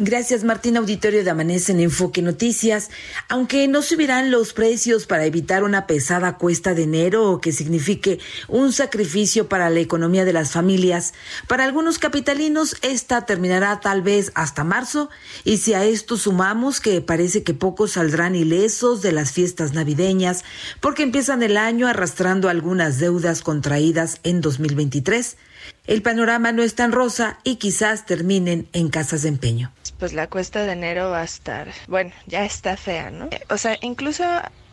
Gracias, 0.00 0.44
Martín 0.44 0.76
Auditorio 0.76 1.24
de 1.24 1.30
Amanece 1.30 1.72
en 1.72 1.80
Enfoque 1.80 2.22
Noticias. 2.22 2.88
Aunque 3.28 3.66
no 3.66 3.82
subirán 3.82 4.30
los 4.30 4.52
precios 4.52 5.06
para 5.06 5.26
evitar 5.26 5.64
una 5.64 5.88
pesada 5.88 6.38
cuesta 6.38 6.72
de 6.72 6.84
enero 6.84 7.28
o 7.32 7.40
que 7.40 7.50
signifique 7.50 8.20
un 8.46 8.72
sacrificio 8.72 9.48
para 9.48 9.70
la 9.70 9.80
economía 9.80 10.24
de 10.24 10.32
las 10.32 10.52
familias, 10.52 11.14
para 11.48 11.64
algunos 11.64 11.98
capitalinos 11.98 12.76
esta 12.82 13.26
terminará 13.26 13.80
tal 13.80 14.02
vez 14.02 14.30
hasta 14.36 14.62
marzo. 14.62 15.10
Y 15.42 15.56
si 15.56 15.74
a 15.74 15.84
esto 15.84 16.16
sumamos 16.16 16.78
que 16.78 17.00
parece 17.00 17.42
que 17.42 17.52
pocos 17.52 17.94
saldrán 17.94 18.36
ilesos 18.36 19.02
de 19.02 19.10
las 19.10 19.32
fiestas 19.32 19.72
navideñas 19.72 20.44
porque 20.78 21.02
empiezan 21.02 21.42
el 21.42 21.56
año 21.56 21.88
arrastrando 21.88 22.48
algunas 22.48 23.00
deudas 23.00 23.42
contraídas 23.42 24.20
en 24.22 24.42
2023, 24.42 25.36
el 25.88 26.02
panorama 26.02 26.52
no 26.52 26.62
es 26.62 26.76
tan 26.76 26.92
rosa 26.92 27.38
y 27.42 27.56
quizás 27.56 28.06
terminen 28.06 28.68
en 28.72 28.88
casas 28.88 29.22
de 29.22 29.30
empeño 29.30 29.72
pues 29.98 30.12
la 30.12 30.28
cuesta 30.28 30.64
de 30.64 30.72
enero 30.72 31.10
va 31.10 31.22
a 31.22 31.24
estar, 31.24 31.68
bueno, 31.88 32.12
ya 32.26 32.44
está 32.44 32.76
fea, 32.76 33.10
¿no? 33.10 33.28
O 33.50 33.58
sea, 33.58 33.76
incluso 33.80 34.24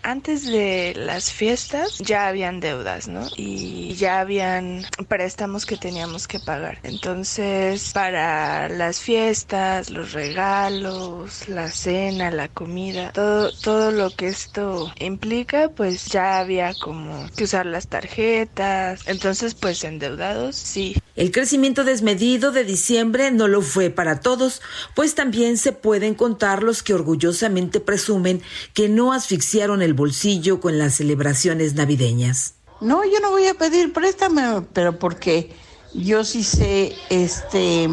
antes 0.06 0.46
de 0.46 0.94
las 0.96 1.34
fiestas 1.34 1.98
ya 1.98 2.28
habían 2.28 2.60
deudas, 2.60 3.08
¿no? 3.08 3.28
Y 3.36 3.96
ya 3.96 4.20
habían 4.20 4.86
préstamos 5.08 5.66
que 5.66 5.78
teníamos 5.78 6.28
que 6.28 6.40
pagar. 6.40 6.78
Entonces, 6.84 7.92
para 7.92 8.70
las 8.70 9.00
fiestas, 9.00 9.90
los 9.90 10.14
regalos, 10.14 11.50
la 11.50 11.72
cena, 11.72 12.30
la 12.30 12.48
comida, 12.50 13.12
todo, 13.14 13.52
todo 13.52 13.92
lo 13.92 14.12
que 14.12 14.28
esto 14.28 14.94
implica, 15.00 15.70
pues 15.70 16.06
ya 16.06 16.38
había 16.38 16.76
como 16.76 17.28
que 17.36 17.46
usar 17.46 17.66
las 17.66 17.88
tarjetas. 17.88 19.02
Entonces, 19.08 19.56
pues 19.56 19.84
endeudados, 19.84 20.56
sí. 20.56 20.96
El 21.16 21.32
crecimiento 21.32 21.84
desmedido 21.84 22.52
de 22.52 22.64
diciembre 22.64 23.32
no 23.32 23.48
lo 23.48 23.64
fue 23.64 23.90
para 23.90 24.20
todos, 24.20 24.62
pues 24.94 25.16
también 25.16 25.58
se 25.58 25.72
pueden 25.72 26.14
contar 26.14 26.62
los 26.62 26.84
que 26.84 26.94
orgullosamente 26.94 27.80
presumen 27.80 28.44
que 28.74 28.88
no 28.88 29.12
asfixiaron 29.12 29.82
el 29.82 29.95
bolsillo 29.96 30.60
con 30.60 30.78
las 30.78 30.96
celebraciones 30.96 31.76
navideñas. 31.76 32.56
No, 32.82 33.04
yo 33.04 33.20
no 33.22 33.32
voy 33.32 33.48
a 33.48 33.54
pedir 33.54 33.94
préstamo, 33.94 34.66
pero 34.74 35.00
porque 35.00 35.54
yo 35.94 36.24
sí 36.24 36.44
sé 36.44 36.94
este 37.10 37.90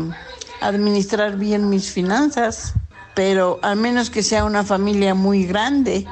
administrar 0.60 1.36
bien 1.36 1.68
mis 1.68 1.90
finanzas, 1.90 2.74
pero 3.14 3.58
al 3.62 3.76
menos 3.76 4.10
que 4.10 4.22
sea 4.22 4.44
una 4.44 4.64
familia 4.64 5.14
muy 5.14 5.44
grande. 5.46 6.06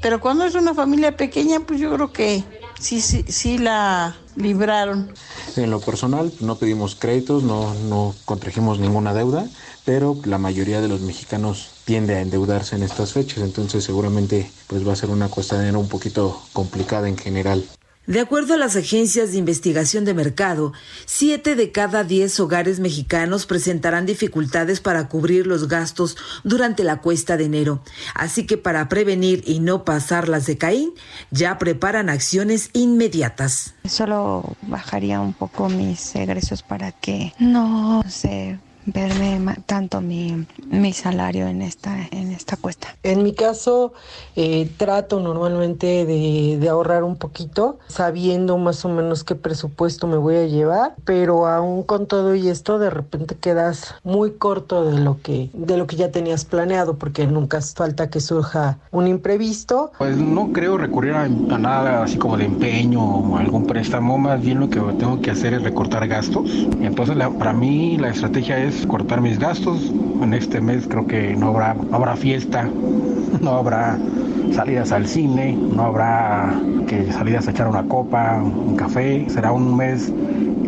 Pero 0.00 0.20
cuando 0.20 0.44
es 0.44 0.54
una 0.54 0.74
familia 0.74 1.16
pequeña, 1.16 1.60
pues 1.60 1.80
yo 1.80 1.92
creo 1.94 2.12
que 2.12 2.44
sí, 2.78 3.00
sí, 3.00 3.24
sí 3.28 3.58
la 3.58 4.16
libraron. 4.36 5.12
En 5.56 5.70
lo 5.70 5.80
personal, 5.80 6.32
no 6.40 6.56
pedimos 6.56 6.94
créditos, 6.94 7.42
no, 7.42 7.74
no 7.88 8.14
contrajimos 8.24 8.78
ninguna 8.78 9.14
deuda, 9.14 9.46
pero 9.86 10.18
la 10.24 10.36
mayoría 10.36 10.82
de 10.82 10.88
los 10.88 11.00
mexicanos 11.00 11.70
tiende 11.84 12.16
a 12.16 12.20
endeudarse 12.20 12.76
en 12.76 12.82
estas 12.82 13.12
fechas, 13.12 13.38
entonces 13.38 13.84
seguramente 13.84 14.50
pues 14.66 14.86
va 14.86 14.92
a 14.92 14.96
ser 14.96 15.10
una 15.10 15.28
cuesta 15.28 15.54
de 15.54 15.62
dinero 15.62 15.80
un 15.80 15.88
poquito 15.88 16.42
complicada 16.52 17.08
en 17.08 17.16
general. 17.16 17.64
De 18.06 18.20
acuerdo 18.20 18.54
a 18.54 18.56
las 18.56 18.76
agencias 18.76 19.32
de 19.32 19.38
investigación 19.38 20.04
de 20.04 20.14
mercado, 20.14 20.72
siete 21.06 21.56
de 21.56 21.72
cada 21.72 22.04
diez 22.04 22.38
hogares 22.38 22.78
mexicanos 22.78 23.46
presentarán 23.46 24.06
dificultades 24.06 24.80
para 24.80 25.08
cubrir 25.08 25.48
los 25.48 25.66
gastos 25.66 26.16
durante 26.44 26.84
la 26.84 27.00
cuesta 27.00 27.36
de 27.36 27.46
enero. 27.46 27.82
Así 28.14 28.46
que 28.46 28.58
para 28.58 28.88
prevenir 28.88 29.42
y 29.44 29.58
no 29.58 29.84
pasar 29.84 30.28
las 30.28 30.46
de 30.46 30.56
Caín, 30.56 30.92
ya 31.32 31.58
preparan 31.58 32.08
acciones 32.08 32.70
inmediatas. 32.74 33.74
Solo 33.88 34.56
bajaría 34.62 35.20
un 35.20 35.32
poco 35.32 35.68
mis 35.68 36.14
egresos 36.14 36.62
para 36.62 36.92
que 36.92 37.32
no 37.40 38.04
se 38.08 38.60
verme 38.86 39.40
tanto 39.66 40.00
mi, 40.00 40.46
mi 40.70 40.92
salario 40.92 41.46
en 41.46 41.62
esta, 41.62 41.96
en 42.10 42.32
esta 42.32 42.56
cuesta. 42.56 42.88
En 43.02 43.22
mi 43.22 43.34
caso, 43.34 43.92
eh, 44.36 44.70
trato 44.76 45.20
normalmente 45.20 46.04
de, 46.06 46.58
de, 46.58 46.68
ahorrar 46.68 47.04
un 47.04 47.16
poquito, 47.16 47.78
sabiendo 47.88 48.58
más 48.58 48.84
o 48.84 48.88
menos 48.88 49.24
qué 49.24 49.34
presupuesto 49.34 50.06
me 50.06 50.16
voy 50.16 50.36
a 50.36 50.46
llevar, 50.46 50.94
pero 51.04 51.46
aún 51.46 51.82
con 51.82 52.06
todo 52.06 52.34
y 52.34 52.48
esto, 52.48 52.78
de 52.78 52.90
repente 52.90 53.36
quedas 53.36 53.94
muy 54.04 54.32
corto 54.32 54.84
de 54.84 54.98
lo 54.98 55.20
que, 55.20 55.50
de 55.52 55.76
lo 55.76 55.86
que 55.86 55.96
ya 55.96 56.10
tenías 56.10 56.44
planeado, 56.44 56.96
porque 56.96 57.26
nunca 57.26 57.60
falta 57.60 58.08
que 58.10 58.20
surja 58.20 58.78
un 58.90 59.06
imprevisto. 59.06 59.92
Pues 59.98 60.16
no 60.16 60.52
creo 60.52 60.78
recurrir 60.78 61.14
a, 61.14 61.24
a 61.24 61.58
nada 61.58 62.02
así 62.02 62.18
como 62.18 62.36
de 62.36 62.44
empeño 62.44 63.02
o 63.02 63.36
algún 63.36 63.66
préstamo, 63.66 64.18
más 64.18 64.40
bien 64.40 64.60
lo 64.60 64.70
que 64.70 64.80
tengo 64.98 65.20
que 65.20 65.30
hacer 65.30 65.54
es 65.54 65.62
recortar 65.62 66.06
gastos. 66.06 66.50
Entonces, 66.80 67.16
la, 67.16 67.30
para 67.30 67.52
mí 67.52 67.96
la 67.96 68.10
estrategia 68.10 68.58
es 68.58 68.75
cortar 68.84 69.20
mis 69.20 69.38
gastos. 69.38 69.92
En 70.22 70.34
este 70.34 70.60
mes 70.60 70.86
creo 70.88 71.06
que 71.06 71.36
no 71.36 71.48
habrá, 71.48 71.76
habrá 71.92 72.16
fiesta, 72.16 72.68
no 73.40 73.50
habrá 73.52 73.98
salidas 74.52 74.92
al 74.92 75.06
cine, 75.06 75.52
no 75.52 75.82
habrá 75.84 76.60
que 76.86 77.10
salidas 77.12 77.48
a 77.48 77.52
echar 77.52 77.68
una 77.68 77.86
copa, 77.86 78.42
un 78.42 78.76
café. 78.76 79.26
Será 79.28 79.52
un 79.52 79.76
mes 79.76 80.12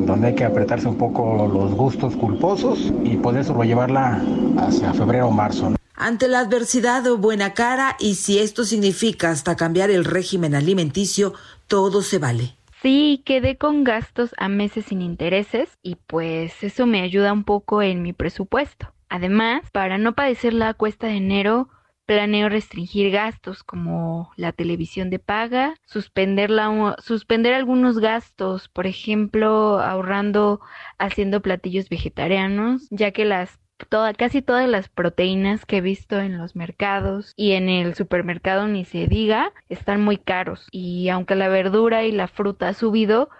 donde 0.06 0.28
hay 0.28 0.34
que 0.34 0.44
apretarse 0.44 0.88
un 0.88 0.96
poco 0.96 1.48
los 1.52 1.74
gustos 1.74 2.16
culposos 2.16 2.92
y 3.04 3.16
poder 3.16 3.44
sobrellevarla 3.44 4.22
hacia 4.58 4.92
febrero 4.94 5.28
o 5.28 5.30
marzo. 5.30 5.74
Ante 5.94 6.28
la 6.28 6.40
adversidad, 6.40 7.02
buena 7.16 7.54
cara 7.54 7.96
y 7.98 8.14
si 8.14 8.38
esto 8.38 8.64
significa 8.64 9.30
hasta 9.30 9.56
cambiar 9.56 9.90
el 9.90 10.04
régimen 10.04 10.54
alimenticio, 10.54 11.34
todo 11.66 12.02
se 12.02 12.18
vale. 12.18 12.57
Sí, 12.80 13.22
quedé 13.26 13.58
con 13.58 13.82
gastos 13.82 14.34
a 14.38 14.48
meses 14.48 14.86
sin 14.86 15.02
intereses 15.02 15.76
y 15.82 15.96
pues 15.96 16.62
eso 16.62 16.86
me 16.86 17.02
ayuda 17.02 17.32
un 17.32 17.44
poco 17.44 17.82
en 17.82 18.02
mi 18.02 18.12
presupuesto. 18.12 18.94
Además, 19.08 19.70
para 19.72 19.98
no 19.98 20.14
padecer 20.14 20.52
la 20.52 20.74
cuesta 20.74 21.08
de 21.08 21.16
enero, 21.16 21.68
planeo 22.06 22.48
restringir 22.48 23.10
gastos 23.10 23.64
como 23.64 24.30
la 24.36 24.52
televisión 24.52 25.10
de 25.10 25.18
paga, 25.18 25.74
suspender, 25.86 26.50
la, 26.50 26.96
suspender 27.00 27.54
algunos 27.54 27.98
gastos, 27.98 28.68
por 28.68 28.86
ejemplo, 28.86 29.80
ahorrando 29.80 30.60
haciendo 30.98 31.42
platillos 31.42 31.88
vegetarianos, 31.88 32.86
ya 32.90 33.10
que 33.10 33.24
las 33.24 33.58
toda, 33.88 34.14
casi 34.14 34.42
todas 34.42 34.68
las 34.68 34.88
proteínas 34.88 35.64
que 35.64 35.78
he 35.78 35.80
visto 35.80 36.18
en 36.20 36.38
los 36.38 36.56
mercados 36.56 37.32
y 37.36 37.52
en 37.52 37.68
el 37.68 37.94
supermercado 37.94 38.66
ni 38.68 38.84
se 38.84 39.06
diga, 39.06 39.52
están 39.68 40.02
muy 40.02 40.16
caros. 40.18 40.68
Y 40.70 41.08
aunque 41.08 41.34
la 41.34 41.48
verdura 41.48 42.04
y 42.04 42.12
la 42.12 42.28
fruta 42.28 42.68
ha 42.68 42.74
subido, 42.74 43.30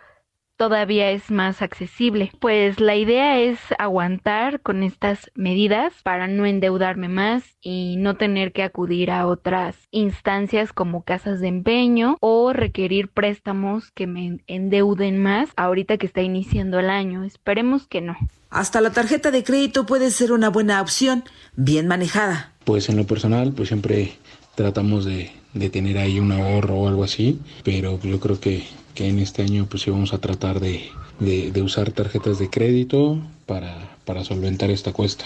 todavía 0.59 1.11
es 1.13 1.31
más 1.31 1.63
accesible. 1.63 2.31
Pues 2.41 2.81
la 2.81 2.97
idea 2.97 3.39
es 3.39 3.59
aguantar 3.79 4.61
con 4.61 4.83
estas 4.83 5.31
medidas 5.35 5.95
para 6.03 6.27
no 6.27 6.45
endeudarme 6.45 7.09
más 7.09 7.45
y 7.63 7.97
no 7.97 8.17
tener 8.17 8.53
que 8.53 8.65
acudir 8.65 9.11
a 9.11 9.27
otras 9.27 9.77
instancias 9.91 10.75
como 10.75 11.05
casas 11.05 11.41
de 11.41 11.49
empeño 11.49 12.19
o 12.21 12.53
requerir 12.53 13.09
préstamos 13.09 13.91
que 13.93 14.07
me 14.07 14.41
endeuden 14.47 15.23
más 15.23 15.49
ahorita 15.57 15.97
que 15.97 16.07
está 16.07 16.21
iniciando 16.21 16.79
el 16.79 16.91
año. 16.91 17.25
Esperemos 17.25 17.87
que 17.87 18.03
no. 18.03 18.17
Hasta 18.51 18.81
la 18.81 18.91
tarjeta 18.91 19.31
de 19.31 19.45
crédito 19.45 19.87
puede 19.87 20.11
ser 20.11 20.33
una 20.33 20.51
buena 20.51 20.83
opción, 20.83 21.25
bien 21.55 21.87
manejada. 21.87 22.53
Pues 22.65 22.89
en 22.89 22.97
lo 22.97 23.07
personal, 23.07 23.53
pues 23.53 23.69
siempre 23.69 24.15
tratamos 24.55 25.05
de, 25.05 25.31
de 25.55 25.71
tener 25.71 25.99
ahí 25.99 26.19
un 26.19 26.33
ahorro 26.33 26.75
o 26.77 26.89
algo 26.89 27.05
así, 27.05 27.41
pero 27.63 28.01
yo 28.03 28.19
creo 28.21 28.41
que, 28.41 28.65
que 28.99 29.07
en 29.07 29.21
este 29.21 29.43
año 29.43 29.69
pues 29.71 29.85
sí 29.85 29.93
vamos 29.93 30.13
a 30.13 30.19
tratar 30.19 30.59
de, 30.59 30.91
de, 31.21 31.53
de 31.53 31.63
usar 31.63 31.93
tarjetas 31.93 32.41
de 32.41 32.51
crédito 32.51 33.23
para, 33.47 33.97
para 34.05 34.25
solventar 34.25 34.71
esta 34.71 34.93
cuesta 34.93 35.25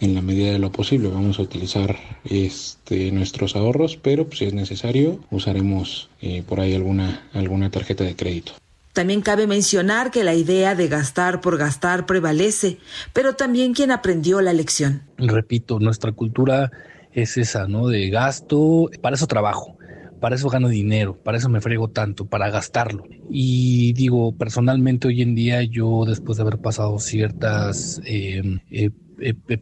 en 0.00 0.14
la 0.14 0.22
medida 0.22 0.52
de 0.52 0.60
lo 0.60 0.70
posible. 0.70 1.08
Vamos 1.08 1.40
a 1.40 1.42
utilizar 1.42 1.96
este, 2.24 3.10
nuestros 3.10 3.56
ahorros, 3.56 3.96
pero 3.96 4.26
pues, 4.26 4.38
si 4.38 4.44
es 4.44 4.54
necesario 4.54 5.18
usaremos 5.32 6.08
eh, 6.22 6.44
por 6.46 6.60
ahí 6.60 6.72
alguna, 6.72 7.28
alguna 7.32 7.68
tarjeta 7.68 8.04
de 8.04 8.14
crédito. 8.14 8.52
También 8.92 9.22
cabe 9.22 9.48
mencionar 9.48 10.12
que 10.12 10.22
la 10.22 10.34
idea 10.34 10.76
de 10.76 10.86
gastar 10.86 11.40
por 11.40 11.58
gastar 11.58 12.06
prevalece, 12.06 12.78
pero 13.12 13.34
también 13.34 13.74
quien 13.74 13.90
aprendió 13.90 14.40
la 14.40 14.52
lección. 14.52 15.02
Repito, 15.18 15.80
nuestra 15.80 16.12
cultura 16.12 16.70
es 17.12 17.36
esa, 17.36 17.66
¿no? 17.66 17.88
De 17.88 18.08
gasto, 18.08 18.88
para 19.00 19.16
eso 19.16 19.26
trabajo, 19.26 19.76
para 20.20 20.36
eso 20.36 20.48
gano 20.50 20.68
dinero, 20.68 21.18
para 21.22 21.38
eso 21.38 21.48
me 21.48 21.60
frego 21.60 21.88
tanto, 21.88 22.26
para 22.26 22.50
gastarlo. 22.50 23.04
Y 23.28 23.92
digo, 23.94 24.36
personalmente 24.36 25.08
hoy 25.08 25.22
en 25.22 25.34
día 25.34 25.62
yo, 25.62 26.04
después 26.06 26.36
de 26.36 26.42
haber 26.42 26.58
pasado 26.58 26.98
ciertas 26.98 28.00
eh, 28.04 28.42
eh, 28.70 28.90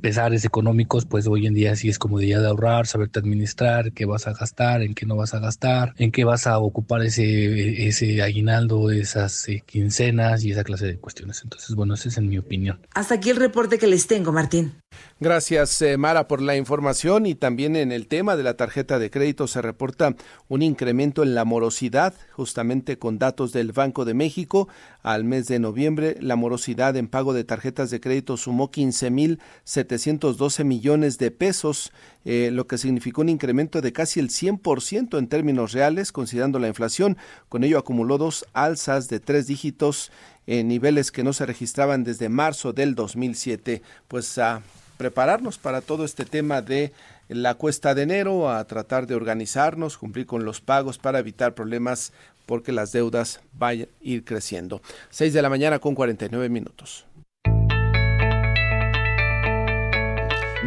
pesares 0.00 0.44
económicos, 0.44 1.04
pues 1.06 1.26
hoy 1.26 1.46
en 1.46 1.54
día 1.54 1.76
sí 1.76 1.88
es 1.88 1.98
como 1.98 2.18
de 2.18 2.28
ya 2.28 2.40
de 2.40 2.48
ahorrar, 2.48 2.86
saberte 2.86 3.18
administrar, 3.18 3.92
qué 3.92 4.04
vas 4.04 4.26
a 4.26 4.32
gastar, 4.32 4.82
en 4.82 4.94
qué 4.94 5.06
no 5.06 5.16
vas 5.16 5.34
a 5.34 5.40
gastar, 5.40 5.94
en 5.98 6.12
qué 6.12 6.24
vas 6.24 6.46
a 6.46 6.58
ocupar 6.58 7.02
ese, 7.02 7.86
ese 7.86 8.22
aguinaldo, 8.22 8.90
esas 8.90 9.48
eh, 9.48 9.62
quincenas 9.66 10.44
y 10.44 10.52
esa 10.52 10.64
clase 10.64 10.86
de 10.86 10.98
cuestiones. 10.98 11.40
Entonces, 11.42 11.74
bueno, 11.74 11.94
esa 11.94 12.08
es 12.08 12.18
en 12.18 12.28
mi 12.28 12.38
opinión. 12.38 12.80
Hasta 12.94 13.14
aquí 13.14 13.30
el 13.30 13.36
reporte 13.36 13.78
que 13.78 13.86
les 13.86 14.06
tengo, 14.06 14.32
Martín. 14.32 14.74
Gracias, 15.20 15.82
eh, 15.82 15.96
Mara, 15.96 16.28
por 16.28 16.40
la 16.40 16.56
información 16.56 17.26
y 17.26 17.34
también 17.34 17.76
en 17.76 17.92
el 17.92 18.06
tema 18.06 18.36
de 18.36 18.42
la 18.44 18.54
tarjeta 18.54 18.98
de 18.98 19.10
crédito 19.10 19.48
se 19.48 19.60
reporta 19.60 20.14
un 20.46 20.62
incremento 20.62 21.22
en 21.22 21.34
la 21.34 21.44
morosidad, 21.44 22.14
justamente 22.32 22.98
con 22.98 23.18
datos 23.18 23.52
del 23.52 23.72
Banco 23.72 24.04
de 24.04 24.14
México. 24.14 24.68
Al 25.02 25.22
mes 25.22 25.46
de 25.46 25.60
noviembre, 25.60 26.16
la 26.20 26.34
morosidad 26.34 26.96
en 26.96 27.06
pago 27.06 27.32
de 27.32 27.44
tarjetas 27.44 27.90
de 27.90 28.00
crédito 28.00 28.36
sumó 28.36 28.70
15.712 28.70 30.64
millones 30.64 31.18
de 31.18 31.30
pesos, 31.30 31.92
eh, 32.24 32.50
lo 32.52 32.66
que 32.66 32.78
significó 32.78 33.20
un 33.20 33.28
incremento 33.28 33.80
de 33.80 33.92
casi 33.92 34.18
el 34.18 34.30
100% 34.30 35.16
en 35.18 35.28
términos 35.28 35.70
reales, 35.72 36.10
considerando 36.10 36.58
la 36.58 36.66
inflación. 36.66 37.16
Con 37.48 37.62
ello 37.62 37.78
acumuló 37.78 38.18
dos 38.18 38.44
alzas 38.54 39.08
de 39.08 39.20
tres 39.20 39.46
dígitos 39.46 40.10
en 40.48 40.66
niveles 40.66 41.12
que 41.12 41.22
no 41.22 41.32
se 41.32 41.46
registraban 41.46 42.02
desde 42.02 42.28
marzo 42.28 42.72
del 42.72 42.96
2007. 42.96 43.82
Pues 44.08 44.36
a 44.38 44.62
prepararnos 44.96 45.58
para 45.58 45.80
todo 45.80 46.04
este 46.04 46.24
tema 46.24 46.60
de 46.60 46.92
la 47.28 47.54
cuesta 47.54 47.94
de 47.94 48.02
enero, 48.02 48.50
a 48.50 48.64
tratar 48.64 49.06
de 49.06 49.14
organizarnos, 49.14 49.96
cumplir 49.96 50.26
con 50.26 50.44
los 50.44 50.60
pagos 50.60 50.98
para 50.98 51.18
evitar 51.18 51.54
problemas 51.54 52.12
porque 52.48 52.72
las 52.72 52.92
deudas 52.92 53.40
vayan 53.52 53.88
a 53.88 53.90
ir 54.00 54.24
creciendo. 54.24 54.80
6 55.10 55.34
de 55.34 55.42
la 55.42 55.50
mañana 55.50 55.78
con 55.78 55.94
49 55.94 56.48
minutos. 56.48 57.06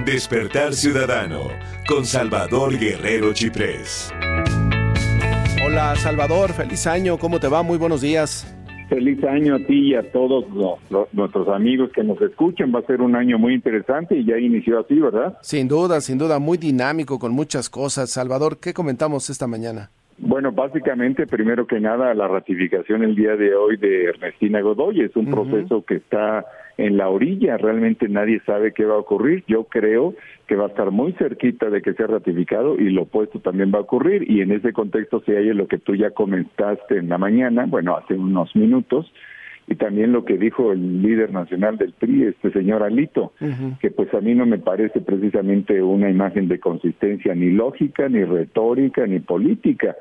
Despertar 0.06 0.74
Ciudadano 0.74 1.50
con 1.88 2.06
Salvador 2.06 2.78
Guerrero 2.78 3.34
Chiprés. 3.34 4.14
Hola 5.66 5.96
Salvador, 5.96 6.54
feliz 6.54 6.86
año, 6.86 7.18
¿cómo 7.18 7.40
te 7.40 7.48
va? 7.48 7.64
Muy 7.64 7.78
buenos 7.78 8.02
días. 8.02 8.46
Feliz 8.88 9.24
año 9.24 9.56
a 9.56 9.60
ti 9.60 9.92
y 9.92 9.96
a 9.96 10.12
todos 10.12 10.46
los, 10.54 10.80
los, 10.90 11.12
nuestros 11.14 11.48
amigos 11.48 11.92
que 11.96 12.04
nos 12.04 12.22
escuchan. 12.22 12.74
Va 12.76 12.80
a 12.80 12.86
ser 12.86 13.02
un 13.02 13.16
año 13.16 13.40
muy 13.40 13.54
interesante 13.54 14.18
y 14.18 14.26
ya 14.26 14.38
inició 14.38 14.82
así, 14.82 14.96
¿verdad? 14.96 15.38
Sin 15.42 15.68
duda, 15.68 16.02
sin 16.02 16.18
duda, 16.18 16.40
muy 16.40 16.58
dinámico 16.58 17.18
con 17.18 17.32
muchas 17.32 17.70
cosas. 17.70 18.10
Salvador, 18.10 18.60
¿qué 18.60 18.74
comentamos 18.74 19.30
esta 19.30 19.48
mañana? 19.48 19.92
Bueno, 20.24 20.52
básicamente, 20.52 21.26
primero 21.26 21.66
que 21.66 21.80
nada, 21.80 22.14
la 22.14 22.28
ratificación 22.28 23.04
el 23.04 23.16
día 23.16 23.36
de 23.36 23.56
hoy 23.56 23.78
de 23.78 24.06
Ernestina 24.06 24.62
Godoy 24.62 25.02
es 25.02 25.16
un 25.16 25.28
uh 25.28 25.30
-huh. 25.30 25.34
proceso 25.34 25.84
que 25.84 25.96
está 25.96 26.46
en 26.78 26.96
la 26.98 27.10
orilla, 27.10 27.58
realmente 27.58 28.08
nadie 28.08 28.40
sabe 28.46 28.72
qué 28.72 28.86
va 28.86 28.96
a 28.96 29.00
ocurrir. 29.00 29.44
Yo 29.48 29.64
creo 29.64 30.14
que 30.48 30.56
va 30.56 30.66
a 30.66 30.68
estar 30.68 30.92
muy 30.92 31.14
cerquita 31.14 31.72
de 31.72 31.82
que 31.82 31.94
sea 31.94 32.06
ratificado 32.06 32.76
y 32.78 32.92
lo 32.92 33.04
opuesto 33.04 33.40
también 33.40 33.72
va 33.74 33.80
a 33.80 33.82
ocurrir. 33.82 34.30
Y 34.30 34.42
en 34.42 34.52
ese 34.52 34.74
contexto 34.74 35.22
se 35.22 35.36
halla 35.36 35.56
lo 35.56 35.68
que 35.68 35.80
tú 35.80 35.96
ya 35.96 36.12
comentaste 36.12 36.98
en 36.98 37.10
la 37.10 37.18
mañana, 37.18 37.66
bueno, 37.68 37.98
hace 37.98 38.14
unos 38.14 38.56
minutos, 38.56 39.12
y 39.68 39.76
también 39.76 40.12
lo 40.12 40.26
que 40.26 40.38
dijo 40.38 40.72
el 40.72 41.02
líder 41.02 41.32
nacional 41.32 41.78
del 41.78 41.94
PRI, 41.94 42.24
este 42.24 42.52
señor 42.52 42.84
Alito, 42.84 43.32
uh 43.40 43.46
-huh. 43.46 43.80
que 43.80 43.92
pues 43.92 44.14
a 44.14 44.20
mí 44.20 44.36
no 44.36 44.46
me 44.46 44.58
parece 44.58 45.02
precisamente 45.02 45.82
una 45.82 46.10
imagen 46.10 46.48
de 46.48 46.60
consistencia 46.60 47.34
ni 47.36 47.52
lógica, 47.52 48.10
ni 48.10 48.24
retórica, 48.24 49.06
ni 49.08 49.20
política 49.20 49.96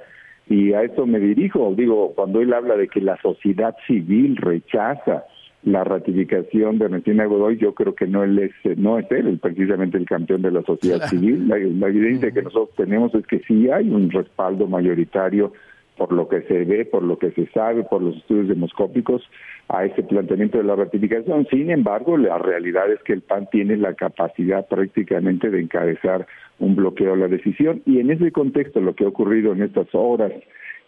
Y 0.49 0.73
a 0.73 0.83
eso 0.83 1.07
me 1.07 1.21
dirijo, 1.21 1.73
digo, 1.77 2.13
cuando 2.17 2.41
él 2.41 2.53
habla 2.53 2.77
de 2.77 2.89
que 2.89 3.01
la 3.01 3.17
sociedad 3.23 3.77
civil 3.87 4.37
rechaza 4.37 5.25
la 5.63 5.85
ratificación 5.85 6.79
de 6.79 6.87
Ernestina 6.87 7.27
Godoy, 7.27 7.59
yo 7.59 7.75
creo 7.75 7.95
que 7.95 8.07
no 8.07 8.25
él 8.25 8.39
es, 8.39 8.79
no 8.79 8.99
es 8.99 9.11
él, 9.11 9.39
precisamente 9.41 9.99
el 9.99 10.07
campeón 10.07 10.43
de 10.43 10.51
la 10.51 10.63
sociedad 10.63 11.07
civil. 11.09 11.49
La, 11.49 11.59
evidencia 11.59 12.31
que 12.31 12.43
nosotros 12.43 12.75
tenemos 12.77 13.15
es 13.15 13.27
que 13.27 13.41
sí 13.41 13.71
hay 13.71 13.91
un 13.91 14.11
respaldo 14.11 14.67
mayoritario 14.67 15.53
por 16.01 16.13
lo 16.13 16.29
que 16.29 16.41
se 16.45 16.65
ve, 16.65 16.87
por 16.87 17.03
lo 17.03 17.19
que 17.19 17.31
se 17.33 17.47
sabe, 17.49 17.83
por 17.83 18.01
los 18.01 18.17
estudios 18.17 18.49
demoscópicos, 18.49 19.23
a 19.69 19.85
ese 19.85 20.03
planteamiento 20.03 20.57
de 20.57 20.65
la 20.65 20.75
ratificación. 20.75 21.47
Sin 21.51 21.71
embargo, 21.71 22.17
la 22.17 22.39
realidad 22.39 22.91
es 22.91 23.03
que 23.03 23.13
el 23.13 23.21
PAN 23.21 23.51
tiene 23.53 23.77
la 23.77 23.93
capacidad 23.93 24.67
prácticamente 24.67 25.51
de 25.51 25.61
encabezar 25.61 26.27
un 26.59 26.75
bloqueo 26.75 27.13
a 27.13 27.19
la 27.19 27.29
decisión 27.29 27.83
y 27.85 28.01
en 28.01 28.11
ese 28.11 28.33
contexto 28.33 28.81
lo 28.81 28.95
que 28.95 29.05
ha 29.05 29.09
ocurrido 29.09 29.53
en 29.53 29.63
estas 29.63 29.89
horas 29.93 30.33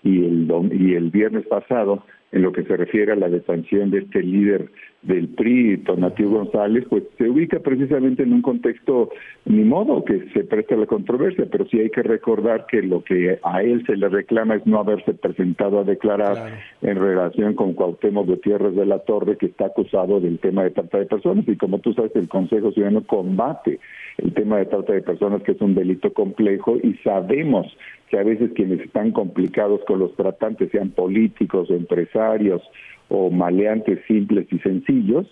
y 0.02 0.24
el, 0.24 0.50
y 0.72 0.94
el 0.94 1.10
viernes 1.10 1.46
pasado 1.46 2.02
en 2.32 2.42
lo 2.42 2.50
que 2.50 2.64
se 2.64 2.76
refiere 2.76 3.12
a 3.12 3.16
la 3.16 3.28
detención 3.28 3.90
de 3.90 3.98
este 3.98 4.22
líder 4.22 4.70
del 5.02 5.28
PRI, 5.28 5.78
Tonatiuh 5.78 6.30
González, 6.30 6.84
pues 6.88 7.02
se 7.18 7.28
ubica 7.28 7.58
precisamente 7.58 8.22
en 8.22 8.32
un 8.32 8.40
contexto, 8.40 9.10
ni 9.44 9.64
modo, 9.64 10.04
que 10.04 10.28
se 10.32 10.44
presta 10.44 10.76
a 10.76 10.78
la 10.78 10.86
controversia, 10.86 11.46
pero 11.50 11.66
sí 11.66 11.80
hay 11.80 11.90
que 11.90 12.02
recordar 12.02 12.66
que 12.66 12.82
lo 12.82 13.02
que 13.02 13.38
a 13.42 13.62
él 13.62 13.84
se 13.84 13.96
le 13.96 14.08
reclama 14.08 14.54
es 14.54 14.66
no 14.66 14.78
haberse 14.78 15.12
presentado 15.14 15.80
a 15.80 15.84
declarar 15.84 16.60
en 16.82 16.96
relación 16.96 17.54
con 17.54 17.74
Cuauhtémoc 17.74 18.26
Gutiérrez 18.26 18.76
de 18.76 18.86
la 18.86 19.00
Torre, 19.00 19.36
que 19.36 19.46
está 19.46 19.66
acusado 19.66 20.20
del 20.20 20.38
tema 20.38 20.62
de 20.62 20.70
trata 20.70 20.98
de 20.98 21.06
personas, 21.06 21.46
y 21.48 21.56
como 21.56 21.80
tú 21.80 21.92
sabes, 21.92 22.14
el 22.14 22.28
Consejo 22.28 22.70
Ciudadano 22.70 23.04
combate 23.04 23.80
el 24.18 24.32
tema 24.34 24.58
de 24.58 24.66
trata 24.66 24.92
de 24.92 25.02
personas, 25.02 25.42
que 25.42 25.52
es 25.52 25.60
un 25.60 25.74
delito 25.74 26.12
complejo, 26.12 26.76
y 26.80 26.94
sabemos 27.02 27.66
que 28.08 28.18
a 28.18 28.22
veces 28.22 28.52
quienes 28.54 28.80
están 28.80 29.10
complicados 29.10 29.80
con 29.86 29.98
los 29.98 30.14
tratantes, 30.16 30.70
sean 30.70 30.90
políticos 30.90 31.70
o 31.70 31.74
empresarios 31.74 32.21
o 33.08 33.30
maleantes 33.30 33.98
simples 34.06 34.46
y 34.50 34.58
sencillos, 34.60 35.26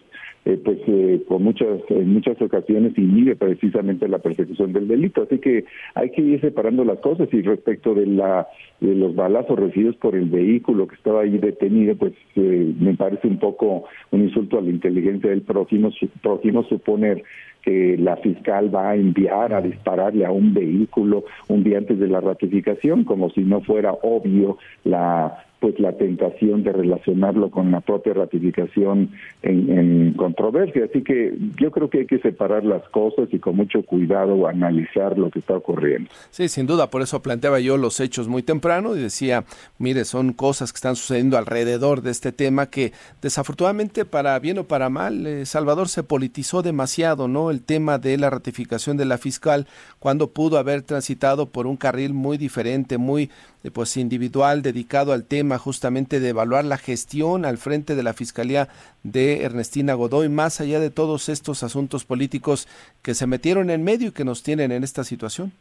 eh, 0.46 0.58
pues 0.64 0.78
eh, 0.86 1.22
con 1.28 1.42
muchas 1.42 1.80
en 1.90 2.14
muchas 2.14 2.40
ocasiones 2.40 2.96
inhibe 2.96 3.36
precisamente 3.36 4.08
la 4.08 4.20
persecución 4.20 4.72
del 4.72 4.88
delito. 4.88 5.22
Así 5.22 5.38
que 5.38 5.64
hay 5.94 6.10
que 6.10 6.22
ir 6.22 6.40
separando 6.40 6.82
las 6.82 6.98
cosas 7.00 7.28
y 7.32 7.42
respecto 7.42 7.94
de 7.94 8.06
la 8.06 8.48
de 8.80 8.94
los 8.94 9.14
balazos 9.14 9.58
recibidos 9.58 9.96
por 9.96 10.14
el 10.14 10.30
vehículo 10.30 10.88
que 10.88 10.94
estaba 10.94 11.22
ahí 11.22 11.36
detenido 11.36 11.94
pues 11.96 12.14
eh, 12.36 12.72
me 12.80 12.94
parece 12.94 13.28
un 13.28 13.38
poco 13.38 13.84
un 14.12 14.22
insulto 14.22 14.58
a 14.58 14.62
la 14.62 14.70
inteligencia 14.70 15.28
del 15.28 15.42
prójimo. 15.42 15.90
Prójimo 16.22 16.64
suponer 16.64 17.22
que 17.62 17.98
la 17.98 18.16
fiscal 18.16 18.74
va 18.74 18.90
a 18.90 18.96
enviar 18.96 19.52
a 19.52 19.60
dispararle 19.60 20.24
a 20.24 20.30
un 20.30 20.54
vehículo 20.54 21.24
un 21.48 21.62
día 21.64 21.76
antes 21.76 21.98
de 21.98 22.08
la 22.08 22.20
ratificación, 22.20 23.04
como 23.04 23.28
si 23.30 23.42
no 23.42 23.60
fuera 23.60 23.92
obvio 23.92 24.56
la 24.84 25.44
pues 25.60 25.78
la 25.78 25.92
tentación 25.92 26.62
de 26.62 26.72
relacionarlo 26.72 27.50
con 27.50 27.70
la 27.70 27.80
propia 27.80 28.14
ratificación 28.14 29.10
en, 29.42 30.14
controversia. 30.14 30.86
Así 30.86 31.02
que 31.02 31.34
yo 31.60 31.70
creo 31.70 31.90
que 31.90 32.00
hay 32.00 32.06
que 32.06 32.18
separar 32.18 32.64
las 32.64 32.82
cosas 32.88 33.28
y 33.30 33.38
con 33.38 33.56
mucho 33.56 33.82
cuidado 33.82 34.48
analizar 34.48 35.18
lo 35.18 35.30
que 35.30 35.38
está 35.40 35.54
ocurriendo. 35.54 36.10
Sí, 36.30 36.48
sin 36.48 36.66
duda, 36.66 36.88
por 36.88 37.02
eso 37.02 37.20
planteaba 37.22 37.60
yo 37.60 37.76
los 37.76 38.00
hechos 38.00 38.26
muy 38.26 38.42
temprano 38.42 38.96
y 38.96 39.00
decía, 39.00 39.44
mire, 39.78 40.04
son 40.04 40.32
cosas 40.32 40.72
que 40.72 40.78
están 40.78 40.96
sucediendo 40.96 41.36
alrededor 41.36 42.00
de 42.00 42.10
este 42.10 42.32
tema 42.32 42.70
que 42.70 42.92
desafortunadamente 43.20 44.04
para 44.04 44.38
bien 44.38 44.58
o 44.58 44.64
para 44.64 44.88
mal, 44.88 45.26
eh, 45.26 45.44
Salvador 45.44 45.88
se 45.88 46.02
politizó 46.02 46.62
demasiado, 46.62 47.28
¿no? 47.28 47.50
El 47.50 47.62
tema 47.62 47.98
de 47.98 48.16
la 48.16 48.30
ratificación 48.30 48.96
de 48.96 49.04
la 49.04 49.18
fiscal 49.18 49.66
cuando 49.98 50.30
pudo 50.30 50.58
haber 50.58 50.82
transitado 50.82 51.46
por 51.50 51.66
un 51.66 51.76
carril 51.76 52.14
muy 52.14 52.38
diferente, 52.38 52.96
muy 52.96 53.30
eh, 53.62 53.70
pues 53.70 53.96
individual 53.96 54.62
dedicado 54.62 55.12
al 55.12 55.24
tema 55.24 55.58
justamente 55.58 56.20
de 56.20 56.30
evaluar 56.30 56.64
la 56.64 56.78
gestión 56.78 57.44
al 57.44 57.58
frente 57.58 57.94
de 57.94 58.02
la 58.02 58.12
Fiscalía 58.12 58.68
de 59.02 59.42
Ernestina 59.42 59.94
Godoy, 59.94 60.28
más 60.28 60.60
allá 60.60 60.80
de 60.80 60.90
todos 60.90 61.28
estos 61.28 61.62
asuntos 61.62 62.04
políticos 62.04 62.68
que 63.02 63.14
se 63.14 63.26
metieron 63.26 63.70
en 63.70 63.84
medio 63.84 64.08
y 64.08 64.12
que 64.12 64.24
nos 64.24 64.42
tienen 64.42 64.72
en 64.72 64.84
esta 64.84 65.04
situación? 65.04 65.52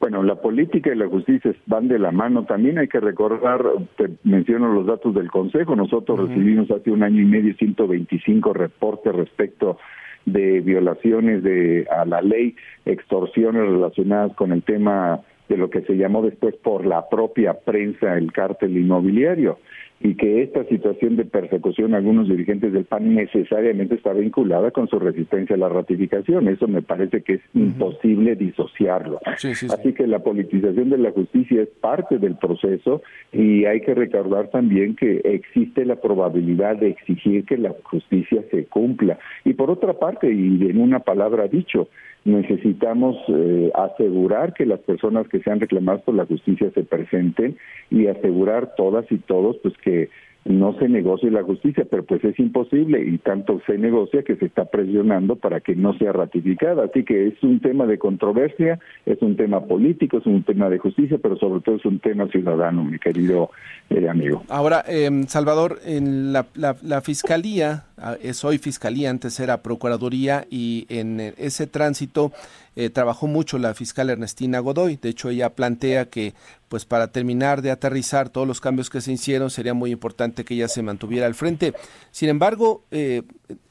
Bueno, 0.00 0.22
la 0.22 0.36
política 0.36 0.90
y 0.90 0.96
la 0.96 1.08
justicia 1.08 1.54
van 1.66 1.86
de 1.88 1.98
la 1.98 2.10
mano. 2.10 2.44
También 2.44 2.78
hay 2.78 2.88
que 2.88 3.00
recordar, 3.00 3.62
te 3.98 4.08
menciono 4.24 4.72
los 4.72 4.86
datos 4.86 5.14
del 5.14 5.30
Consejo, 5.30 5.76
nosotros 5.76 6.26
recibimos 6.26 6.70
hace 6.70 6.90
un 6.90 7.02
año 7.02 7.20
y 7.20 7.26
medio 7.26 7.54
125 7.54 8.54
reportes 8.54 9.14
respecto 9.14 9.76
de 10.24 10.60
violaciones 10.60 11.42
de 11.42 11.86
a 11.90 12.06
la 12.06 12.22
ley, 12.22 12.56
extorsiones 12.86 13.62
relacionadas 13.62 14.34
con 14.36 14.52
el 14.52 14.62
tema 14.62 15.20
de 15.50 15.56
lo 15.56 15.68
que 15.68 15.82
se 15.82 15.96
llamó 15.96 16.22
después 16.22 16.54
por 16.54 16.86
la 16.86 17.08
propia 17.08 17.54
prensa 17.54 18.16
el 18.16 18.32
cártel 18.32 18.78
inmobiliario 18.78 19.58
y 20.02 20.14
que 20.14 20.42
esta 20.42 20.64
situación 20.64 21.16
de 21.16 21.26
persecución 21.26 21.92
a 21.92 21.98
algunos 21.98 22.26
dirigentes 22.26 22.72
del 22.72 22.84
PAN 22.84 23.14
necesariamente 23.14 23.96
está 23.96 24.14
vinculada 24.14 24.70
con 24.70 24.88
su 24.88 24.98
resistencia 24.98 25.56
a 25.56 25.58
la 25.58 25.68
ratificación. 25.68 26.48
Eso 26.48 26.66
me 26.68 26.80
parece 26.80 27.22
que 27.22 27.34
es 27.34 27.40
imposible 27.52 28.34
disociarlo. 28.34 29.20
Así 29.26 29.92
que 29.92 30.06
la 30.06 30.20
politización 30.20 30.88
de 30.88 30.98
la 30.98 31.10
justicia 31.10 31.62
es 31.62 31.68
parte 31.68 32.16
del 32.18 32.36
proceso 32.36 33.02
y 33.30 33.66
hay 33.66 33.82
que 33.82 33.94
recordar 33.94 34.48
también 34.48 34.96
que 34.96 35.20
existe 35.22 35.84
la 35.84 35.96
probabilidad 35.96 36.76
de 36.76 36.88
exigir 36.88 37.44
que 37.44 37.58
la 37.58 37.74
justicia 37.82 38.42
se 38.50 38.64
cumpla. 38.66 39.18
Y 39.44 39.52
por 39.52 39.70
otra 39.70 39.92
parte, 39.94 40.32
y 40.32 40.70
en 40.70 40.80
una 40.80 41.00
palabra 41.00 41.46
dicho, 41.46 41.88
necesitamos 42.24 43.16
eh, 43.28 43.70
asegurar 43.74 44.52
que 44.52 44.66
las 44.66 44.80
personas 44.80 45.26
que 45.28 45.40
sean 45.40 45.60
reclamadas 45.60 46.02
por 46.02 46.14
la 46.14 46.26
justicia 46.26 46.70
se 46.74 46.84
presenten 46.84 47.56
y 47.90 48.06
asegurar 48.06 48.74
todas 48.76 49.10
y 49.10 49.18
todos 49.18 49.56
pues 49.62 49.74
que 49.78 50.10
no 50.44 50.76
se 50.78 50.88
negocie 50.88 51.30
la 51.30 51.42
justicia, 51.42 51.86
pero 51.90 52.04
pues 52.04 52.24
es 52.24 52.38
imposible 52.38 53.04
y 53.04 53.18
tanto 53.18 53.60
se 53.66 53.76
negocia 53.76 54.22
que 54.22 54.36
se 54.36 54.46
está 54.46 54.64
presionando 54.64 55.36
para 55.36 55.60
que 55.60 55.76
no 55.76 55.96
sea 55.98 56.12
ratificada. 56.12 56.84
Así 56.84 57.04
que 57.04 57.28
es 57.28 57.42
un 57.42 57.60
tema 57.60 57.86
de 57.86 57.98
controversia, 57.98 58.78
es 59.04 59.20
un 59.20 59.36
tema 59.36 59.64
político, 59.66 60.18
es 60.18 60.26
un 60.26 60.42
tema 60.42 60.70
de 60.70 60.78
justicia, 60.78 61.18
pero 61.22 61.36
sobre 61.36 61.60
todo 61.60 61.76
es 61.76 61.84
un 61.84 61.98
tema 61.98 62.26
ciudadano, 62.28 62.84
mi 62.84 62.98
querido 62.98 63.50
eh, 63.90 64.08
amigo. 64.08 64.42
Ahora, 64.48 64.84
eh, 64.88 65.10
Salvador, 65.28 65.78
en 65.84 66.32
la, 66.32 66.46
la, 66.54 67.00
Fiscalía, 67.02 67.84
ah, 67.98 68.16
es 68.22 68.44
hoy 68.44 68.58
Fiscalía, 68.58 69.10
antes 69.10 69.38
era 69.40 69.62
Procuraduría 69.62 70.46
y 70.50 70.86
en 70.88 71.20
ese 71.20 71.66
tránsito 71.66 72.32
eh, 72.76 72.90
trabajó 72.90 73.26
mucho 73.26 73.58
la 73.58 73.74
fiscal 73.74 74.10
Ernestina 74.10 74.60
Godoy. 74.60 74.96
De 74.96 75.08
hecho, 75.08 75.30
ella 75.30 75.54
plantea 75.54 76.08
que, 76.08 76.34
pues, 76.68 76.84
para 76.84 77.08
terminar 77.08 77.62
de 77.62 77.70
aterrizar 77.70 78.28
todos 78.28 78.46
los 78.46 78.60
cambios 78.60 78.90
que 78.90 79.00
se 79.00 79.12
hicieron, 79.12 79.50
sería 79.50 79.74
muy 79.74 79.90
importante 79.90 80.44
que 80.44 80.54
ella 80.54 80.68
se 80.68 80.82
mantuviera 80.82 81.26
al 81.26 81.34
frente. 81.34 81.74
Sin 82.10 82.28
embargo, 82.28 82.84
eh, 82.90 83.22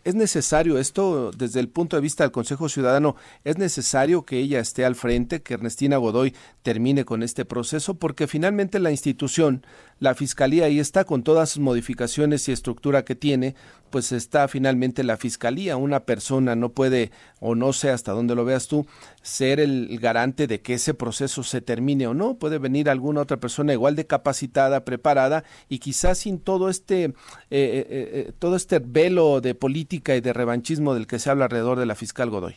¿Es 0.03 0.15
necesario 0.15 0.79
esto 0.79 1.31
desde 1.31 1.59
el 1.59 1.69
punto 1.69 1.95
de 1.95 2.01
vista 2.01 2.23
del 2.23 2.31
Consejo 2.31 2.69
Ciudadano? 2.69 3.15
¿Es 3.43 3.57
necesario 3.57 4.23
que 4.23 4.39
ella 4.39 4.59
esté 4.59 4.85
al 4.85 4.95
frente, 4.95 5.41
que 5.41 5.53
Ernestina 5.53 5.97
Godoy 5.97 6.33
termine 6.63 7.05
con 7.05 7.21
este 7.23 7.45
proceso? 7.45 7.93
Porque 7.93 8.27
finalmente 8.27 8.79
la 8.79 8.91
institución, 8.91 9.65
la 9.99 10.15
Fiscalía, 10.15 10.65
ahí 10.65 10.79
está 10.79 11.03
con 11.03 11.23
todas 11.23 11.51
sus 11.51 11.61
modificaciones 11.61 12.47
y 12.47 12.51
estructura 12.51 13.05
que 13.05 13.15
tiene, 13.15 13.55
pues 13.89 14.11
está 14.11 14.47
finalmente 14.47 15.03
la 15.03 15.17
Fiscalía. 15.17 15.77
Una 15.77 16.01
persona 16.01 16.55
no 16.55 16.69
puede, 16.69 17.11
o 17.39 17.55
no 17.55 17.73
sé 17.73 17.89
hasta 17.89 18.11
dónde 18.11 18.35
lo 18.35 18.45
veas 18.45 18.67
tú, 18.67 18.87
ser 19.21 19.59
el 19.59 19.99
garante 19.99 20.47
de 20.47 20.61
que 20.61 20.73
ese 20.73 20.93
proceso 20.93 21.43
se 21.43 21.61
termine 21.61 22.07
o 22.07 22.13
no. 22.13 22.37
Puede 22.37 22.57
venir 22.57 22.89
alguna 22.89 23.21
otra 23.21 23.37
persona 23.37 23.73
igual 23.73 23.95
de 23.95 24.07
capacitada, 24.07 24.85
preparada 24.85 25.43
y 25.67 25.79
quizás 25.79 26.19
sin 26.19 26.39
todo 26.39 26.69
este, 26.69 27.05
eh, 27.05 27.11
eh, 27.51 27.85
eh, 27.89 28.31
todo 28.39 28.55
este 28.55 28.79
velo 28.79 29.41
de 29.41 29.55
política 29.55 30.15
y 30.15 30.21
de 30.21 30.33
revanchismo 30.33 30.93
del 30.93 31.07
que 31.07 31.19
se 31.19 31.29
habla 31.29 31.45
alrededor 31.45 31.79
de 31.79 31.85
la 31.85 31.95
fiscal 31.95 32.29
Godoy? 32.29 32.55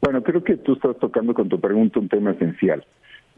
Bueno, 0.00 0.22
creo 0.22 0.44
que 0.44 0.56
tú 0.56 0.74
estás 0.74 0.96
tocando 0.98 1.34
con 1.34 1.48
tu 1.48 1.60
pregunta 1.60 1.98
un 1.98 2.08
tema 2.08 2.30
esencial. 2.32 2.84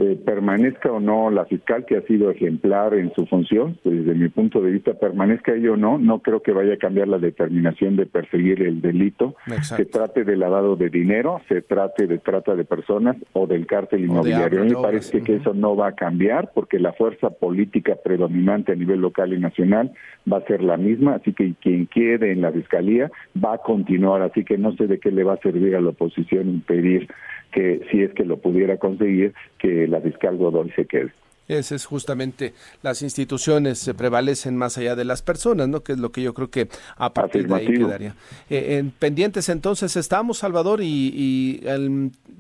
Eh, 0.02 0.16
permanezca 0.16 0.90
o 0.90 0.98
no 0.98 1.28
la 1.28 1.44
fiscal 1.44 1.84
que 1.84 1.98
ha 1.98 2.00
sido 2.06 2.30
ejemplar 2.30 2.94
en 2.94 3.12
su 3.12 3.26
función, 3.26 3.78
desde 3.84 4.14
mi 4.14 4.30
punto 4.30 4.62
de 4.62 4.70
vista, 4.70 4.94
permanezca 4.94 5.52
ella 5.52 5.72
o 5.72 5.76
no, 5.76 5.98
no 5.98 6.20
creo 6.20 6.40
que 6.40 6.52
vaya 6.52 6.72
a 6.72 6.78
cambiar 6.78 7.06
la 7.06 7.18
determinación 7.18 7.96
de 7.96 8.06
perseguir 8.06 8.62
el 8.62 8.80
delito, 8.80 9.34
se 9.60 9.84
trate 9.84 10.24
de 10.24 10.38
lavado 10.38 10.74
de 10.76 10.88
dinero, 10.88 11.42
se 11.48 11.60
trate 11.60 12.06
de 12.06 12.16
trata 12.16 12.54
de 12.54 12.64
personas 12.64 13.14
o 13.34 13.46
del 13.46 13.66
cártel 13.66 14.06
inmobiliario. 14.06 14.62
A 14.62 14.64
mí 14.64 14.70
me 14.70 14.80
parece 14.80 15.20
que 15.20 15.36
eso 15.36 15.52
no 15.52 15.76
va 15.76 15.88
a 15.88 15.92
cambiar 15.94 16.50
porque 16.54 16.78
la 16.78 16.94
fuerza 16.94 17.28
política 17.28 17.96
predominante 18.02 18.72
a 18.72 18.76
nivel 18.76 19.02
local 19.02 19.34
y 19.34 19.38
nacional 19.38 19.92
va 20.32 20.38
a 20.38 20.46
ser 20.46 20.62
la 20.62 20.78
misma, 20.78 21.16
así 21.16 21.34
que 21.34 21.52
quien 21.60 21.86
quede 21.86 22.32
en 22.32 22.40
la 22.40 22.52
fiscalía 22.52 23.10
va 23.36 23.56
a 23.56 23.58
continuar, 23.58 24.22
así 24.22 24.46
que 24.46 24.56
no 24.56 24.72
sé 24.76 24.86
de 24.86 24.98
qué 24.98 25.10
le 25.10 25.24
va 25.24 25.34
a 25.34 25.42
servir 25.42 25.76
a 25.76 25.82
la 25.82 25.90
oposición 25.90 26.48
impedir 26.48 27.06
que 27.50 27.82
si 27.90 28.02
es 28.02 28.12
que 28.12 28.24
lo 28.24 28.38
pudiera 28.38 28.78
conseguir, 28.78 29.34
que 29.58 29.86
la 29.86 30.00
fiscal 30.00 30.36
Godoy 30.36 30.70
se 30.70 30.86
quede. 30.86 31.12
Ese 31.58 31.74
es 31.74 31.84
justamente 31.84 32.54
las 32.80 33.02
instituciones 33.02 33.78
se 33.80 33.92
prevalecen 33.92 34.56
más 34.56 34.78
allá 34.78 34.94
de 34.94 35.04
las 35.04 35.20
personas, 35.20 35.68
¿no? 35.68 35.82
Que 35.82 35.92
es 35.92 35.98
lo 35.98 36.12
que 36.12 36.22
yo 36.22 36.32
creo 36.32 36.48
que 36.48 36.68
a 36.96 37.12
partir 37.12 37.48
de 37.48 37.54
ahí 37.54 37.66
quedaría. 37.66 38.14
Eh, 38.48 38.76
en 38.78 38.92
pendientes 38.92 39.48
entonces 39.48 39.96
estamos, 39.96 40.38
Salvador, 40.38 40.80
y, 40.80 41.60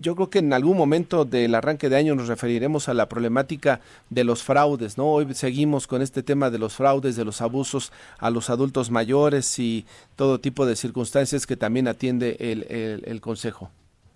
yo 0.00 0.14
creo 0.14 0.30
que 0.30 0.38
en 0.38 0.52
algún 0.52 0.78
momento 0.78 1.24
del 1.24 1.54
arranque 1.54 1.88
de 1.88 1.96
año 1.96 2.14
nos 2.14 2.28
referiremos 2.28 2.88
a 2.88 2.94
la 2.94 3.08
problemática 3.08 3.80
de 4.08 4.24
los 4.24 4.44
fraudes, 4.44 4.96
¿no? 4.96 5.06
Hoy 5.10 5.34
seguimos 5.34 5.88
con 5.88 6.02
este 6.02 6.22
tema 6.22 6.48
de 6.50 6.58
los 6.58 6.76
fraudes, 6.76 7.16
de 7.16 7.24
los 7.24 7.42
abusos 7.42 7.92
a 8.18 8.30
los 8.30 8.48
adultos 8.48 8.90
mayores 8.90 9.58
y 9.58 9.86
todo 10.14 10.38
tipo 10.38 10.66
de 10.66 10.76
circunstancias 10.76 11.46
que 11.46 11.56
también 11.56 11.88
atiende 11.88 12.36
el, 12.38 12.64
el, 12.70 13.02
el 13.04 13.20
Consejo. 13.20 13.70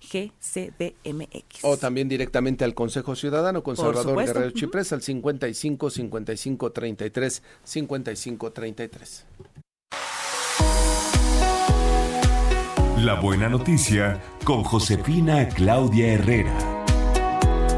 GCDMX. 0.00 1.62
O 1.62 1.76
también 1.76 2.08
directamente 2.08 2.64
al 2.64 2.74
Consejo 2.74 3.16
Ciudadano 3.16 3.62
con 3.62 3.76
Salvador 3.76 4.16
Guerrero 4.16 4.50
Chiprés 4.50 4.92
al 4.92 5.02
55 5.02 5.90
55 5.90 6.72
33 6.72 7.42
55 7.64 8.52
33. 8.52 9.26
La 12.98 13.14
buena 13.14 13.48
noticia 13.48 14.20
con 14.44 14.64
Josefina 14.64 15.48
Claudia 15.48 16.14
Herrera. 16.14 16.52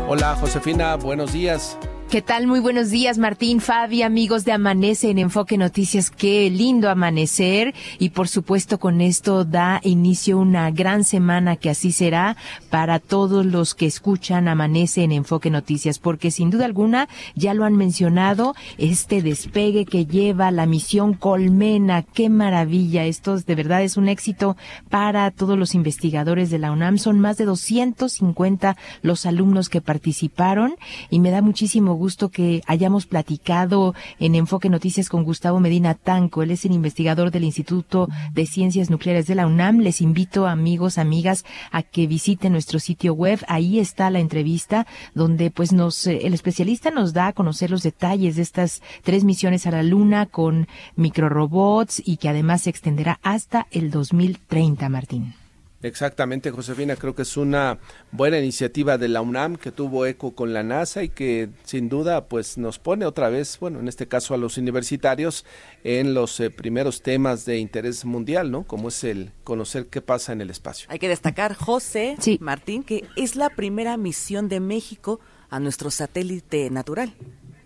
Hola 0.09 0.35
Josefina, 0.35 0.97
buenos 0.97 1.33
días. 1.33 1.79
¿Qué 2.11 2.23
tal? 2.23 2.49
Muy 2.49 2.59
buenos 2.59 2.91
días, 2.91 3.19
Martín, 3.19 3.61
Fabi, 3.61 4.03
amigos 4.03 4.45
de 4.45 4.51
Amanece 4.51 5.11
en 5.11 5.19
Enfoque 5.19 5.57
Noticias. 5.57 6.11
Qué 6.11 6.51
lindo 6.51 6.91
amanecer. 6.91 7.73
Y 8.01 8.09
por 8.09 8.27
supuesto, 8.27 8.81
con 8.81 9.01
esto 9.01 9.45
da 9.45 9.81
inicio 9.85 10.37
una 10.39 10.73
gran 10.73 11.05
semana 11.05 11.55
que 11.55 11.71
así 11.71 11.93
será 11.93 12.37
para 12.69 12.99
todos 12.99 13.47
los 13.47 13.77
que 13.77 13.87
escuchan 13.87 14.49
Amanece 14.49 15.05
en 15.05 15.13
Enfoque 15.13 15.51
Noticias, 15.51 16.01
porque 16.01 16.33
sin 16.33 16.51
duda 16.51 16.65
alguna, 16.65 17.09
ya 17.37 17.55
lo 17.55 17.65
han 17.65 17.77
mencionado, 17.77 18.57
este 18.77 19.23
despegue 19.23 19.85
que 19.85 20.05
lleva 20.05 20.51
la 20.51 20.67
misión 20.67 21.15
Colmena. 21.15 22.03
Qué 22.03 22.29
maravilla. 22.29 23.05
Esto 23.05 23.39
de 23.39 23.55
verdad 23.55 23.85
es 23.85 23.97
un 23.97 24.09
éxito 24.09 24.57
para 24.89 25.31
todos 25.31 25.57
los 25.57 25.77
investigadores 25.77 26.51
de 26.51 26.59
la 26.59 26.73
UNAM. 26.73 26.99
Son 26.99 27.21
más 27.21 27.37
de 27.37 27.45
250 27.45 28.77
los 29.03 29.27
alumnos 29.27 29.69
que 29.69 29.81
participaron 29.81 30.75
y 31.09 31.21
me 31.21 31.31
da 31.31 31.41
muchísimo 31.41 32.00
gusto 32.01 32.31
que 32.31 32.63
hayamos 32.67 33.07
platicado 33.07 33.95
en 34.19 34.35
Enfoque 34.35 34.71
Noticias 34.71 35.11
con 35.11 35.23
Gustavo 35.23 35.61
Medina 35.61 35.95
Tanco. 35.95 36.43
Él 36.43 36.51
es 36.51 36.65
el 36.65 36.73
investigador 36.73 37.31
del 37.31 37.45
Instituto 37.45 38.09
de 38.33 38.47
Ciencias 38.47 38.89
Nucleares 38.89 39.27
de 39.27 39.35
la 39.35 39.47
UNAM. 39.47 39.81
Les 39.81 40.01
invito, 40.01 40.47
amigos, 40.47 40.97
amigas, 40.97 41.45
a 41.71 41.83
que 41.83 42.07
visiten 42.07 42.53
nuestro 42.53 42.81
sitio 42.81 43.13
web. 43.13 43.39
Ahí 43.49 43.79
está 43.79 44.09
la 44.11 44.21
entrevista 44.21 44.87
donde 45.15 45.51
pues 45.51 45.73
nos, 45.73 46.07
eh, 46.07 46.21
el 46.27 46.33
especialista 46.33 46.91
nos 46.91 47.13
da 47.13 47.29
a 47.29 47.33
conocer 47.35 47.71
los 47.71 47.83
detalles 47.83 48.37
de 48.37 48.43
estas 48.43 48.83
tres 49.05 49.23
misiones 49.25 49.67
a 49.67 49.71
la 49.71 49.83
Luna 49.83 50.25
con 50.25 50.69
microrobots 50.97 52.03
y 52.05 52.17
que 52.17 52.31
además 52.31 52.63
se 52.63 52.71
extenderá 52.71 53.21
hasta 53.23 53.67
el 53.71 53.91
2030, 53.91 54.89
Martín. 54.89 55.40
Exactamente, 55.83 56.51
Josefina, 56.51 56.97
creo 56.97 57.15
que 57.15 57.23
es 57.23 57.37
una 57.37 57.79
buena 58.13 58.39
iniciativa 58.39 58.99
de 58.99 59.09
la 59.09 59.23
UNAM 59.23 59.57
que 59.57 59.73
tuvo 59.73 60.05
eco 60.05 60.35
con 60.35 60.53
la 60.53 60.63
NASA 60.63 61.03
y 61.03 61.09
que 61.09 61.49
sin 61.65 61.89
duda 61.89 62.27
pues 62.27 62.59
nos 62.59 62.79
pone 62.79 63.07
otra 63.07 63.31
vez, 63.31 63.59
bueno, 63.59 63.81
en 63.81 63.89
este 63.89 64.07
caso 64.07 64.35
a 64.35 64.37
los 64.37 64.59
universitarios 64.59 65.47
en 65.83 66.13
los 66.13 66.39
eh, 66.41 66.51
primeros 66.51 67.03
temas 67.03 67.47
de 67.47 67.59
interés 67.59 68.05
mundial, 68.05 68.51
¿no? 68.51 68.65
Como 68.65 68.89
es 68.89 69.05
el 69.05 69.33
conocer 69.43 69.87
qué 69.87 70.03
pasa 70.03 70.33
en 70.33 70.43
el 70.43 70.51
espacio. 70.51 70.87
Hay 70.91 70.99
que 70.99 71.09
destacar, 71.09 71.55
José 71.55 72.17
Martín, 72.41 72.83
que 72.83 73.05
es 73.17 73.37
la 73.37 73.49
primera 73.49 73.97
misión 73.97 74.49
de 74.49 74.61
México 74.61 75.21
a 75.49 75.61
nuestro 75.61 75.91
satélite 75.91 76.71
natural. 76.71 77.15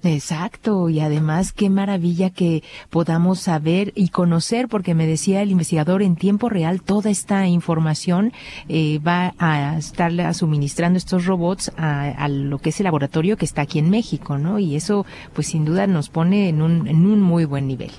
Exacto, 0.05 0.91
y 0.91 1.01
además 1.01 1.53
qué 1.53 1.71
maravilla 1.71 2.29
que 2.29 2.63
podamos 2.91 3.41
saber 3.41 3.93
y 3.95 4.09
conocer, 4.09 4.69
porque 4.69 4.95
me 4.95 5.07
decía 5.07 5.41
el 5.41 5.51
investigador 5.51 6.03
en 6.03 6.17
tiempo 6.17 6.51
real, 6.51 6.83
toda 6.83 7.11
esta 7.11 7.47
información 7.47 8.33
eh, 8.69 8.99
va 8.99 9.35
a 9.39 9.79
estarle 9.79 10.33
suministrando 10.35 10.99
estos 10.99 11.25
robots 11.25 11.73
a, 11.79 12.29
lo 12.29 12.59
que 12.59 12.69
es 12.69 12.81
el 12.81 12.85
laboratorio 12.85 13.39
que 13.39 13.47
está 13.47 13.63
aquí 13.63 13.79
en 13.79 13.89
México, 13.89 14.37
¿no? 14.37 14.59
Y 14.59 14.77
eso, 14.77 15.07
pues 15.33 15.47
sin 15.47 15.65
duda 15.65 15.87
nos 15.87 16.11
pone 16.11 16.51
en 16.51 16.61
un, 16.61 16.87
en 16.87 17.07
un 17.07 17.23
muy 17.23 17.47
buen 17.47 17.67
nivel. 17.67 17.91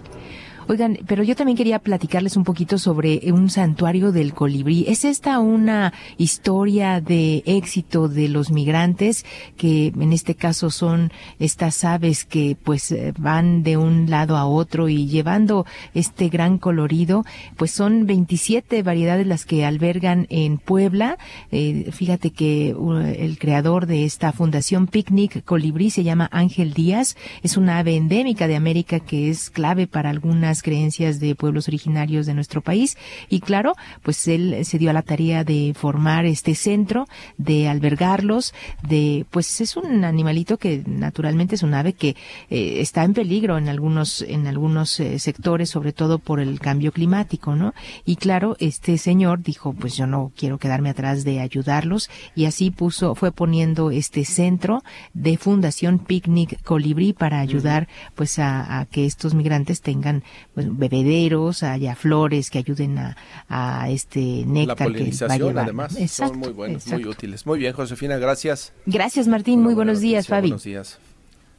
Oigan, 0.68 0.98
pero 1.06 1.22
yo 1.22 1.36
también 1.36 1.58
quería 1.58 1.78
platicarles 1.78 2.38
un 2.38 2.44
poquito 2.44 2.80
sobre 2.80 3.32
un 3.32 3.52
santuario 3.52 4.12
del 4.12 4.34
colibrí. 4.34 4.86
¿Es 4.88 5.06
esta 5.06 5.38
una 5.38 5.94
historia 6.18 7.02
de 7.02 7.44
éxito 7.46 8.08
de 8.08 8.30
los 8.30 8.50
migrantes 8.50 9.26
que 9.58 9.94
en 9.96 10.12
este 10.12 10.34
caso 10.34 10.72
son 10.72 11.12
estas 11.38 11.84
aves 11.84 12.26
que 12.26 12.58
pues 12.64 12.92
eh, 12.92 13.14
van 13.20 13.62
de 13.62 13.78
un 13.78 14.10
lado 14.10 14.38
a 14.38 14.48
otro 14.48 14.90
y 14.90 15.06
llevando 15.06 15.68
este 15.94 16.30
gran 16.30 16.58
colorido? 16.58 17.26
Pues 17.58 17.70
son 17.70 18.08
27 18.08 18.82
variedades 18.82 19.28
las 19.28 19.46
que 19.46 19.66
albergan 19.66 20.26
en 20.32 20.58
Puebla. 20.58 21.20
Eh, 21.52 21.92
fíjate 21.92 22.32
que 22.32 22.74
uh, 22.74 22.94
el 22.98 23.38
creador 23.38 23.86
de 23.86 24.04
esta 24.04 24.32
fundación 24.32 24.88
Picnic 24.88 25.44
Colibrí 25.44 25.92
se 25.92 26.04
llama 26.04 26.28
Ángel 26.32 26.74
Díaz. 26.74 27.16
Es 27.44 27.56
una 27.56 27.78
ave 27.78 27.96
endémica 27.96 28.48
de 28.48 28.56
América 28.56 29.00
que 29.00 29.30
es 29.30 29.52
clave 29.52 29.86
para 29.86 30.10
algunas 30.10 30.55
creencias 30.62 31.20
de 31.20 31.36
pueblos 31.36 31.68
originarios 31.68 32.26
de 32.26 32.34
nuestro 32.34 32.62
país. 32.62 32.98
Y 33.30 33.40
claro, 33.40 33.74
pues 34.04 34.28
él 34.28 34.66
se 34.66 34.78
dio 34.78 34.90
a 34.90 34.94
la 34.94 35.02
tarea 35.02 35.44
de 35.44 35.74
formar 35.76 36.26
este 36.26 36.56
centro, 36.56 37.08
de 37.38 37.68
albergarlos, 37.68 38.54
de 38.88 39.26
pues 39.32 39.62
es 39.62 39.76
un 39.76 40.04
animalito 40.04 40.58
que 40.58 40.84
naturalmente 40.86 41.56
es 41.56 41.64
un 41.64 41.74
ave 41.74 41.94
que 41.94 42.16
eh, 42.50 42.82
está 42.82 43.04
en 43.04 43.14
peligro 43.14 43.58
en 43.58 43.70
algunos 43.70 44.22
en 44.22 44.48
algunos 44.48 45.00
eh, 45.00 45.20
sectores, 45.20 45.70
sobre 45.70 45.94
todo 45.94 46.20
por 46.20 46.40
el 46.40 46.60
cambio 46.60 46.92
climático, 46.92 47.56
¿no? 47.56 47.74
Y 48.06 48.16
claro, 48.18 48.56
este 48.60 48.98
señor 48.98 49.42
dijo, 49.42 49.74
pues 49.74 49.96
yo 49.96 50.08
no 50.08 50.32
quiero 50.36 50.58
quedarme 50.58 50.90
atrás 50.90 51.24
de 51.24 51.40
ayudarlos. 51.40 52.10
Y 52.36 52.46
así 52.46 52.72
puso 52.72 53.16
fue 53.16 53.32
poniendo 53.32 53.92
este 53.92 54.26
centro 54.26 54.84
de 55.14 55.38
Fundación 55.38 56.00
Picnic 56.00 56.62
Colibrí 56.64 57.14
para 57.14 57.40
ayudar 57.40 57.88
pues 58.16 58.40
a, 58.40 58.80
a 58.80 58.86
que 58.86 59.06
estos 59.06 59.34
migrantes 59.34 59.82
tengan 59.82 60.24
pues, 60.56 60.66
bebederos, 60.76 61.62
haya 61.64 61.96
flores 61.96 62.50
que 62.50 62.60
ayuden 62.60 62.98
a, 62.98 63.18
a 63.50 63.90
este 63.90 64.44
néctar 64.48 64.92
que 64.94 65.12
va 65.28 65.34
a 65.34 65.38
llevar. 65.38 65.64
además, 65.66 65.96
son 66.10 66.40
muy 66.40 66.54
buenos, 66.54 66.88
muy 66.88 67.06
útiles. 67.06 67.46
Muy 67.46 67.60
bien, 67.60 67.74
Josefina, 67.74 68.18
gracias. 68.18 68.74
Gracias, 68.86 69.28
Martín. 69.28 69.62
muy 69.62 69.76
buenos 69.76 70.00
días, 70.00 70.28
Fabi. 70.28 70.48
Buenos 70.48 70.64
días. 70.64 70.98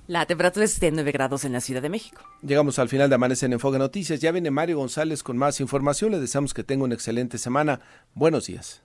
La 0.08 0.24
temperatura 0.24 0.64
es 0.64 0.78
de 0.78 0.92
9 0.92 1.12
grados 1.12 1.44
en 1.44 1.52
la 1.52 1.60
Ciudad 1.60 1.82
de 1.82 1.88
México. 1.88 2.22
Llegamos 2.40 2.78
al 2.78 2.88
final 2.88 3.08
de 3.08 3.16
Amanece 3.16 3.46
en 3.46 3.54
Enfoque 3.54 3.78
Noticias. 3.78 4.20
Ya 4.20 4.30
viene 4.30 4.50
Mario 4.50 4.78
González 4.78 5.22
con 5.22 5.36
más 5.36 5.60
información. 5.60 6.12
Le 6.12 6.20
deseamos 6.20 6.54
que 6.54 6.62
tenga 6.62 6.84
una 6.84 6.94
excelente 6.94 7.38
semana. 7.38 7.80
Buenos 8.14 8.46
días. 8.46 8.82